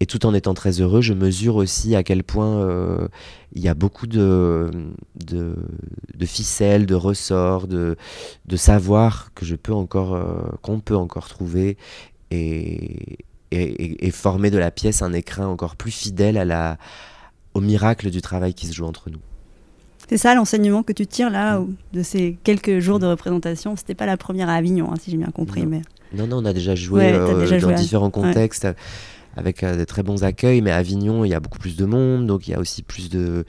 Et 0.00 0.06
tout 0.06 0.26
en 0.26 0.34
étant 0.34 0.54
très 0.54 0.80
heureux, 0.80 1.00
je 1.00 1.14
mesure 1.14 1.56
aussi 1.56 1.94
à 1.94 2.02
quel 2.02 2.24
point 2.24 2.58
euh, 2.58 3.08
il 3.54 3.62
y 3.62 3.68
a 3.68 3.74
beaucoup 3.74 4.06
de, 4.06 4.70
de, 5.24 6.26
ficelles, 6.26 6.84
de 6.84 6.94
ressorts, 6.94 7.68
de, 7.68 7.96
de 8.44 8.56
savoir 8.56 9.32
que 9.34 9.44
je 9.46 9.54
peux 9.54 9.72
encore, 9.72 10.14
euh, 10.14 10.42
qu'on 10.62 10.80
peut 10.80 10.96
encore 10.96 11.28
trouver 11.28 11.76
et, 12.30 13.18
et, 13.52 14.10
former 14.10 14.50
de 14.50 14.58
la 14.58 14.72
pièce 14.72 15.00
un 15.00 15.12
écrin 15.12 15.46
encore 15.46 15.76
plus 15.76 15.92
fidèle 15.92 16.36
à 16.38 16.44
la, 16.44 16.76
au 17.54 17.60
miracle 17.60 18.10
du 18.10 18.20
travail 18.20 18.52
qui 18.52 18.66
se 18.66 18.72
joue 18.72 18.84
entre 18.84 19.10
nous. 19.10 19.20
C'est 20.08 20.18
ça 20.18 20.34
l'enseignement 20.34 20.82
que 20.82 20.92
tu 20.92 21.06
tires 21.06 21.30
là 21.30 21.60
mm. 21.60 21.74
de 21.92 22.02
ces 22.02 22.36
quelques 22.42 22.80
jours 22.80 22.98
de 22.98 23.06
représentation. 23.06 23.76
C'était 23.76 23.94
pas 23.94 24.06
la 24.06 24.16
première 24.16 24.48
à 24.48 24.54
Avignon, 24.54 24.90
hein, 24.92 24.96
si 25.00 25.12
j'ai 25.12 25.16
bien 25.16 25.30
compris. 25.32 25.62
Non. 25.62 25.68
Mais... 25.68 25.82
non, 26.12 26.26
non, 26.26 26.38
on 26.38 26.44
a 26.44 26.52
déjà 26.52 26.74
joué 26.74 27.12
euh, 27.12 27.60
dans 27.60 27.72
différents 27.72 28.10
contextes 28.10 28.66
avec 29.36 29.62
euh, 29.62 29.76
des 29.76 29.86
très 29.86 30.02
bons 30.02 30.24
accueils, 30.24 30.60
mais 30.60 30.70
à 30.70 30.76
Avignon, 30.76 31.24
il 31.24 31.30
y 31.30 31.34
a 31.34 31.40
beaucoup 31.40 31.58
plus 31.58 31.76
de 31.76 31.84
monde, 31.84 32.26
donc 32.26 32.48
il 32.48 32.52
y 32.52 32.54
a 32.54 32.60
aussi 32.60 32.82
plus 32.82 33.08
de, 33.10 33.44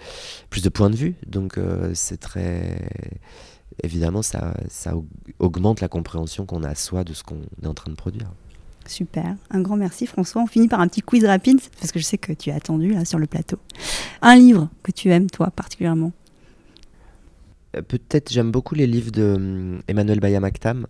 plus 0.49 0.61
de 0.61 0.69
points 0.69 0.89
de 0.89 0.95
vue. 0.95 1.15
Donc 1.27 1.57
euh, 1.57 1.91
c'est 1.93 2.17
très. 2.17 2.89
Évidemment, 3.83 4.21
ça, 4.21 4.55
ça 4.69 4.93
augmente 5.39 5.81
la 5.81 5.89
compréhension 5.89 6.45
qu'on 6.45 6.63
a 6.63 6.75
soi 6.75 7.03
de 7.03 7.13
ce 7.13 7.23
qu'on 7.23 7.41
est 7.61 7.67
en 7.67 7.73
train 7.73 7.91
de 7.91 7.97
produire. 7.97 8.31
Super, 8.87 9.35
un 9.49 9.61
grand 9.61 9.77
merci 9.77 10.05
François. 10.05 10.41
On 10.41 10.47
finit 10.47 10.67
par 10.67 10.79
un 10.79 10.87
petit 10.87 11.01
quiz 11.01 11.25
rapide, 11.25 11.59
parce 11.79 11.91
que 11.91 11.99
je 11.99 12.05
sais 12.05 12.17
que 12.17 12.31
tu 12.33 12.49
es 12.49 12.53
attendu 12.53 12.93
là 12.93 13.03
sur 13.03 13.19
le 13.19 13.25
plateau. 13.25 13.57
Un 14.21 14.35
livre 14.35 14.69
que 14.83 14.91
tu 14.91 15.09
aimes, 15.09 15.29
toi, 15.29 15.51
particulièrement? 15.51 16.11
Euh, 17.75 17.81
Peut-être 17.81 18.31
j'aime 18.31 18.51
beaucoup 18.51 18.75
les 18.75 18.87
livres 18.87 19.11
de 19.11 19.33
hum, 19.35 19.81
Emmanuel 19.87 20.19
Bayamaktam. 20.19 20.87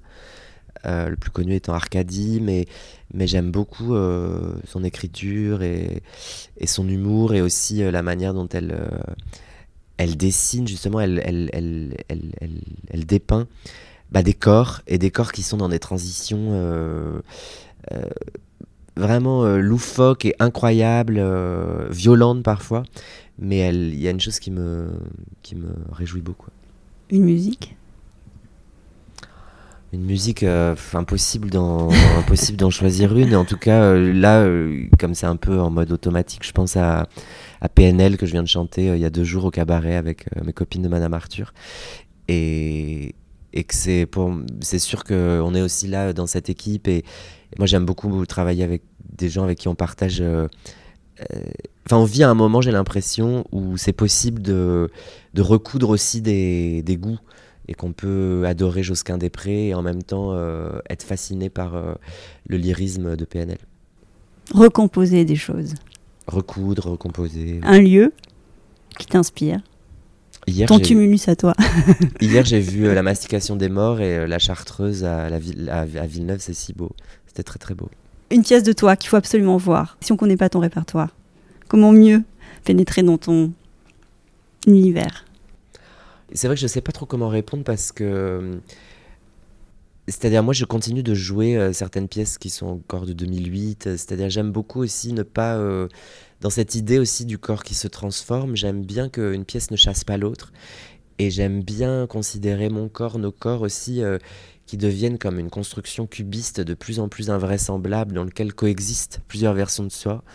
Euh, 0.85 1.09
le 1.09 1.15
plus 1.15 1.31
connu 1.31 1.55
étant 1.55 1.73
Arcadie, 1.73 2.39
mais, 2.41 2.67
mais 3.13 3.25
j'aime 3.27 3.49
beaucoup 3.49 3.95
euh, 3.95 4.55
son 4.67 4.83
écriture 4.83 5.63
et, 5.63 6.03
son 6.65 6.87
humour 6.87 7.33
et 7.33 7.41
aussi 7.41 7.81
euh, 7.81 7.91
la 7.91 8.03
manière 8.03 8.33
dont 8.33 8.47
elle, 8.49 8.77
elle 9.97 10.15
dessine, 10.17 10.67
justement, 10.67 10.99
elle, 10.99 11.21
elle, 11.25 11.49
elle, 11.53 11.97
elle, 12.09 12.61
elle 12.91 13.05
dépeint 13.05 13.47
bah, 14.11 14.21
des 14.21 14.33
corps 14.33 14.81
et 14.85 14.97
des 14.97 15.09
corps 15.09 15.31
qui 15.31 15.41
sont 15.41 15.57
dans 15.57 15.69
des 15.69 15.79
transitions 15.79 17.21
vraiment 18.95 19.45
loufoques 19.57 20.25
et 20.25 20.35
incroyables, 20.39 21.21
violentes 21.89 22.43
parfois, 22.43 22.83
mais 23.39 23.67
il 23.69 23.99
y 23.99 24.07
a 24.07 24.11
une 24.11 24.21
chose 24.21 24.39
qui 24.39 24.51
me, 24.51 24.89
qui 25.41 25.55
me 25.55 25.69
réjouit 25.91 26.21
beaucoup. 26.21 26.51
Une 27.09 27.23
musique? 27.23 27.75
Une 29.95 30.05
musique 30.05 30.43
euh, 30.43 30.75
impossible 30.93 31.49
d'en 31.49 31.89
d'en 32.57 32.69
choisir 32.69 33.17
une. 33.17 33.35
En 33.35 33.45
tout 33.45 33.57
cas 33.57 33.81
euh, 33.81 34.13
là 34.13 34.41
euh, 34.41 34.85
comme 34.99 35.15
c'est 35.15 35.25
un 35.25 35.37
peu 35.37 35.59
en 35.59 35.69
mode 35.69 35.91
automatique 35.91 36.45
je 36.45 36.51
pense 36.51 36.75
à, 36.75 37.07
à 37.61 37.69
PNL 37.69 38.17
que 38.17 38.25
je 38.25 38.33
viens 38.33 38.43
de 38.43 38.47
chanter 38.47 38.87
il 38.87 38.99
y 38.99 39.05
a 39.05 39.09
deux 39.09 39.23
jours 39.23 39.45
au 39.45 39.51
cabaret 39.51 39.95
avec 39.95 40.25
mes 40.43 40.53
copines 40.53 40.81
de 40.81 40.89
Madame 40.89 41.13
Arthur. 41.13 41.53
Et, 42.27 43.15
et 43.53 43.63
que 43.63 43.73
c'est 43.73 44.05
pour 44.05 44.33
c'est 44.59 44.79
sûr 44.79 45.03
qu'on 45.03 45.55
est 45.55 45.61
aussi 45.61 45.87
là 45.87 46.13
dans 46.13 46.27
cette 46.27 46.49
équipe. 46.49 46.87
Et, 46.87 47.03
moi 47.57 47.67
j'aime 47.67 47.85
beaucoup 47.85 48.25
travailler 48.25 48.63
avec 48.63 48.81
des 49.17 49.29
gens 49.29 49.43
avec 49.43 49.59
qui 49.59 49.69
on 49.69 49.75
partage 49.75 50.21
enfin 51.85 51.97
on 51.97 52.03
vit 52.03 52.23
à 52.23 52.29
un 52.29 52.33
moment 52.33 52.59
j'ai 52.59 52.71
l'impression 52.71 53.45
où 53.53 53.77
c'est 53.77 53.93
possible 53.93 54.41
de, 54.41 54.91
de 55.33 55.41
recoudre 55.41 55.89
aussi 55.89 56.21
des, 56.21 56.81
des 56.81 56.97
goûts 56.97 57.19
et 57.67 57.73
qu'on 57.73 57.93
peut 57.93 58.43
adorer 58.45 58.83
Josquin 58.83 59.17
Després 59.17 59.67
et 59.67 59.73
en 59.73 59.81
même 59.81 60.03
temps 60.03 60.33
euh, 60.33 60.79
être 60.89 61.03
fasciné 61.03 61.49
par 61.49 61.75
euh, 61.75 61.93
le 62.47 62.57
lyrisme 62.57 63.15
de 63.15 63.25
PNL. 63.25 63.57
Recomposer 64.53 65.25
des 65.25 65.35
choses. 65.35 65.73
Recoudre, 66.27 66.91
recomposer. 66.91 67.59
Un 67.63 67.79
lieu 67.79 68.13
qui 68.99 69.07
t'inspire. 69.07 69.59
Hier, 70.47 70.67
Ton 70.67 70.79
tumulus 70.79 71.27
à 71.27 71.35
toi. 71.35 71.55
hier, 72.21 72.45
j'ai 72.45 72.59
vu 72.59 72.85
euh, 72.85 72.93
la 72.93 73.01
mastication 73.01 73.55
des 73.55 73.69
morts 73.69 73.99
et 73.99 74.27
la 74.27 74.37
chartreuse 74.37 75.03
à, 75.03 75.27
la 75.29 75.37
à 75.71 75.85
Villeneuve, 76.05 76.39
c'est 76.39 76.53
si 76.53 76.73
beau. 76.73 76.91
C'était 77.25 77.43
très 77.43 77.57
très 77.57 77.73
beau. 77.73 77.89
Une 78.29 78.43
pièce 78.43 78.63
de 78.63 78.73
toi 78.73 78.95
qu'il 78.95 79.09
faut 79.09 79.15
absolument 79.15 79.57
voir 79.57 79.97
si 80.01 80.11
on 80.11 80.15
ne 80.15 80.19
connaît 80.19 80.37
pas 80.37 80.49
ton 80.49 80.59
répertoire. 80.59 81.09
Comment 81.67 81.91
mieux 81.91 82.23
pénétrer 82.63 83.01
dans 83.01 83.17
ton 83.17 83.51
univers? 84.67 85.25
C'est 86.35 86.47
vrai 86.47 86.55
que 86.55 86.59
je 86.59 86.65
ne 86.65 86.69
sais 86.69 86.81
pas 86.81 86.91
trop 86.91 87.05
comment 87.05 87.29
répondre 87.29 87.63
parce 87.63 87.91
que. 87.91 88.03
Euh, 88.03 88.55
c'est-à-dire, 90.07 90.43
moi, 90.43 90.53
je 90.53 90.65
continue 90.65 91.01
de 91.01 91.15
jouer 91.15 91.57
euh, 91.57 91.73
certaines 91.73 92.07
pièces 92.07 92.37
qui 92.37 92.51
sont 92.51 92.67
encore 92.67 93.07
de 93.07 93.13
2008. 93.13 93.97
C'est-à-dire, 93.97 94.29
j'aime 94.29 94.51
beaucoup 94.51 94.81
aussi 94.81 95.13
ne 95.13 95.23
pas. 95.23 95.55
Euh, 95.57 95.87
dans 96.41 96.51
cette 96.51 96.75
idée 96.75 96.99
aussi 96.99 97.25
du 97.25 97.39
corps 97.39 97.63
qui 97.63 97.73
se 97.73 97.87
transforme, 97.87 98.55
j'aime 98.55 98.85
bien 98.85 99.09
qu'une 99.09 99.45
pièce 99.45 99.71
ne 99.71 99.77
chasse 99.77 100.03
pas 100.03 100.17
l'autre. 100.17 100.51
Et 101.17 101.31
j'aime 101.31 101.63
bien 101.63 102.07
considérer 102.07 102.69
mon 102.69 102.89
corps, 102.89 103.17
nos 103.17 103.31
corps 103.31 103.61
aussi, 103.61 104.01
qui 104.65 104.75
deviennent 104.75 105.17
comme 105.17 105.39
une 105.39 105.49
construction 105.49 106.07
cubiste 106.07 106.59
de 106.59 106.73
plus 106.73 106.99
en 106.99 107.07
plus 107.07 107.29
invraisemblable 107.29 108.13
dans 108.13 108.25
lequel 108.25 108.53
coexistent 108.53 109.21
plusieurs 109.29 109.53
versions 109.53 109.85
de 109.85 109.91
soi. 109.91 110.25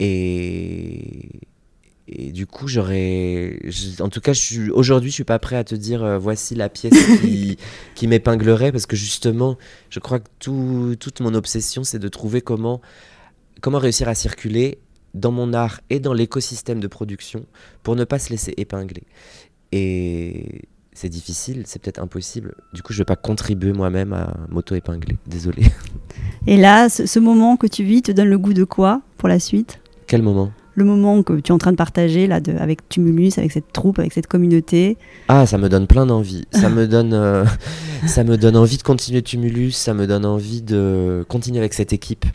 Et 0.00 1.30
et 2.06 2.32
du 2.32 2.46
coup, 2.46 2.68
j'aurais. 2.68 3.58
En 4.00 4.08
tout 4.08 4.20
cas, 4.20 4.32
aujourd'hui, 4.72 5.10
je 5.10 5.14
suis 5.14 5.24
pas 5.24 5.38
prêt 5.38 5.56
à 5.56 5.64
te 5.64 5.74
dire 5.74 6.04
euh, 6.04 6.18
voici 6.18 6.54
la 6.54 6.68
pièce 6.68 6.92
qui, 7.20 7.56
qui 7.94 8.06
m'épinglerait 8.06 8.72
parce 8.72 8.84
que 8.84 8.96
justement, 8.96 9.56
je 9.88 10.00
crois 10.00 10.20
que 10.20 10.28
tout, 10.38 10.96
toute 11.00 11.20
mon 11.20 11.34
obsession, 11.34 11.82
c'est 11.82 11.98
de 11.98 12.08
trouver 12.08 12.42
comment, 12.42 12.82
comment 13.62 13.78
réussir 13.78 14.08
à 14.08 14.14
circuler 14.14 14.78
dans 15.14 15.32
mon 15.32 15.54
art 15.54 15.80
et 15.88 15.98
dans 15.98 16.12
l'écosystème 16.12 16.80
de 16.80 16.88
production 16.88 17.46
pour 17.82 17.96
ne 17.96 18.04
pas 18.04 18.18
se 18.18 18.30
laisser 18.30 18.52
épingler. 18.58 19.04
Et 19.72 20.68
c'est 20.92 21.08
difficile, 21.08 21.62
c'est 21.64 21.80
peut-être 21.80 22.02
impossible. 22.02 22.54
Du 22.74 22.82
coup, 22.82 22.92
je 22.92 22.98
vais 22.98 23.04
pas 23.04 23.16
contribuer 23.16 23.72
moi-même 23.72 24.12
à 24.12 24.36
m'auto-épingler. 24.50 25.16
Désolé. 25.26 25.64
Et 26.46 26.58
là, 26.58 26.88
ce 26.90 27.18
moment 27.18 27.56
que 27.56 27.66
tu 27.66 27.82
vis 27.82 28.02
te 28.02 28.12
donne 28.12 28.28
le 28.28 28.38
goût 28.38 28.52
de 28.52 28.64
quoi 28.64 29.00
pour 29.16 29.28
la 29.28 29.40
suite? 29.40 29.80
Quel 30.06 30.22
moment? 30.22 30.52
Le 30.74 30.84
moment 30.84 31.22
que 31.22 31.34
tu 31.34 31.50
es 31.50 31.52
en 31.52 31.58
train 31.58 31.72
de 31.72 31.76
partager 31.76 32.26
là, 32.26 32.40
de, 32.40 32.56
avec 32.56 32.88
Tumulus, 32.88 33.32
avec 33.36 33.52
cette 33.52 33.72
troupe, 33.72 33.98
avec 33.98 34.12
cette 34.12 34.26
communauté 34.26 34.96
Ah, 35.28 35.46
ça 35.46 35.58
me 35.58 35.68
donne 35.68 35.86
plein 35.86 36.06
d'envie. 36.06 36.46
ça 36.50 36.68
me 36.70 36.86
donne, 36.86 37.12
euh, 37.14 37.44
ça 38.06 38.24
me 38.24 38.36
donne 38.36 38.56
envie 38.56 38.76
de 38.76 38.82
continuer 38.82 39.22
Tumulus. 39.22 39.72
Ça 39.72 39.94
me 39.94 40.06
donne 40.06 40.24
envie 40.24 40.62
de 40.62 41.24
continuer 41.28 41.58
avec 41.58 41.74
cette 41.74 41.92
équipe. 41.92 42.26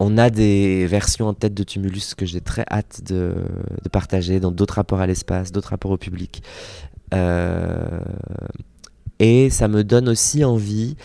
on 0.00 0.18
a 0.18 0.30
des 0.30 0.86
versions 0.86 1.28
en 1.28 1.34
tête 1.34 1.54
de 1.54 1.62
Tumulus 1.62 2.14
que 2.16 2.26
j'ai 2.26 2.40
très 2.40 2.64
hâte 2.70 3.02
de, 3.06 3.34
partager 3.92 4.40
dans 4.40 4.50
d'autres 4.50 4.74
rapports 4.74 5.00
à 5.00 5.06
l'espace, 5.06 5.52
d'autres 5.52 5.70
rapports 5.70 5.92
au 5.92 5.98
public. 5.98 6.42
Euh, 7.12 8.00
et 9.20 9.48
ça 9.50 9.68
me 9.68 9.84
donne 9.84 10.08
aussi 10.08 10.44
envie 10.44 10.96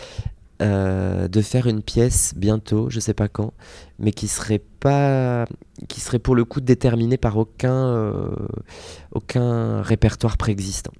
euh, 0.60 1.26
de 1.26 1.40
faire 1.40 1.66
une 1.66 1.82
pièce 1.82 2.34
bientôt, 2.36 2.90
je 2.90 3.00
sais 3.00 3.14
pas 3.14 3.28
quand, 3.28 3.54
mais 3.98 4.12
qui 4.12 4.28
serait 4.28 4.62
pas, 4.80 5.46
qui 5.88 6.00
serait 6.00 6.18
pour 6.18 6.34
le 6.34 6.44
coup 6.44 6.60
déterminée 6.60 7.16
par 7.16 7.38
aucun, 7.38 7.86
euh, 7.88 8.28
aucun 9.12 9.80
répertoire 9.80 10.36
préexistant. 10.36 10.92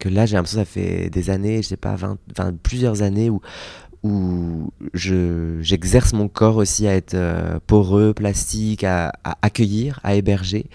Que 0.00 0.08
là, 0.08 0.26
j'ai 0.26 0.34
l'impression 0.34 0.58
ça 0.58 0.64
fait 0.64 1.08
des 1.08 1.30
années, 1.30 1.62
je 1.62 1.68
sais 1.68 1.76
pas, 1.76 1.94
20, 1.94 2.18
plusieurs 2.64 3.02
années 3.02 3.30
où 3.30 4.72
j'exerce 4.92 6.12
mon 6.12 6.26
corps 6.26 6.56
aussi 6.56 6.88
à 6.88 6.96
être 6.96 7.14
euh, 7.14 7.60
poreux, 7.68 8.12
plastique, 8.12 8.82
à, 8.82 9.12
accueillir, 9.42 10.00
à 10.02 10.16
héberger, 10.16 10.66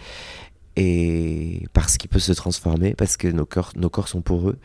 et 0.78 1.66
parce 1.74 1.98
qu'il 1.98 2.10
peut 2.10 2.20
se 2.20 2.32
transformer, 2.32 2.94
parce 2.94 3.18
que 3.18 3.28
nos 3.28 3.46
corps, 3.46 3.74
nos 3.76 3.90
corps 3.90 4.08
sont 4.08 4.22
poreux. 4.22 4.58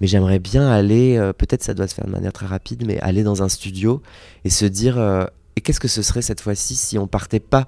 Mais 0.00 0.06
j'aimerais 0.06 0.38
bien 0.38 0.68
aller, 0.68 1.16
euh, 1.16 1.32
peut-être 1.32 1.62
ça 1.62 1.74
doit 1.74 1.88
se 1.88 1.94
faire 1.94 2.06
de 2.06 2.10
manière 2.10 2.32
très 2.32 2.46
rapide, 2.46 2.84
mais 2.86 2.98
aller 3.00 3.22
dans 3.22 3.42
un 3.42 3.48
studio 3.48 4.02
et 4.44 4.50
se 4.50 4.64
dire, 4.64 4.98
euh, 4.98 5.24
et 5.56 5.60
qu'est-ce 5.60 5.80
que 5.80 5.88
ce 5.88 6.02
serait 6.02 6.22
cette 6.22 6.40
fois-ci 6.40 6.76
si 6.76 6.98
on 6.98 7.06
partait 7.06 7.40
pas 7.40 7.66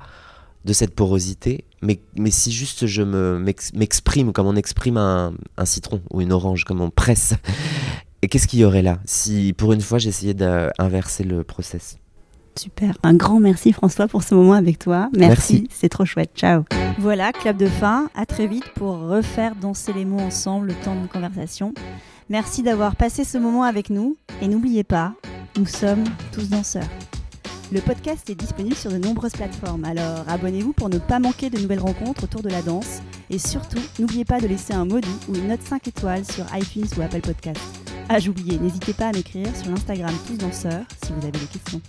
de 0.65 0.73
cette 0.73 0.95
porosité, 0.95 1.65
mais, 1.83 2.01
mais 2.17 2.31
si 2.31 2.53
juste 2.53 2.87
je 2.87 3.03
m'exprime 3.03 4.33
comme 4.33 4.47
on 4.47 4.57
exprime 4.57 4.99
un, 4.99 5.33
un, 5.57 5.65
citron 5.65 6.03
ou 6.11 6.21
une 6.21 6.33
orange, 6.33 6.65
comme 6.65 6.83
on 6.83 6.91
presse 6.91 7.33
et 8.23 8.29
qu'est-ce 8.29 8.47
qu'il 8.47 8.59
y 8.59 8.65
aurait 8.65 8.83
là 8.83 8.99
si 9.07 9.55
pour 9.57 9.73
une 9.73 9.81
fois 9.81 9.99
j'essayais 9.99 10.35
d'inverser 10.35 11.25
le 11.25 11.45
process? 11.45 11.99
Super. 12.57 12.99
Un 13.03 13.15
grand 13.15 13.41
merci 13.41 13.73
François 13.73 14.07
pour 14.09 14.23
ce 14.23 14.35
moment 14.35 14.53
avec 14.53 14.79
toi. 14.79 15.09
Merci, 15.17 15.69
c'est 15.71 15.89
trop 15.89 16.05
chouette. 16.05 16.31
Ciao. 16.35 16.65
Voilà, 16.99 17.33
clap 17.33 17.57
de 17.57 17.67
fin. 17.67 18.11
À 18.15 18.27
très 18.27 18.47
vite 18.47 18.69
pour 18.75 18.99
refaire 18.99 19.55
danser 19.55 19.93
les 19.93 20.05
mots 20.05 20.21
ensemble 20.21 20.69
le 20.69 20.75
temps 20.75 21.01
de 21.01 21.07
conversation. 21.07 21.73
Merci 22.31 22.63
d'avoir 22.63 22.95
passé 22.95 23.25
ce 23.25 23.39
moment 23.39 23.65
avec 23.65 23.91
nous 23.91 24.17
et 24.41 24.47
n'oubliez 24.47 24.85
pas, 24.85 25.15
nous 25.59 25.67
sommes 25.67 26.05
tous 26.31 26.49
danseurs. 26.49 26.89
Le 27.73 27.81
podcast 27.81 28.31
est 28.31 28.37
disponible 28.37 28.77
sur 28.77 28.93
de 28.93 28.99
nombreuses 28.99 29.33
plateformes, 29.33 29.85
alors 29.85 30.25
abonnez-vous 30.29 30.73
pour 30.73 30.89
ne 30.89 30.99
pas 30.99 31.19
manquer 31.19 31.51
de 31.51 31.59
nouvelles 31.59 31.81
rencontres 31.81 32.23
autour 32.23 32.43
de 32.43 32.49
la 32.49 32.63
danse. 32.63 33.03
Et 33.31 33.39
surtout, 33.41 33.81
n'oubliez 33.99 34.25
pas 34.25 34.41
de 34.41 34.47
laisser 34.47 34.73
un 34.73 34.87
doux 34.87 35.01
ou 35.29 35.35
une 35.35 35.49
note 35.49 35.63
5 35.63 35.89
étoiles 35.89 36.25
sur 36.25 36.45
iTunes 36.57 36.87
ou 36.97 37.03
Apple 37.03 37.21
Podcast. 37.21 37.61
Ah, 38.09 38.21
j'oubliais, 38.21 38.59
n'hésitez 38.59 38.93
pas 38.93 39.09
à 39.09 39.13
m'écrire 39.13 39.49
sur 39.57 39.69
l'Instagram 39.69 40.15
Tous 40.29 40.37
Danseurs 40.37 40.85
si 41.05 41.13
vous 41.13 41.27
avez 41.27 41.33
des 41.33 41.47
questions. 41.47 41.81